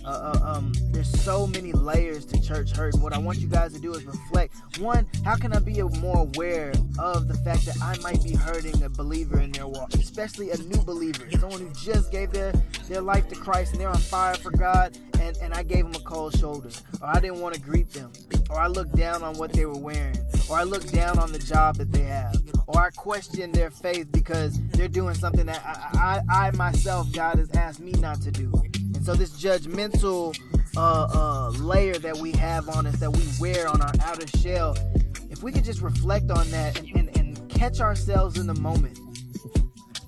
Uh, 0.06 0.34
uh, 0.34 0.56
um, 0.56 0.74
there's 0.92 1.10
so 1.22 1.48
many 1.48 1.72
layers 1.72 2.26
to 2.26 2.42
church 2.42 2.72
hurt. 2.76 2.94
And 2.94 3.04
what 3.04 3.14
I 3.14 3.18
want 3.18 3.40
you 3.40 3.48
guys 3.48 3.74
to 3.74 3.80
do 3.80 3.94
is 3.94 4.04
reflect. 4.06 4.56
One, 4.80 5.08
how 5.26 5.36
can 5.36 5.54
I 5.54 5.60
be 5.60 5.82
more 5.82 6.20
aware 6.20 6.74
of 6.98 7.28
the 7.28 7.36
fact 7.36 7.66
that 7.66 7.82
I 7.82 7.98
might 8.00 8.24
be 8.24 8.34
hurting 8.34 8.82
a 8.84 8.90
believer 8.90 9.40
in 9.40 9.52
their 9.52 9.68
walk, 9.68 9.94
especially 9.94 10.52
a 10.52 10.58
new 10.58 10.82
believer, 10.84 11.30
someone 11.40 11.62
who 11.62 11.74
just 11.74 12.12
gave 12.12 12.32
their 12.32 12.54
their 12.88 13.02
life 13.02 13.28
to 13.30 13.36
Christ 13.36 13.74
and 13.74 13.82
they're 13.82 13.90
on 13.90 13.98
fire 13.98 14.36
for 14.36 14.52
God, 14.52 14.98
and 15.20 15.38
and 15.38 15.54
I 15.54 15.64
gave 15.64 15.86
them 15.86 15.96
a 15.96 16.04
cold 16.04 16.38
shoulder, 16.38 16.70
or 17.02 17.08
I 17.08 17.20
didn't 17.20 17.40
want 17.40 17.56
to 17.56 17.62
greet 17.62 17.92
them, 17.92 18.12
or 18.50 18.60
I 18.60 18.68
looked 18.68 18.96
down 18.96 19.24
on 19.24 19.38
what 19.38 19.54
they 19.54 19.66
were 19.66 19.78
wearing, 19.78 20.18
or 20.50 20.58
I 20.58 20.64
looked 20.64 20.94
down 20.94 21.20
on 21.20 21.32
the 21.32 21.40
job 21.40 21.78
that 21.78 21.92
they 21.92 22.04
have, 22.04 22.36
or 22.68 22.82
I 22.82 22.90
questioned 22.92 23.54
their 23.54 23.70
faith 23.70 24.12
because 24.12 24.60
they're 24.72 24.88
doing 24.88 25.16
something 25.16 25.46
that 25.46 25.62
I, 25.66 26.22
I, 26.30 26.48
I 26.48 26.52
myself, 26.52 27.12
God 27.14 27.38
has 27.38 27.50
asked 27.56 27.80
me 27.80 27.92
not 27.94 28.22
to 28.22 28.32
do. 28.32 28.52
So 29.02 29.16
this 29.16 29.32
judgmental 29.32 30.38
uh, 30.76 31.08
uh, 31.14 31.50
layer 31.62 31.96
that 31.96 32.18
we 32.18 32.32
have 32.34 32.70
on 32.70 32.86
us, 32.86 33.00
that 33.00 33.12
we 33.12 33.24
wear 33.40 33.68
on 33.68 33.82
our 33.82 33.94
outer 34.04 34.28
shell, 34.38 34.78
if 35.30 35.42
we 35.42 35.52
could 35.52 35.64
just 35.64 35.82
reflect 35.82 36.30
on 36.32 36.50
that 36.52 36.80
and, 36.80 36.96
and, 36.96 37.18
and 37.18 37.50
catch 37.50 37.80
ourselves 37.80 38.38
in 38.38 38.46
the 38.48 38.56
moment. 38.56 39.00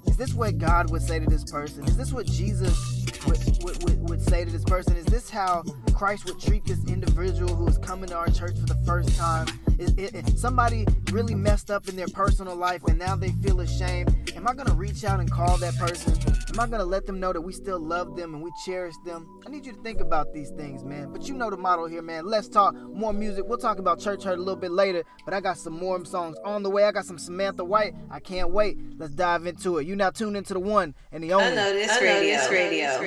Is 0.08 0.18
this 0.18 0.34
what 0.34 0.58
God 0.58 0.92
would 0.92 1.02
say 1.02 1.20
to 1.20 1.26
this 1.26 1.44
person? 1.44 1.86
Is 1.86 1.98
this 1.98 2.12
what 2.12 2.26
Jesus 2.26 3.01
would, 3.26 3.64
would, 3.64 3.84
would, 3.84 4.10
would 4.10 4.22
say 4.22 4.46
to 4.46 4.52
this 4.52 4.64
person? 4.64 4.96
Is 4.96 5.06
this 5.06 5.30
how 5.30 5.64
Christ 5.94 6.26
would 6.26 6.40
treat 6.40 6.66
this 6.66 6.84
individual 6.86 7.56
who 7.56 7.68
is 7.68 7.78
coming 7.78 8.10
to 8.10 8.16
our 8.16 8.28
church 8.30 8.58
for 8.60 8.66
the 8.66 8.80
first 8.86 9.16
time? 9.18 9.48
Is, 9.78 9.92
it, 9.98 10.16
it- 10.16 10.38
somebody 10.40 10.86
really 11.12 11.36
messed 11.36 11.70
up 11.72 11.88
in 11.90 11.96
their 11.96 12.08
personal 12.08 12.56
life 12.56 12.84
and 12.86 12.98
now 12.98 13.16
they 13.16 13.30
feel 13.44 13.60
ashamed? 13.62 14.32
Am 14.36 14.48
I 14.48 14.54
going 14.54 14.68
to 14.68 14.74
reach 14.74 15.04
out 15.04 15.20
and 15.20 15.30
call 15.30 15.58
that 15.58 15.76
person? 15.76 16.14
Am 16.54 16.60
I 16.60 16.68
going 16.68 16.80
to 16.80 16.86
let 16.86 17.06
them 17.06 17.20
know 17.20 17.32
that 17.32 17.42
we 17.42 17.54
still 17.54 17.80
love 17.80 18.16
them 18.16 18.34
and 18.34 18.44
we 18.44 18.52
cherish 18.66 18.96
them? 19.06 19.28
I 19.46 19.50
need 19.50 19.66
you 19.66 19.72
to 19.74 19.82
think 19.82 20.00
about 20.02 20.34
these 20.34 20.50
things, 20.52 20.84
man. 20.84 21.12
But 21.14 21.28
you 21.28 21.34
know 21.34 21.50
the 21.50 21.58
model 21.58 21.88
here, 21.88 22.02
man. 22.02 22.26
Let's 22.26 22.48
talk 22.50 22.74
more 22.76 23.14
music. 23.14 23.46
We'll 23.48 23.58
talk 23.58 23.80
about 23.80 24.00
church 24.00 24.24
hurt 24.24 24.38
a 24.38 24.42
little 24.42 24.56
bit 24.60 24.72
later, 24.72 25.04
but 25.26 25.34
I 25.34 25.40
got 25.42 25.58
some 25.58 25.74
more 25.78 26.04
songs 26.06 26.38
on 26.44 26.64
the 26.64 26.70
way. 26.70 26.84
I 26.86 26.92
got 26.92 27.06
some 27.06 27.18
Samantha 27.18 27.64
White. 27.64 27.94
I 28.10 28.20
can't 28.20 28.52
wait. 28.52 28.78
Let's 28.98 29.14
dive 29.14 29.46
into 29.46 29.78
it. 29.78 29.88
You 29.88 29.96
now 29.96 30.10
tuned 30.10 30.36
into 30.38 30.54
the 30.54 30.60
one 30.60 30.94
and 31.12 31.24
the 31.24 31.34
only. 31.34 31.48
Unnoticed 31.48 32.02
Radio. 32.02 32.34
Unnoticed 32.34 32.52
Radio. 32.52 33.01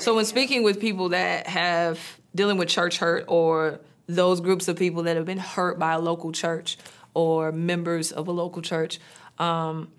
So 0.00 0.14
when 0.14 0.24
speaking 0.24 0.62
with 0.62 0.80
people 0.80 1.10
that 1.10 1.46
have 1.46 1.98
dealing 2.34 2.56
with 2.56 2.68
church 2.68 2.98
hurt 2.98 3.24
or 3.28 3.80
those 4.06 4.40
groups 4.40 4.68
of 4.68 4.76
people 4.76 5.04
that 5.04 5.16
have 5.16 5.26
been 5.26 5.38
hurt 5.38 5.78
by 5.78 5.92
a 5.92 5.98
local 5.98 6.32
church 6.32 6.78
or 7.14 7.52
members 7.52 8.12
of 8.12 8.28
a 8.28 8.32
local 8.32 8.62
church. 8.62 8.98
Um, 9.38 9.90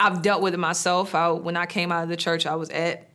I've 0.00 0.22
dealt 0.22 0.42
with 0.42 0.54
it 0.54 0.58
myself. 0.58 1.14
I, 1.14 1.30
when 1.30 1.56
I 1.56 1.66
came 1.66 1.90
out 1.90 2.04
of 2.04 2.08
the 2.08 2.16
church 2.16 2.46
I 2.46 2.54
was 2.54 2.70
at 2.70 3.10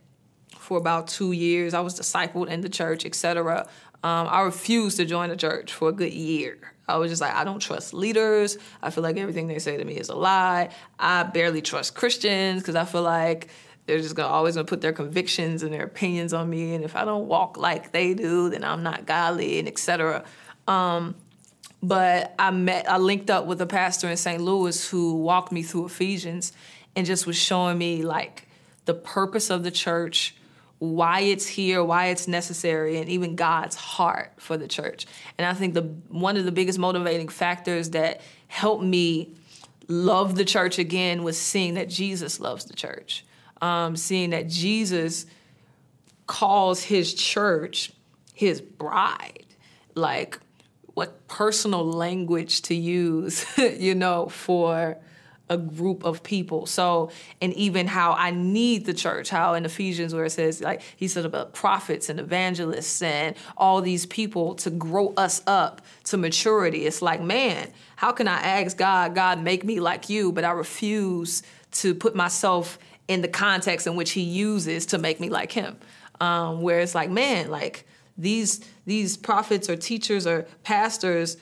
for 0.58 0.78
about 0.78 1.08
two 1.08 1.32
years, 1.32 1.74
I 1.74 1.80
was 1.80 1.98
discipled 1.98 2.48
in 2.48 2.60
the 2.60 2.68
church, 2.68 3.04
etc. 3.04 3.66
Um, 4.02 4.28
I 4.30 4.42
refused 4.42 4.98
to 4.98 5.04
join 5.04 5.30
the 5.30 5.36
church 5.36 5.72
for 5.72 5.88
a 5.88 5.92
good 5.92 6.12
year. 6.12 6.58
I 6.86 6.98
was 6.98 7.10
just 7.10 7.22
like, 7.22 7.34
I 7.34 7.44
don't 7.44 7.60
trust 7.60 7.94
leaders. 7.94 8.58
I 8.82 8.90
feel 8.90 9.02
like 9.02 9.16
everything 9.16 9.46
they 9.46 9.58
say 9.58 9.78
to 9.78 9.84
me 9.84 9.94
is 9.94 10.10
a 10.10 10.14
lie. 10.14 10.68
I 10.98 11.22
barely 11.22 11.62
trust 11.62 11.94
Christians 11.94 12.60
because 12.60 12.74
I 12.74 12.84
feel 12.84 13.02
like 13.02 13.48
they're 13.86 13.98
just 13.98 14.14
gonna 14.14 14.28
always 14.28 14.54
gonna 14.54 14.64
put 14.64 14.80
their 14.80 14.92
convictions 14.92 15.62
and 15.62 15.72
their 15.72 15.84
opinions 15.84 16.32
on 16.32 16.48
me, 16.48 16.74
and 16.74 16.84
if 16.84 16.96
I 16.96 17.04
don't 17.04 17.26
walk 17.26 17.56
like 17.56 17.92
they 17.92 18.14
do, 18.14 18.48
then 18.50 18.64
I'm 18.64 18.82
not 18.82 19.06
godly, 19.06 19.58
and 19.58 19.68
etc. 19.68 20.24
Um, 20.66 21.14
but 21.82 22.34
I 22.38 22.50
met, 22.50 22.90
I 22.90 22.96
linked 22.96 23.28
up 23.28 23.44
with 23.44 23.60
a 23.60 23.66
pastor 23.66 24.08
in 24.08 24.16
St. 24.16 24.40
Louis 24.40 24.88
who 24.88 25.16
walked 25.16 25.52
me 25.52 25.62
through 25.62 25.86
Ephesians, 25.86 26.52
and 26.96 27.06
just 27.06 27.26
was 27.26 27.36
showing 27.36 27.76
me 27.76 28.02
like 28.02 28.48
the 28.86 28.94
purpose 28.94 29.50
of 29.50 29.64
the 29.64 29.70
church, 29.70 30.34
why 30.78 31.20
it's 31.20 31.46
here, 31.46 31.84
why 31.84 32.06
it's 32.06 32.26
necessary, 32.26 32.98
and 32.98 33.08
even 33.10 33.36
God's 33.36 33.76
heart 33.76 34.32
for 34.38 34.56
the 34.56 34.68
church. 34.68 35.06
And 35.36 35.46
I 35.46 35.52
think 35.52 35.74
the 35.74 35.82
one 36.08 36.38
of 36.38 36.46
the 36.46 36.52
biggest 36.52 36.78
motivating 36.78 37.28
factors 37.28 37.90
that 37.90 38.22
helped 38.46 38.82
me 38.82 39.34
love 39.88 40.36
the 40.36 40.44
church 40.46 40.78
again 40.78 41.22
was 41.22 41.38
seeing 41.38 41.74
that 41.74 41.90
Jesus 41.90 42.40
loves 42.40 42.64
the 42.64 42.74
church 42.74 43.24
um, 43.64 43.96
seeing 43.96 44.30
that 44.30 44.46
Jesus 44.46 45.24
calls 46.26 46.82
his 46.82 47.14
church 47.14 47.92
his 48.34 48.60
bride. 48.60 49.46
Like, 49.94 50.38
what 50.92 51.26
personal 51.28 51.84
language 51.86 52.60
to 52.62 52.74
use, 52.74 53.46
you 53.58 53.94
know, 53.94 54.26
for 54.26 54.98
a 55.48 55.56
group 55.56 56.04
of 56.04 56.22
people. 56.22 56.66
So, 56.66 57.10
and 57.40 57.54
even 57.54 57.86
how 57.86 58.12
I 58.12 58.32
need 58.32 58.84
the 58.84 58.92
church, 58.92 59.30
how 59.30 59.54
in 59.54 59.64
Ephesians, 59.64 60.14
where 60.14 60.26
it 60.26 60.30
says, 60.30 60.60
like, 60.60 60.82
he 60.96 61.08
said 61.08 61.24
about 61.24 61.54
prophets 61.54 62.10
and 62.10 62.20
evangelists 62.20 63.00
and 63.00 63.34
all 63.56 63.80
these 63.80 64.04
people 64.04 64.54
to 64.56 64.70
grow 64.70 65.14
us 65.16 65.42
up 65.46 65.80
to 66.04 66.18
maturity. 66.18 66.86
It's 66.86 67.00
like, 67.00 67.22
man, 67.22 67.70
how 67.96 68.12
can 68.12 68.28
I 68.28 68.40
ask 68.40 68.76
God, 68.76 69.14
God, 69.14 69.42
make 69.42 69.64
me 69.64 69.80
like 69.80 70.10
you, 70.10 70.32
but 70.32 70.44
I 70.44 70.50
refuse 70.50 71.42
to 71.72 71.94
put 71.94 72.14
myself 72.14 72.78
in 73.08 73.22
the 73.22 73.28
context 73.28 73.86
in 73.86 73.96
which 73.96 74.12
he 74.12 74.22
uses 74.22 74.86
to 74.86 74.98
make 74.98 75.20
me 75.20 75.28
like 75.28 75.52
him. 75.52 75.76
Um, 76.20 76.62
where 76.62 76.80
it's 76.80 76.94
like, 76.94 77.10
man, 77.10 77.50
like 77.50 77.86
these 78.16 78.60
these 78.86 79.16
prophets 79.16 79.68
or 79.68 79.76
teachers 79.76 80.26
or 80.26 80.46
pastors, 80.62 81.36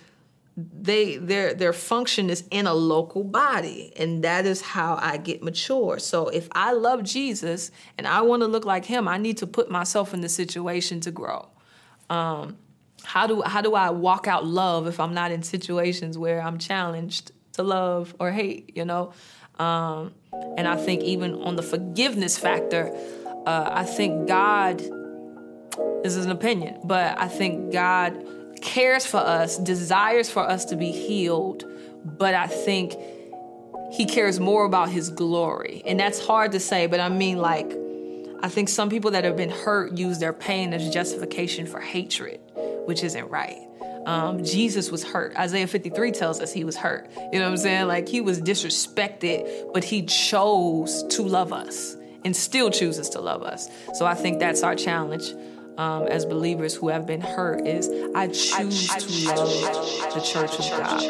they 0.56 1.16
their 1.16 1.54
their 1.54 1.72
function 1.72 2.30
is 2.30 2.44
in 2.50 2.66
a 2.66 2.74
local 2.74 3.24
body, 3.24 3.92
and 3.96 4.24
that 4.24 4.46
is 4.46 4.60
how 4.60 4.98
I 5.00 5.18
get 5.18 5.42
mature. 5.42 5.98
So 5.98 6.28
if 6.28 6.48
I 6.52 6.72
love 6.72 7.02
Jesus 7.02 7.70
and 7.98 8.06
I 8.06 8.22
want 8.22 8.42
to 8.42 8.48
look 8.48 8.64
like 8.64 8.84
him, 8.84 9.08
I 9.08 9.18
need 9.18 9.38
to 9.38 9.46
put 9.46 9.70
myself 9.70 10.14
in 10.14 10.20
the 10.20 10.28
situation 10.28 11.00
to 11.00 11.10
grow. 11.10 11.48
Um, 12.08 12.56
how 13.04 13.26
do 13.26 13.42
how 13.42 13.60
do 13.60 13.74
I 13.74 13.90
walk 13.90 14.26
out 14.26 14.46
love 14.46 14.86
if 14.86 15.00
I'm 15.00 15.14
not 15.14 15.30
in 15.32 15.42
situations 15.42 16.16
where 16.16 16.40
I'm 16.40 16.58
challenged 16.58 17.32
to 17.52 17.62
love 17.62 18.14
or 18.18 18.30
hate? 18.30 18.72
You 18.74 18.84
know. 18.84 19.12
Um, 19.62 20.14
and 20.56 20.66
I 20.66 20.76
think 20.76 21.02
even 21.02 21.40
on 21.42 21.56
the 21.56 21.62
forgiveness 21.62 22.36
factor, 22.38 22.92
uh, 23.46 23.68
I 23.70 23.84
think 23.84 24.26
God, 24.26 24.78
this 26.02 26.16
is 26.16 26.24
an 26.24 26.32
opinion, 26.32 26.80
but 26.84 27.18
I 27.18 27.28
think 27.28 27.72
God 27.72 28.12
cares 28.60 29.06
for 29.06 29.18
us, 29.18 29.58
desires 29.58 30.30
for 30.30 30.42
us 30.42 30.64
to 30.66 30.76
be 30.76 30.90
healed, 30.90 31.64
but 32.04 32.34
I 32.34 32.46
think 32.46 32.94
he 33.92 34.04
cares 34.06 34.40
more 34.40 34.64
about 34.64 34.88
his 34.88 35.10
glory. 35.10 35.82
And 35.86 36.00
that's 36.00 36.24
hard 36.24 36.52
to 36.52 36.60
say, 36.60 36.86
but 36.86 36.98
I 36.98 37.08
mean, 37.08 37.38
like, 37.38 37.70
I 38.42 38.48
think 38.48 38.68
some 38.68 38.90
people 38.90 39.12
that 39.12 39.22
have 39.22 39.36
been 39.36 39.50
hurt 39.50 39.96
use 39.96 40.18
their 40.18 40.32
pain 40.32 40.72
as 40.72 40.92
justification 40.92 41.66
for 41.66 41.80
hatred, 41.80 42.40
which 42.86 43.04
isn't 43.04 43.28
right. 43.28 43.60
Um, 44.06 44.44
Jesus 44.44 44.90
was 44.90 45.04
hurt. 45.04 45.36
Isaiah 45.36 45.66
53 45.66 46.12
tells 46.12 46.40
us 46.40 46.52
he 46.52 46.64
was 46.64 46.76
hurt. 46.76 47.08
You 47.32 47.38
know 47.38 47.44
what 47.44 47.52
I'm 47.52 47.56
saying? 47.56 47.86
Like 47.86 48.08
he 48.08 48.20
was 48.20 48.40
disrespected, 48.40 49.72
but 49.72 49.84
he 49.84 50.02
chose 50.02 51.04
to 51.10 51.22
love 51.22 51.52
us 51.52 51.96
and 52.24 52.36
still 52.36 52.70
chooses 52.70 53.08
to 53.10 53.20
love 53.20 53.42
us. 53.42 53.68
So 53.94 54.06
I 54.06 54.14
think 54.14 54.38
that's 54.38 54.62
our 54.62 54.74
challenge 54.74 55.34
um, 55.78 56.06
as 56.08 56.24
believers 56.24 56.74
who 56.74 56.88
have 56.88 57.06
been 57.06 57.20
hurt 57.20 57.66
is 57.66 57.88
I 58.14 58.28
choose 58.28 58.88
to 58.88 59.34
love 59.34 60.14
the 60.14 60.20
church 60.20 60.58
of 60.58 60.70
God. 60.70 61.02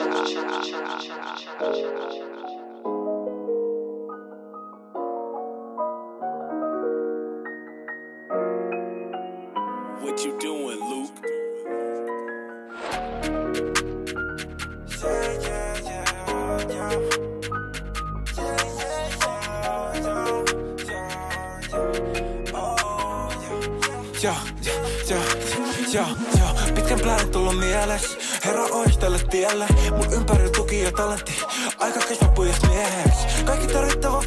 Tielle. 29.43 29.67
Mun 29.91 30.13
ympärillä 30.13 30.51
tuki 30.51 30.81
ja 30.81 30.93
talentti. 30.93 31.33
Aika 31.79 32.01
kasva 32.01 32.29
pujat 32.29 32.69
mieheksi. 32.69 33.45
Kaikki 33.45 33.67
tarvittava 33.67 34.23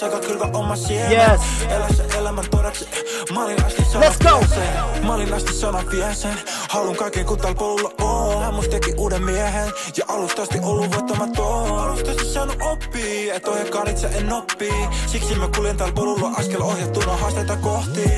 vierees. 0.00 0.02
Aika 0.02 0.26
kylvä 0.26 0.58
oma 0.58 0.76
siemen. 0.76 1.30
Yes. 1.30 1.40
Elä 1.68 1.88
se 1.96 2.18
elämän 2.18 2.44
todeksi. 2.50 2.88
Mä 3.34 3.44
olin 3.44 3.64
asti 3.64 3.84
sana 3.84 4.06
Let's 4.06 4.30
go. 4.30 4.38
Viesen. 4.40 5.04
Mä 5.06 5.14
olin 5.14 5.34
asti 5.34 5.52
sana 5.52 5.84
viesen. 5.90 6.34
Haluun 6.68 6.96
kaiken 6.96 7.26
kun 7.26 7.38
tällä 7.38 7.54
polulla 7.54 7.90
on. 8.00 8.42
Hän 8.42 8.54
musta 8.54 8.70
teki 8.70 8.94
uuden 8.96 9.22
miehen. 9.22 9.72
Ja 9.96 10.04
alusta 10.08 10.42
asti 10.42 10.58
ollut 10.62 10.94
voittamaton. 10.94 11.78
Alusta 11.78 12.10
asti 12.10 12.24
saanut 12.24 12.62
oppii. 12.62 13.30
Et 13.30 13.48
ohjekaan 13.48 13.90
itse 13.90 14.06
en 14.06 14.32
oppii. 14.32 14.88
Siksi 15.06 15.34
mä 15.34 15.48
kuljen 15.56 15.76
tällä 15.76 15.92
polulla 15.92 16.30
askel 16.36 16.62
ohjattuna 16.62 17.16
haasteita 17.16 17.56
kohti. 17.56 18.10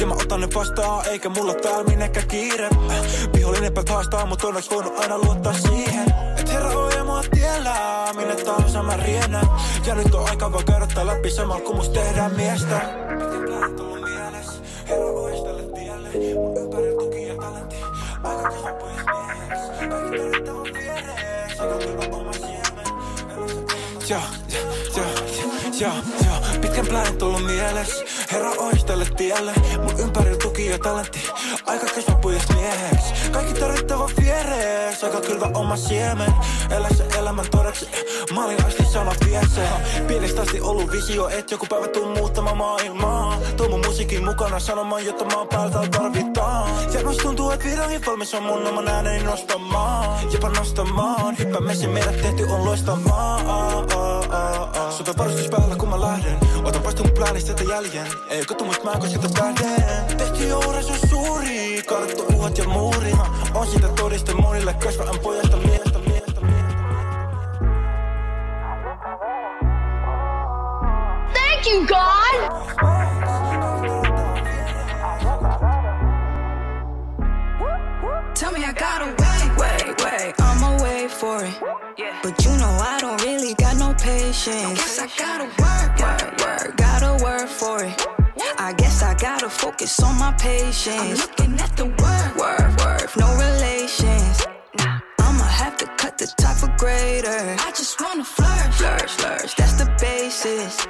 Ja 0.00 0.06
mä 0.06 0.14
otan 0.14 0.40
ne 0.40 0.48
vastaan. 0.54 1.06
Eikä 1.06 1.28
mulla 1.28 1.54
täällä 1.54 1.84
minnekään 1.84 2.28
kiire. 2.28 2.68
Vihollinen 3.34 3.74
päät 3.74 3.88
haastaa, 3.88 4.26
mut 4.26 4.44
onneksi 4.44 4.70
voinut 4.70 4.98
aina 4.98 5.18
luottaa 5.18 5.52
siihen. 5.52 6.17
Tiellä. 7.30 7.74
Minne 8.16 8.36
tahansa 8.36 8.82
mä 8.82 8.96
riennän. 8.96 9.46
Ja 9.86 9.94
nyt 9.94 10.14
on 10.14 10.28
aika 10.30 10.52
vaan 10.52 10.64
käydä 10.64 10.86
tää 10.94 11.06
läpi 11.06 11.30
samalla 11.30 11.60
kun 11.60 11.76
musta 11.76 12.00
tehdään 12.00 12.34
miestä. 12.36 12.80
Plaanin 13.46 13.76
tullut 13.76 14.00
mieles. 14.00 14.62
Herra 14.88 15.06
ohjaa 15.06 15.44
tälle 15.44 15.62
tielle. 15.62 16.08
Mun 16.34 16.56
ympärillä 16.56 17.02
tuki 17.02 17.26
ja 17.26 17.34
talentti. 17.36 17.76
Aika 18.22 18.42
kasva 18.42 18.72
pois 18.72 18.96
mieheksi. 19.06 19.70
Kaikki. 19.88 20.18
Aika 21.60 21.78
kylvä 21.78 22.16
oma 22.16 22.32
siemen. 22.32 22.86
Joo, 24.08 24.20
joo, 24.54 24.62
joo, 24.96 25.06
joo, 25.80 25.92
joo. 26.24 26.67
Pitkän 26.78 26.92
plaanin 26.92 27.18
tullut 27.18 27.46
mieles. 27.46 28.04
Herra 28.32 28.50
ois 28.50 28.84
tälle 28.84 29.06
tielle. 29.16 29.52
Mun 29.82 30.00
ympärillä 30.00 30.36
tuki 30.36 30.66
ja 30.66 30.78
talentti. 30.78 31.28
Aika 31.66 31.86
kasva 31.86 32.14
pujat 32.14 32.46
mieheksi. 32.54 33.30
Kaikki 33.30 33.60
tarvittava 33.60 34.10
vierees. 34.20 35.04
Aika 35.04 35.20
kylvä 35.20 35.50
oma 35.54 35.76
siemen. 35.76 36.34
Elä 36.70 36.88
se 36.96 37.06
elämän 37.18 37.46
todeksi. 37.50 37.88
Mä 38.34 38.44
olin 38.44 38.66
asti 38.66 38.84
sana 38.84 39.12
vieseen. 39.24 40.06
Pienestä 40.06 40.42
asti 40.42 40.60
ollut 40.60 40.92
visio, 40.92 41.28
et 41.28 41.50
joku 41.50 41.66
päivä 41.66 41.88
tuu 41.88 42.16
muuttamaan 42.16 42.56
maailmaa. 42.56 43.38
Tuo 43.56 43.68
mun 43.68 43.86
musiikin 43.86 44.24
mukana 44.24 44.60
sanomaan, 44.60 45.06
jotta 45.06 45.36
oon 45.36 45.48
päältä 45.48 45.78
tarvitaan. 45.98 46.70
Ja 46.92 47.04
musta 47.04 47.22
tuntuu, 47.22 47.50
et 47.50 47.64
vihdoinkin 47.64 48.06
valmis 48.06 48.34
on 48.34 48.42
mun 48.42 48.66
oman 48.66 48.88
ääneni 48.88 49.24
nostamaan. 49.24 50.32
Jopa 50.32 50.48
nostamaan. 50.48 51.38
Hyppä 51.38 51.60
messi 51.60 51.86
meidät 51.86 52.22
tehty 52.22 52.44
on 52.44 52.64
loistavaa. 52.64 53.38
Sota 54.90 55.14
varustus 55.18 55.48
päällä 55.48 55.76
kun 55.76 55.88
mä 55.88 56.00
lähden. 56.00 56.47
Otan 56.68 56.82
pois 56.82 56.98
mun 56.98 57.10
pläänistä 57.10 57.54
tätä 57.54 57.70
jäljen. 57.70 58.06
Ei 58.28 58.44
kotu 58.44 58.64
mut 58.64 58.84
mä 58.84 58.92
kosketa 59.00 59.28
tähden. 59.28 60.16
Tehty 60.16 60.48
jo 60.48 60.58
uras 60.58 60.90
on 60.90 61.08
suuri. 61.08 61.82
Kaadettu 61.86 62.26
uhat 62.34 62.58
ja 62.58 62.64
muurit. 62.68 63.16
On 63.54 63.66
siitä 63.66 63.88
todiste 63.88 64.34
monille 64.34 64.74
kasvaan 64.74 65.18
pojasta 65.18 65.56
miestä. 65.56 65.98
miestä. 65.98 66.40
Thank 71.32 71.66
you, 71.66 71.86
God! 71.86 72.34
Tell 78.40 78.52
me 78.52 78.58
I 78.58 78.72
gotta 78.72 79.06
wait, 79.06 79.56
wait, 79.58 80.00
wait. 80.04 80.34
I'ma 80.40 80.82
wait 80.82 81.10
for 81.10 81.44
it. 81.44 81.54
But 82.22 82.44
you 82.44 82.56
know 82.56 82.66
I 82.66 82.97
don't 82.97 82.97
really 82.97 82.97
patience. 84.08 84.78
Guess 84.80 84.98
I 85.00 85.08
gotta 85.24 85.48
work, 85.62 85.90
work, 86.04 86.30
work. 86.42 86.76
Gotta 86.76 87.12
work 87.22 87.48
for 87.48 87.84
it. 87.84 87.94
I 88.58 88.72
guess 88.72 89.02
I 89.02 89.14
gotta 89.14 89.50
focus 89.50 90.02
on 90.02 90.18
my 90.18 90.32
patience. 90.32 90.98
I'm 90.98 91.16
looking 91.24 91.54
at 91.64 91.72
the 91.76 91.86
word, 92.02 92.30
word, 92.42 92.70
word, 92.80 93.08
no 93.22 93.28
relations. 93.46 94.36
I'ma 95.26 95.46
have 95.62 95.76
to 95.82 95.86
cut 96.00 96.16
the 96.16 96.28
top 96.42 96.56
for 96.56 96.72
greater. 96.78 97.40
I 97.66 97.70
just 97.80 98.00
wanna 98.00 98.24
flourish, 98.24 98.76
flourish, 98.80 99.14
flourish. 99.20 99.54
That's 99.54 99.74
the 99.82 99.88
basis. 100.00 100.86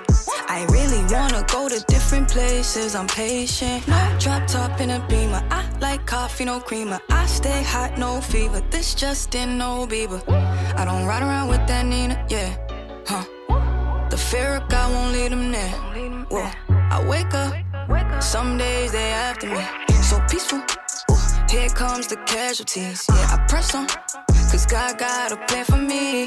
I 0.56 0.58
really 0.76 1.02
wanna 1.12 1.44
go 1.56 1.68
to 1.68 1.78
different 1.94 2.28
places. 2.28 2.94
I'm 2.94 3.08
patient. 3.08 3.86
No 3.88 4.16
drop 4.18 4.46
top 4.46 4.80
in 4.80 4.90
a 4.90 5.00
beamer. 5.08 5.42
I 5.50 5.62
like 5.80 6.06
coffee, 6.06 6.44
no 6.44 6.60
creamer. 6.60 7.00
I 7.10 7.26
stay 7.26 7.62
hot, 7.62 7.98
no 7.98 8.20
fever. 8.20 8.60
This 8.70 8.94
just 8.94 9.34
in, 9.34 9.58
no 9.58 9.86
Bieber. 9.86 10.20
I 10.80 10.84
don't 10.84 11.04
ride 11.04 11.22
around 11.22 11.48
with 11.48 11.66
that 11.66 11.84
Nina, 11.84 12.16
yeah. 12.28 12.67
Huh. 13.10 13.24
The 14.10 14.18
fear 14.18 14.56
of 14.56 14.68
God 14.68 14.92
won't 14.92 15.14
lead 15.14 15.32
them 15.32 15.50
there. 15.50 15.70
Whoa. 16.28 16.50
I 16.68 17.02
wake 17.08 17.32
up. 17.32 17.54
Some 18.22 18.58
days 18.58 18.92
they 18.92 19.12
after 19.12 19.48
me. 19.48 19.64
So 20.02 20.20
peaceful. 20.28 20.58
Ooh, 20.58 21.16
here 21.48 21.70
comes 21.70 22.06
the 22.08 22.16
casualties. 22.26 23.06
Yeah, 23.08 23.34
I 23.34 23.46
press 23.48 23.74
on. 23.74 23.86
Cause 24.50 24.66
God 24.66 24.98
got 24.98 25.32
a 25.32 25.38
plan 25.46 25.64
for 25.64 25.78
me. 25.78 26.26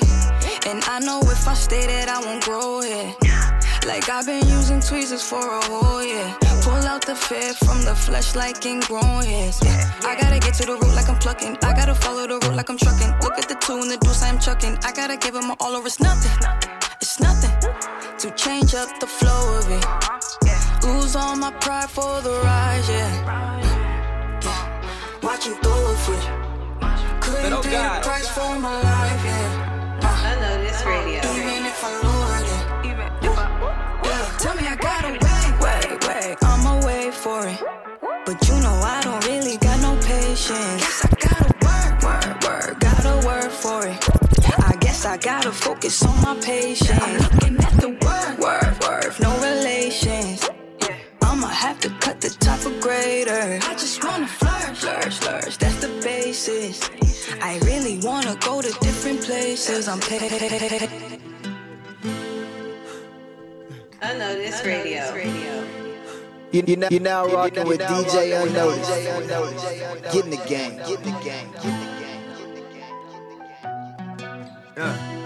And 0.66 0.84
I 0.86 1.00
know 1.06 1.20
if 1.22 1.48
I 1.48 1.54
stay 1.54 1.86
that 1.86 2.10
I 2.10 2.20
won't 2.26 2.44
grow 2.44 2.82
here. 2.82 3.14
Like 3.86 4.10
I've 4.10 4.26
been 4.26 4.48
using 4.48 4.80
tweezers 4.80 5.24
for 5.24 5.40
a 5.40 5.62
whole 5.66 6.04
year. 6.04 6.36
Pull 6.62 6.86
out 6.86 7.06
the 7.06 7.16
fear 7.16 7.54
from 7.54 7.84
the 7.84 7.96
flesh 7.96 8.36
like 8.36 8.66
ingrown 8.66 9.24
hairs. 9.24 9.60
Yeah. 9.64 9.92
I 10.04 10.16
gotta 10.20 10.40
get 10.40 10.54
to 10.56 10.66
the 10.66 10.74
root 10.74 10.94
like 10.96 11.10
I'm 11.10 11.18
plucking. 11.18 11.58
I 11.64 11.74
gotta 11.74 11.96
follow 11.96 12.28
the 12.28 12.38
route 12.40 12.56
like 12.56 12.70
I'm 12.70 12.78
trucking. 12.78 13.12
Look 13.22 13.38
at 13.38 13.48
the 13.50 13.56
two 13.56 13.74
and 13.82 13.90
the 13.90 13.98
deuce 13.98 14.22
I'm 14.22 14.40
chucking. 14.40 14.78
I 14.84 14.92
gotta 14.92 15.18
give 15.18 15.34
them 15.34 15.52
all 15.60 15.76
or 15.76 15.86
it's 15.86 16.00
nothing. 16.00 16.32
It's 17.02 17.20
nothing 17.20 17.52
to 18.20 18.32
change 18.36 18.76
up 18.76 19.00
the 19.00 19.08
flow 19.08 19.58
of 19.58 19.70
it. 19.72 19.84
Uh-huh. 19.84 20.88
Lose 20.88 21.16
all 21.16 21.36
my 21.36 21.52
pride 21.52 21.90
for 21.90 22.22
the 22.22 22.40
rise, 22.44 22.88
yeah. 22.88 23.62
yeah. 24.44 25.20
Watch 25.24 25.48
you 25.48 25.58
go 25.62 25.96
for 26.06 26.14
it. 26.14 27.22
Couldn't 27.22 27.54
oh 27.54 27.62
pay 27.64 27.72
the 27.72 28.02
price 28.04 28.28
for 28.28 28.60
my 28.60 28.82
life, 28.82 29.26
yeah. 29.26 30.00
Uh. 30.04 30.08
I 30.08 30.36
know 30.40 30.64
this 30.64 30.86
radio. 30.86 31.41
Patience. 40.52 40.82
Guess 40.82 41.06
I 41.06 41.16
gotta 41.28 41.52
work, 41.66 42.04
work, 42.04 42.44
work. 42.44 42.80
Gotta 42.80 43.28
work 43.28 43.52
for 43.52 43.88
it. 43.88 44.00
I 44.64 44.76
guess 44.80 45.06
I 45.06 45.18
gotta 45.18 45.52
focus 45.52 46.04
on 46.06 46.22
my 46.22 46.36
patience. 46.42 46.92
I'm 46.92 47.18
looking 47.18 47.58
at 47.58 47.74
the 47.80 47.90
word, 47.90 48.40
word, 48.40 48.74
word. 48.84 49.20
No 49.20 49.32
relations. 49.40 50.48
I'ma 51.22 51.48
have 51.48 51.80
to 51.82 51.90
cut 52.00 52.22
the 52.22 52.30
top 52.30 52.66
of 52.66 52.80
grader. 52.82 53.60
I 53.64 53.74
just 53.74 54.04
wanna 54.04 54.28
flourish, 54.28 54.80
flourish, 54.80 55.18
flourish. 55.20 55.58
That's 55.58 55.80
the 55.80 55.90
basis. 56.04 56.90
I 57.42 57.60
really 57.60 58.00
wanna 58.00 58.36
go 58.42 58.62
to 58.62 58.72
different 58.80 59.22
places. 59.22 59.88
I'm 59.88 60.00
paid. 60.00 60.90
I 64.04 64.18
know 64.18 64.34
this 64.36 64.66
radio. 64.66 65.91
You, 66.52 66.64
you, 66.68 66.76
now, 66.76 66.88
you 66.92 67.00
now 67.00 67.26
rocking 67.28 67.66
with 67.66 67.80
DJ 67.80 68.42
Unnoticed. 68.44 68.90
Get 70.12 70.26
in 70.26 70.32
the 70.32 70.44
game. 70.48 70.76
Get 70.78 71.00
in 71.00 71.04
the 71.04 71.20
game. 71.24 71.50
Get 71.54 71.66
in 71.66 71.80
the 71.80 71.92
Yeah. 74.76 75.18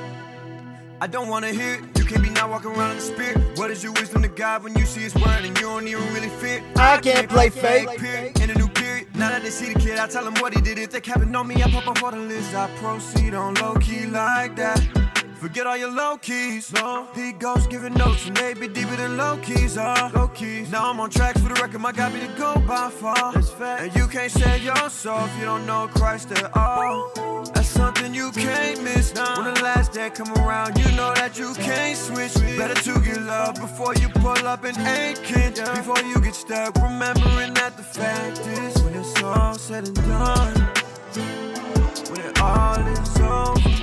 I 1.01 1.07
don't 1.07 1.27
wanna 1.27 1.51
hear 1.51 1.75
it. 1.75 1.97
You 1.97 2.05
can't 2.05 2.21
be 2.21 2.29
not 2.29 2.51
walking 2.51 2.69
around 2.71 2.91
in 2.91 2.97
the 2.97 3.01
spirit. 3.01 3.57
What 3.57 3.71
is 3.71 3.83
your 3.83 3.93
wisdom 3.93 4.21
to 4.21 4.27
God 4.27 4.63
when 4.63 4.75
you 4.75 4.85
see 4.85 5.01
His 5.01 5.15
word 5.15 5.43
and 5.43 5.57
you 5.57 5.65
don't 5.65 5.87
even 5.87 6.13
really 6.13 6.29
fit? 6.29 6.61
I 6.75 6.97
can't 6.97 7.27
play 7.27 7.49
fake. 7.49 7.89
Period. 7.97 8.39
In 8.39 8.51
a 8.51 8.53
new 8.53 8.67
period. 8.67 9.07
Now 9.15 9.29
that 9.29 9.41
they 9.41 9.49
see 9.49 9.73
the 9.73 9.79
kid, 9.79 9.97
I 9.97 10.07
tell 10.07 10.23
them 10.23 10.35
what 10.35 10.53
he 10.53 10.61
did. 10.61 10.77
If 10.77 10.91
they 10.91 11.01
capping 11.01 11.35
on 11.35 11.47
me, 11.47 11.55
I 11.63 11.71
pop 11.71 11.87
up 11.87 12.03
on 12.03 12.13
the 12.13 12.19
list. 12.19 12.53
I 12.53 12.67
proceed 12.77 13.33
on 13.33 13.55
low 13.55 13.73
key 13.75 14.05
like 14.05 14.55
that. 14.57 15.04
Forget 15.37 15.67
all 15.67 15.77
your 15.77 15.91
low 15.91 16.17
keys. 16.17 16.71
Low. 16.73 17.07
The 17.13 17.33
ghost 17.33 17.69
giving 17.69 17.93
notes 17.93 18.25
and 18.27 18.35
they 18.37 18.53
be 18.53 18.67
deeper 18.67 18.95
than 18.95 19.17
low 19.17 19.37
keys 19.37 19.77
are. 19.77 20.09
Low 20.11 20.27
keys. 20.29 20.71
Now 20.71 20.89
I'm 20.89 20.99
on 20.99 21.09
tracks 21.09 21.41
for 21.41 21.49
the 21.49 21.61
record. 21.61 21.81
My 21.81 21.91
God 21.91 22.13
be 22.13 22.19
to 22.21 22.27
go 22.37 22.55
by 22.67 22.89
far. 22.89 23.33
That's 23.33 23.49
fact. 23.49 23.81
And 23.83 23.95
you 23.95 24.07
can't 24.07 24.31
save 24.31 24.63
yourself. 24.63 25.29
if 25.29 25.39
you 25.39 25.45
don't 25.45 25.65
know 25.65 25.87
Christ 25.87 26.31
at 26.31 26.55
all. 26.55 27.11
That's 27.53 27.67
something 27.67 28.13
you 28.13 28.31
can't 28.31 28.81
miss. 28.83 29.13
When 29.13 29.53
the 29.53 29.61
last 29.61 29.91
day 29.91 30.09
come 30.09 30.31
around, 30.33 30.77
you 30.77 30.89
know 30.95 31.13
that 31.15 31.37
you 31.37 31.53
can't 31.55 31.97
switch. 31.97 32.33
Better 32.57 32.81
to 32.81 32.99
get 33.01 33.21
love 33.21 33.55
before 33.55 33.93
you 33.95 34.09
pull 34.09 34.47
up 34.47 34.63
and 34.63 34.77
aching. 34.77 35.53
Before 35.75 35.99
you 35.99 36.19
get 36.21 36.35
stuck, 36.35 36.75
remembering 36.75 37.53
that 37.55 37.77
the 37.77 37.83
fact 37.83 38.39
is 38.39 38.81
when 38.83 38.93
it's 38.95 39.21
all 39.21 39.55
said 39.55 39.87
and 39.87 39.95
done, 39.95 40.53
when 42.09 42.21
it 42.21 42.41
all 42.41 42.79
is 42.87 43.19
over. 43.19 43.74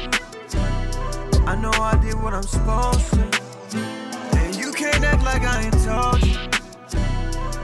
I 1.45 1.57
know 1.57 1.70
I 1.72 1.97
did 2.03 2.14
what 2.22 2.34
I'm 2.34 2.43
supposed 2.43 3.12
to. 3.14 3.22
And 4.38 4.55
you 4.57 4.72
can't 4.72 5.03
act 5.05 5.24
like 5.24 5.43
I 5.43 5.64
ain't 5.64 5.84
told 5.84 6.22
you. 6.24 6.38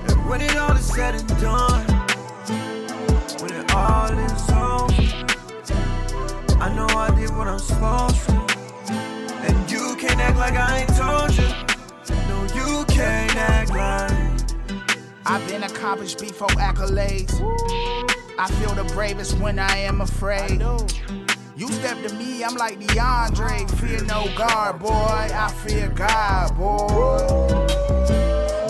And 0.09 0.29
when 0.29 0.41
it 0.41 0.57
all 0.57 0.77
is 0.77 0.85
said 0.85 1.15
and 1.15 1.29
done, 1.41 1.87
when 3.41 3.53
it 3.53 3.73
all 3.73 4.11
is 4.11 4.51
over, 4.51 5.03
I 6.61 6.73
know 6.75 6.87
I 6.89 7.15
did 7.15 7.31
what 7.37 7.47
I'm 7.47 7.59
supposed 7.59 8.25
to. 8.27 8.35
And 9.47 9.71
you 9.71 9.97
can't 9.97 10.19
act 10.21 10.39
like 10.39 10.55
I 10.55 10.81
ain't 10.81 10.95
told 10.97 11.37
you. 11.39 11.49
No, 12.29 12.43
you 12.55 12.85
can't 12.87 13.37
act 13.37 13.71
like. 13.71 14.29
I've 15.25 15.47
been 15.47 15.63
accomplished 15.63 16.19
before 16.21 16.49
accolades. 16.49 17.33
I 18.39 18.49
feel 18.61 18.75
the 18.75 18.85
bravest 18.95 19.39
when 19.39 19.59
I 19.59 19.77
am 19.79 20.01
afraid. 20.01 20.59
You 21.59 21.67
step 21.73 22.01
to 22.07 22.15
me, 22.15 22.45
I'm 22.45 22.55
like 22.55 22.79
DeAndre. 22.79 23.69
Fear 23.81 24.05
no 24.05 24.33
guard, 24.37 24.79
boy. 24.79 24.93
I 24.93 25.53
fear 25.67 25.89
God, 25.89 26.57
boy. 26.57 28.18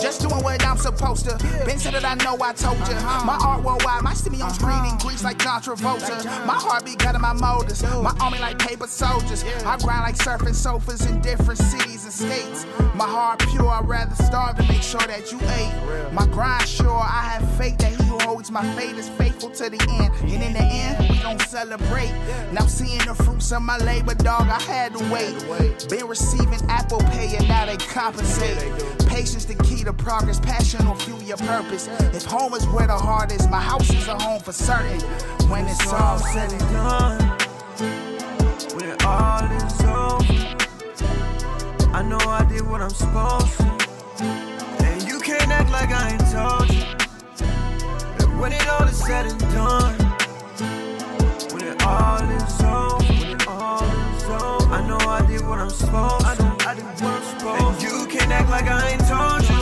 Just 0.09 0.27
doing 0.27 0.41
what 0.41 0.65
I'm 0.65 0.77
supposed 0.77 1.25
to. 1.25 1.37
Been 1.67 1.77
said 1.77 1.93
that 1.93 2.03
I 2.03 2.15
know 2.23 2.35
I 2.41 2.51
told 2.53 2.79
you. 2.79 2.95
My 3.29 3.37
art 3.45 3.63
worldwide, 3.63 4.01
my 4.01 4.15
city 4.15 4.41
on 4.41 4.51
screen 4.51 4.83
in 4.83 4.97
Grease 4.97 5.23
like 5.23 5.37
John 5.37 5.61
Travolta. 5.61 6.25
My 6.47 6.55
heartbeat 6.55 6.97
guiding 6.97 7.21
my 7.21 7.33
motors. 7.33 7.83
My 7.83 8.15
army 8.19 8.39
like 8.39 8.57
paper 8.57 8.87
soldiers. 8.87 9.43
I 9.67 9.77
grind 9.77 10.01
like 10.01 10.17
surfing 10.17 10.55
sofas 10.55 11.05
in 11.05 11.21
different 11.21 11.59
cities 11.59 12.05
and 12.05 12.13
states. 12.13 12.65
My 12.95 13.05
heart 13.05 13.45
pure, 13.51 13.67
I'd 13.67 13.87
rather 13.87 14.15
starve 14.15 14.57
to 14.57 14.63
make 14.63 14.81
sure 14.81 14.99
that 15.01 15.31
you 15.31 15.39
ate. 15.41 16.11
My 16.11 16.25
grind 16.25 16.67
sure, 16.67 16.89
I 16.89 17.29
have 17.29 17.47
faith 17.55 17.77
that 17.77 17.91
he 17.91 18.03
who 18.05 18.17
holds 18.21 18.49
my 18.49 18.63
fate 18.73 18.95
is 18.95 19.09
faithful 19.09 19.51
to 19.51 19.69
the 19.69 19.79
end. 20.01 20.11
And 20.23 20.41
in 20.41 20.53
the 20.53 20.63
end, 20.63 21.07
we 21.07 21.19
gon' 21.21 21.37
celebrate. 21.37 22.11
Now 22.51 22.65
seeing 22.65 22.97
the 23.05 23.13
fruits 23.13 23.51
of 23.51 23.61
my 23.61 23.77
labor, 23.77 24.15
dog, 24.15 24.49
I 24.49 24.59
had 24.59 24.97
to 24.97 25.13
wait. 25.13 25.87
Been 25.87 26.07
receiving 26.07 26.59
Apple 26.67 26.99
Pay 27.11 27.37
and 27.37 27.47
now 27.47 27.67
they 27.67 27.77
compensate. 27.77 28.57
Patience 29.07 29.45
the 29.45 29.55
key 29.63 29.83
to 29.83 29.93
progress, 29.99 30.39
passion 30.39 30.87
will 30.87 30.95
fuel 30.95 31.21
your 31.21 31.37
purpose. 31.37 31.87
If 32.13 32.25
home 32.25 32.53
is 32.53 32.65
where 32.67 32.87
the 32.87 32.97
heart 32.97 33.31
is, 33.31 33.47
my 33.49 33.61
house 33.61 33.89
is 33.89 34.07
a 34.07 34.17
home 34.17 34.41
for 34.41 34.51
certain. 34.51 34.99
When 35.49 35.65
it's 35.67 35.91
all 35.93 36.17
said 36.17 36.51
and 36.51 36.59
done, 36.73 37.19
when 38.75 38.89
it 38.89 39.05
all 39.05 39.43
is 39.43 39.81
over. 39.83 40.49
I 41.93 42.01
know 42.01 42.17
I 42.17 42.45
did 42.45 42.67
what 42.67 42.81
I'm 42.81 42.89
supposed 42.89 43.57
to. 43.57 44.23
And 44.85 45.03
you 45.07 45.19
can't 45.19 45.49
act 45.49 45.71
like 45.71 45.91
I 45.91 46.11
ain't 46.11 46.27
told 46.31 46.69
you. 46.73 46.83
And 48.19 48.39
when 48.39 48.53
it 48.53 48.67
all 48.67 48.87
is 48.87 48.97
said 48.97 49.25
and 49.25 49.39
done, 49.53 49.95
when 51.53 51.63
it 51.63 51.83
all 51.83 52.21
is 52.21 52.61
over, 52.61 53.03
when 53.13 53.31
it 53.35 53.47
all 53.47 53.83
is 53.83 54.23
over, 54.23 54.73
I 54.73 54.87
know 54.87 54.97
I 54.97 55.25
did 55.27 55.45
what 55.47 55.59
I'm 55.59 55.69
supposed 55.69 56.21
to. 56.21 56.27
I, 56.27 56.71
I 56.71 56.75
did 56.75 56.83
what 56.83 57.03
I'm 57.03 57.23
supposed 57.23 57.59
and 57.61 57.81
you 57.81 58.07
can't 58.07 58.31
act 58.31 58.49
like 58.49 58.65
I 58.65 58.91
ain't 58.91 59.07
told 59.07 59.49
you. 59.49 59.58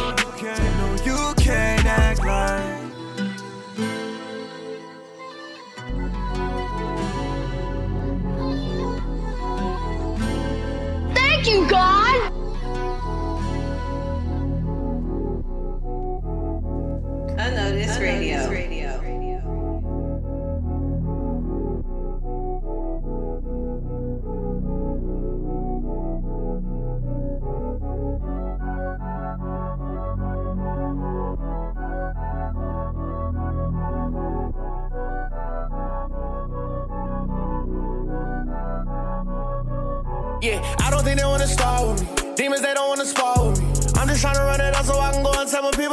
Yeah, 40.47 40.63
I 40.79 40.89
don't 40.89 41.03
think 41.03 41.19
they 41.19 41.25
wanna 41.25 41.45
start 41.45 41.85
with 41.85 41.99
me. 41.99 42.35
Demons, 42.35 42.61
they 42.61 42.73
don't 42.73 42.87
wanna 42.87 43.05
spar 43.05 43.49
with 43.49 43.59
me. 43.59 43.67
I'm 43.99 44.07
just 44.07 44.21
trying 44.21 44.35
to 44.35 44.43
run 44.43 44.61
it 44.61 44.73
up 44.73 44.85
so 44.85 44.97
I 44.97 45.11
can 45.11 45.21
go 45.21 45.33
and 45.35 45.49
tell 45.49 45.61
my 45.61 45.71
people 45.71 45.86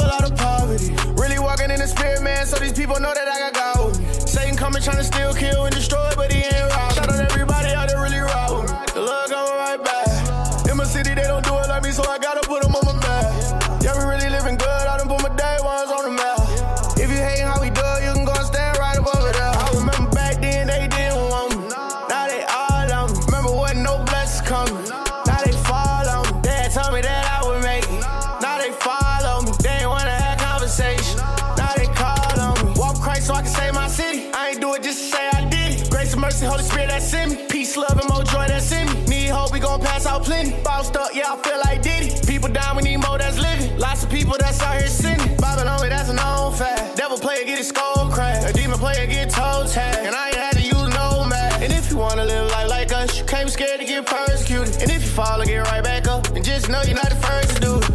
sinning. 45.05 45.37
Babylon, 45.37 45.89
that's 45.89 46.09
a 46.09 46.15
known 46.15 46.53
fact. 46.53 46.97
Devil 46.97 47.19
player 47.19 47.45
get 47.45 47.59
his 47.59 47.69
skull 47.69 48.11
cracked. 48.11 48.49
A 48.49 48.53
demon 48.53 48.79
player 48.79 49.07
get 49.07 49.31
toe 49.31 49.65
tagged. 49.69 50.07
And 50.07 50.15
I 50.15 50.29
ain't 50.29 50.37
had 50.37 50.57
to 50.61 50.63
use 50.63 50.89
no 51.01 51.25
math. 51.25 51.63
And 51.63 51.73
if 51.73 51.91
you 51.91 51.97
wanna 51.99 52.25
live 52.25 52.51
life 52.51 52.71
like 52.71 52.93
us, 52.93 53.19
you 53.19 53.25
can't 53.25 53.47
be 53.47 53.53
scared 53.53 53.81
to 53.81 53.87
get 53.87 54.07
persecuted. 54.07 54.75
And 54.83 54.91
if 54.91 55.03
you 55.05 55.11
fall 55.21 55.41
and 55.41 55.49
get 55.49 55.61
right 55.71 55.85
back 55.85 56.09
up, 56.09 56.27
And 56.35 56.45
just 56.45 56.69
know 56.69 56.83
you're 56.83 57.01
not 57.05 57.11
the 57.11 57.21
first 57.29 57.49
to 57.55 57.61
do 57.61 57.73
it. 57.79 57.91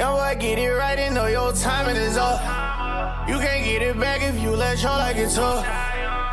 Young 0.00 0.14
boy, 0.16 0.36
get 0.38 0.58
it 0.58 0.72
right 0.82 0.98
and 0.98 1.14
know 1.14 1.26
your 1.26 1.52
timing 1.52 1.96
is 1.96 2.16
up. 2.16 2.38
You 3.28 3.38
can't 3.38 3.64
get 3.64 3.82
it 3.82 3.98
back 3.98 4.20
if 4.22 4.40
you 4.42 4.50
let 4.50 4.80
your 4.82 4.96
life 5.02 5.16
get 5.16 5.30
tough. 5.30 5.64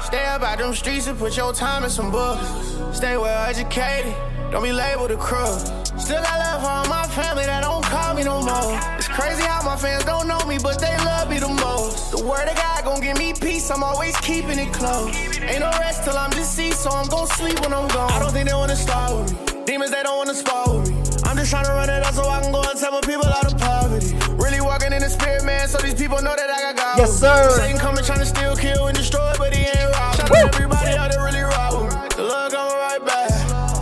Stay 0.04 0.26
up 0.26 0.44
out 0.44 0.58
them 0.60 0.74
streets 0.74 1.08
and 1.08 1.18
put 1.18 1.36
your 1.36 1.52
time 1.54 1.84
in 1.84 1.90
some 1.90 2.12
books. 2.12 2.46
Stay 2.94 3.18
well 3.18 3.50
educated, 3.50 4.14
don't 4.52 4.64
be 4.64 4.72
labeled 4.72 5.12
a 5.12 5.18
crook. 5.18 5.60
Still 5.98 6.22
got 6.22 6.38
love 6.44 6.62
for 6.62 6.70
all 6.70 6.88
my 6.88 7.08
family 7.08 7.46
that 7.46 7.62
don't 7.62 7.84
call 7.84 8.14
me 8.14 8.24
no 8.24 8.42
more. 8.42 9.05
Crazy 9.16 9.44
how 9.44 9.64
my 9.64 9.78
fans 9.78 10.04
don't 10.04 10.28
know 10.28 10.44
me, 10.46 10.58
but 10.62 10.78
they 10.78 10.92
love 11.08 11.30
me 11.30 11.40
the 11.40 11.48
most. 11.48 12.12
The 12.12 12.22
word 12.22 12.50
of 12.50 12.56
God 12.58 12.84
gon' 12.84 13.00
give 13.00 13.18
me 13.18 13.32
peace, 13.32 13.72
I'm 13.72 13.82
always 13.82 14.14
keeping 14.18 14.60
it 14.60 14.74
close. 14.74 15.16
Ain't 15.40 15.62
no 15.62 15.72
rest 15.80 16.04
till 16.04 16.18
I'm 16.18 16.32
deceased, 16.32 16.84
so 16.84 16.90
I'm 16.90 17.08
gon' 17.08 17.26
sleep 17.28 17.58
when 17.62 17.72
I'm 17.72 17.88
gone. 17.88 18.12
I 18.12 18.20
don't 18.20 18.34
think 18.34 18.50
they 18.50 18.54
wanna 18.54 18.76
start 18.76 19.16
with 19.16 19.32
me. 19.32 19.64
Demons, 19.64 19.92
they 19.92 20.04
don't 20.04 20.18
wanna 20.18 20.36
spar 20.36 20.68
with 20.68 20.92
me. 20.92 21.00
I'm 21.24 21.38
just 21.38 21.48
tryna 21.48 21.72
run 21.80 21.90
it 21.90 22.04
up 22.04 22.14
so 22.14 22.28
I 22.28 22.42
can 22.42 22.52
go 22.52 22.60
and 22.60 22.78
tell 22.78 22.92
my 22.92 23.00
people 23.08 23.26
out 23.26 23.48
of 23.48 23.58
poverty. 23.58 24.20
Really 24.36 24.60
walking 24.60 24.92
in 24.92 25.00
the 25.00 25.10
spirit, 25.10 25.46
man, 25.46 25.70
so 25.70 25.78
these 25.78 25.96
people 25.96 26.22
know 26.22 26.36
that 26.36 26.50
I 26.52 26.60
got 26.60 26.76
God. 26.76 26.98
Yes, 27.00 27.18
sir. 27.18 27.56
Satan 27.56 27.80
coming 27.80 28.04
trying 28.04 28.20
to 28.20 28.26
steal, 28.26 28.58
kill, 28.58 28.88
and 28.88 28.98
destroy, 28.98 29.32
but 29.38 29.56
he 29.56 29.64
ain't 29.64 29.96
robbing. 29.96 30.28
Shout 30.28 30.32
out 30.44 30.52
to 30.52 30.58
everybody 30.60 30.92
out 31.00 31.12
there 31.12 31.24
really 31.24 31.40
me. 31.40 31.88
The 32.20 32.24
love 32.28 32.52
coming 32.52 32.78
right 32.84 33.00
back. 33.00 33.32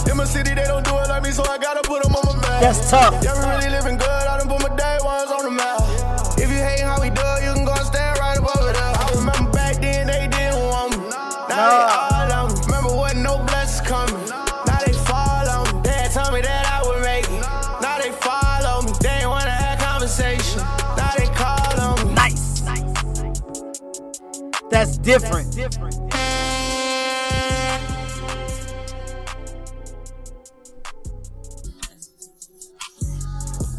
In 0.07 0.15
my 0.15 0.25
city, 0.25 0.53
they 0.53 0.69
don't 0.69 0.85
do 0.85 0.93
it 1.01 1.09
like 1.09 1.23
me, 1.23 1.31
so 1.31 1.41
I 1.49 1.57
gotta 1.57 1.81
put 1.81 2.03
them 2.03 2.13
on 2.13 2.21
my 2.21 2.35
map. 2.37 2.61
That's 2.61 2.91
tough. 2.91 3.17
Yeah, 3.25 3.33
we 3.33 3.49
really 3.49 3.71
living 3.73 3.97
good. 3.97 4.22
That's 24.73 24.97
different. 24.97 25.55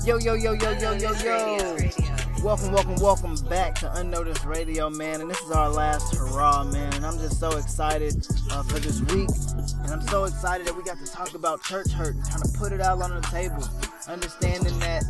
Yo, 0.07 0.19
yo, 0.19 0.35
yo, 0.35 0.53
yo, 0.53 0.71
yo, 0.79 0.93
yo, 0.93 1.13
yo. 1.15 1.77
Welcome, 2.45 2.71
welcome, 2.71 2.95
welcome 3.01 3.35
back 3.49 3.75
to 3.81 3.93
Unnoticed 3.95 4.45
Radio, 4.45 4.89
man. 4.89 5.21
And 5.21 5.29
this 5.29 5.41
is 5.41 5.51
our 5.51 5.69
last 5.69 6.15
hurrah, 6.15 6.63
man. 6.63 6.95
And 6.95 7.05
I'm 7.05 7.19
just 7.19 7.41
so 7.41 7.51
excited 7.57 8.15
uh, 8.53 8.63
for 8.63 8.79
this 8.79 9.01
week. 9.01 9.29
And 9.83 9.91
I'm 9.91 10.07
so 10.07 10.25
excited 10.25 10.65
that 10.69 10.77
we 10.77 10.85
got 10.85 11.05
to 11.05 11.11
talk 11.11 11.35
about 11.35 11.61
church 11.65 11.91
hurt 11.91 12.15
and 12.15 12.23
kind 12.23 12.45
of 12.45 12.55
put 12.55 12.71
it 12.71 12.81
out 12.81 13.03
on 13.03 13.11
the 13.11 13.21
table. 13.23 13.69
Understanding 14.07 14.79
that 14.79 15.03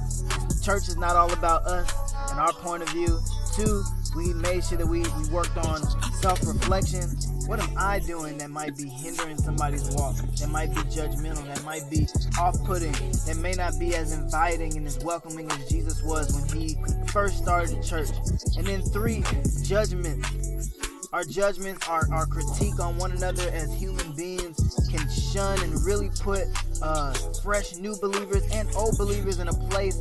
church 0.64 0.88
is 0.88 0.96
not 0.96 1.14
all 1.14 1.30
about 1.34 1.66
us 1.66 1.92
and 2.30 2.40
our 2.40 2.54
point 2.54 2.82
of 2.82 2.88
view. 2.88 3.20
Two, 3.54 3.84
we 4.14 4.32
made 4.34 4.64
sure 4.64 4.78
that 4.78 4.86
we, 4.86 5.00
we 5.00 5.28
worked 5.30 5.56
on 5.56 5.82
self-reflection. 6.14 7.02
What 7.46 7.60
am 7.60 7.70
I 7.76 7.98
doing 7.98 8.38
that 8.38 8.50
might 8.50 8.76
be 8.76 8.88
hindering 8.88 9.36
somebody's 9.36 9.90
walk? 9.94 10.16
That 10.38 10.48
might 10.50 10.70
be 10.70 10.80
judgmental, 10.82 11.44
that 11.46 11.62
might 11.64 11.88
be 11.90 12.06
off-putting, 12.38 12.92
that 12.92 13.38
may 13.40 13.52
not 13.52 13.78
be 13.78 13.94
as 13.94 14.12
inviting 14.12 14.76
and 14.76 14.86
as 14.86 14.98
welcoming 15.04 15.50
as 15.50 15.68
Jesus 15.68 16.02
was 16.02 16.32
when 16.32 16.60
he 16.60 16.76
first 17.08 17.38
started 17.38 17.76
the 17.76 17.82
church. 17.82 18.10
And 18.56 18.66
then 18.66 18.82
three, 18.82 19.22
judgment. 19.62 20.24
Our 21.12 21.22
judgments, 21.22 21.88
our, 21.88 22.08
our 22.12 22.26
critique 22.26 22.80
on 22.80 22.96
one 22.96 23.12
another 23.12 23.48
as 23.50 23.72
human 23.74 24.16
beings 24.16 24.58
can 24.90 25.08
shun 25.08 25.62
and 25.62 25.84
really 25.84 26.10
put 26.20 26.42
uh, 26.82 27.12
fresh 27.40 27.76
new 27.76 27.94
believers 28.00 28.42
and 28.50 28.68
old 28.74 28.98
believers 28.98 29.38
in 29.38 29.46
a 29.46 29.52
place 29.52 29.96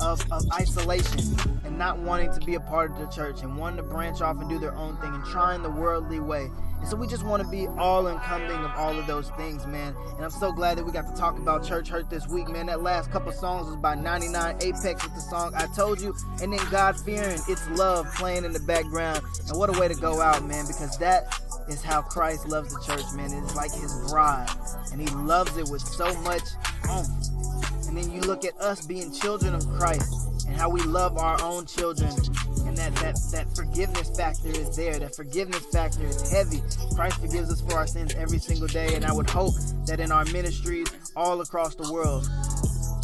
of, 0.00 0.20
of 0.32 0.42
isolation 0.52 1.20
and 1.64 1.78
not 1.78 1.98
wanting 1.98 2.32
to 2.32 2.40
be 2.40 2.54
a 2.54 2.60
part 2.60 2.90
of 2.92 2.98
the 2.98 3.06
church 3.06 3.42
and 3.42 3.56
wanting 3.56 3.78
to 3.78 3.82
branch 3.82 4.20
off 4.20 4.40
and 4.40 4.48
do 4.48 4.58
their 4.58 4.74
own 4.74 4.96
thing 4.98 5.14
and 5.14 5.24
trying 5.24 5.62
the 5.62 5.70
worldly 5.70 6.20
way. 6.20 6.50
And 6.84 6.90
so 6.90 6.96
we 6.96 7.06
just 7.06 7.24
want 7.24 7.42
to 7.42 7.48
be 7.48 7.66
all 7.78 8.08
encompassing 8.08 8.62
of 8.62 8.70
all 8.76 8.98
of 8.98 9.06
those 9.06 9.30
things, 9.30 9.66
man. 9.66 9.94
And 10.16 10.24
I'm 10.24 10.30
so 10.30 10.52
glad 10.52 10.76
that 10.76 10.84
we 10.84 10.92
got 10.92 11.08
to 11.08 11.18
talk 11.18 11.38
about 11.38 11.64
church 11.64 11.88
hurt 11.88 12.10
this 12.10 12.28
week, 12.28 12.48
man. 12.48 12.66
That 12.66 12.82
last 12.82 13.10
couple 13.10 13.32
songs 13.32 13.68
was 13.68 13.76
by 13.76 13.94
99 13.94 14.56
Apex 14.60 15.02
with 15.02 15.14
the 15.14 15.20
song 15.20 15.54
I 15.56 15.66
Told 15.74 16.00
You, 16.00 16.14
and 16.42 16.52
then 16.52 16.60
God 16.70 17.00
Fearing, 17.00 17.40
It's 17.48 17.66
Love 17.70 18.06
playing 18.16 18.44
in 18.44 18.52
the 18.52 18.60
background. 18.60 19.22
And 19.48 19.58
what 19.58 19.74
a 19.74 19.80
way 19.80 19.88
to 19.88 19.94
go 19.94 20.20
out, 20.20 20.44
man, 20.44 20.66
because 20.66 20.98
that 20.98 21.40
is 21.68 21.82
how 21.82 22.02
Christ 22.02 22.46
loves 22.48 22.74
the 22.74 22.80
church, 22.82 23.06
man. 23.14 23.32
It's 23.32 23.56
like 23.56 23.72
his 23.72 24.10
bride, 24.10 24.50
and 24.92 25.00
he 25.00 25.08
loves 25.16 25.56
it 25.56 25.68
with 25.70 25.80
so 25.80 26.14
much 26.20 26.42
oomph. 26.90 27.08
And 27.94 28.02
then 28.02 28.10
you 28.10 28.22
look 28.22 28.44
at 28.44 28.60
us 28.60 28.84
being 28.84 29.12
children 29.12 29.54
of 29.54 29.64
Christ 29.68 30.46
and 30.48 30.56
how 30.56 30.68
we 30.68 30.82
love 30.82 31.16
our 31.16 31.40
own 31.40 31.64
children 31.64 32.10
and 32.66 32.76
that, 32.76 32.92
that, 32.96 33.16
that 33.30 33.46
forgiveness 33.54 34.10
factor 34.16 34.48
is 34.48 34.74
there. 34.74 34.98
That 34.98 35.14
forgiveness 35.14 35.64
factor 35.66 36.04
is 36.04 36.28
heavy. 36.28 36.60
Christ 36.96 37.20
forgives 37.20 37.52
us 37.52 37.60
for 37.60 37.74
our 37.74 37.86
sins 37.86 38.12
every 38.16 38.38
single 38.40 38.66
day. 38.66 38.96
And 38.96 39.04
I 39.04 39.12
would 39.12 39.30
hope 39.30 39.54
that 39.86 40.00
in 40.00 40.10
our 40.10 40.24
ministries 40.24 40.88
all 41.14 41.40
across 41.40 41.76
the 41.76 41.92
world, 41.92 42.28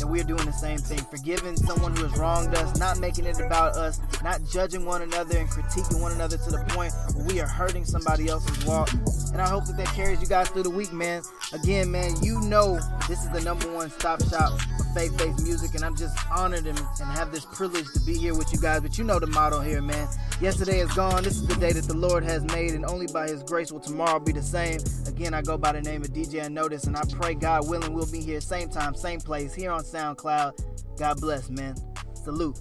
that 0.01 0.07
we 0.07 0.21
are 0.21 0.25
doing 0.25 0.45
the 0.45 0.53
same 0.53 0.79
thing. 0.79 0.99
Forgiving 0.99 1.57
someone 1.57 1.95
who 1.95 2.05
has 2.05 2.19
wronged 2.19 2.55
us, 2.55 2.79
not 2.79 2.99
making 2.99 3.27
it 3.27 3.39
about 3.39 3.77
us, 3.77 4.01
not 4.23 4.41
judging 4.51 4.85
one 4.85 5.03
another 5.03 5.39
and 5.39 5.49
critiquing 5.49 6.01
one 6.01 6.13
another 6.13 6.37
to 6.37 6.51
the 6.51 6.65
point 6.71 6.93
where 7.15 7.27
we 7.27 7.41
are 7.41 7.47
hurting 7.47 7.85
somebody 7.85 8.29
else's 8.29 8.65
walk. 8.65 8.91
And 9.33 9.41
I 9.41 9.49
hope 9.49 9.67
that 9.67 9.77
that 9.77 9.89
carries 9.89 10.21
you 10.21 10.27
guys 10.27 10.49
through 10.49 10.65
the 10.65 10.71
week, 10.71 10.93
man. 10.93 11.23
Again, 11.53 11.91
man, 11.91 12.15
you 12.23 12.41
know 12.41 12.81
this 13.09 13.23
is 13.23 13.31
the 13.31 13.41
number 13.41 13.73
one 13.73 13.91
stop 13.91 14.23
shop 14.29 14.59
for 14.77 14.85
faith-based 14.95 15.43
music, 15.43 15.75
and 15.75 15.85
I'm 15.85 15.97
just 15.97 16.17
honored 16.31 16.67
and, 16.67 16.79
and 16.79 17.11
have 17.13 17.33
this 17.33 17.45
privilege 17.45 17.87
to 17.95 18.01
be 18.01 18.17
here 18.17 18.35
with 18.35 18.53
you 18.53 18.59
guys. 18.59 18.81
But 18.81 18.99
you 18.99 19.05
know 19.05 19.19
the 19.19 19.27
motto 19.27 19.61
here, 19.61 19.83
man. 19.83 20.09
Yesterday 20.41 20.81
is 20.81 20.93
gone. 20.95 21.23
This 21.25 21.37
is 21.37 21.47
the 21.47 21.57
day 21.57 21.73
that 21.73 21.85
the 21.85 21.97
Lord 21.97 22.25
has 22.25 22.43
made, 22.45 22.73
and 22.73 22.87
only 22.87 23.07
by 23.07 23.29
His 23.29 23.43
grace 23.43 23.71
will 23.71 23.81
tomorrow 23.81 24.19
be 24.19 24.33
the 24.33 24.43
same. 24.43 24.81
Again, 25.07 25.35
I 25.35 25.43
go 25.43 25.59
by 25.59 25.73
the 25.73 25.83
name 25.83 26.03
of 26.03 26.09
DJ 26.09 26.45
Unnoticed, 26.47 26.87
and 26.87 26.97
I 26.97 27.03
pray 27.11 27.35
God 27.35 27.69
willing 27.69 27.93
we'll 27.93 28.11
be 28.11 28.21
here 28.21 28.41
same 28.41 28.69
time, 28.69 28.95
same 28.95 29.21
place, 29.21 29.55
here 29.55 29.71
on 29.71 29.85
SoundCloud. 29.91 30.99
God 30.99 31.21
bless, 31.21 31.51
man. 31.51 31.75
Salute. 32.15 32.59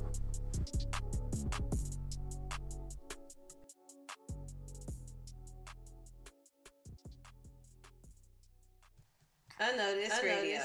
Unnoticed, 9.60 10.24
Radio. 10.24 10.60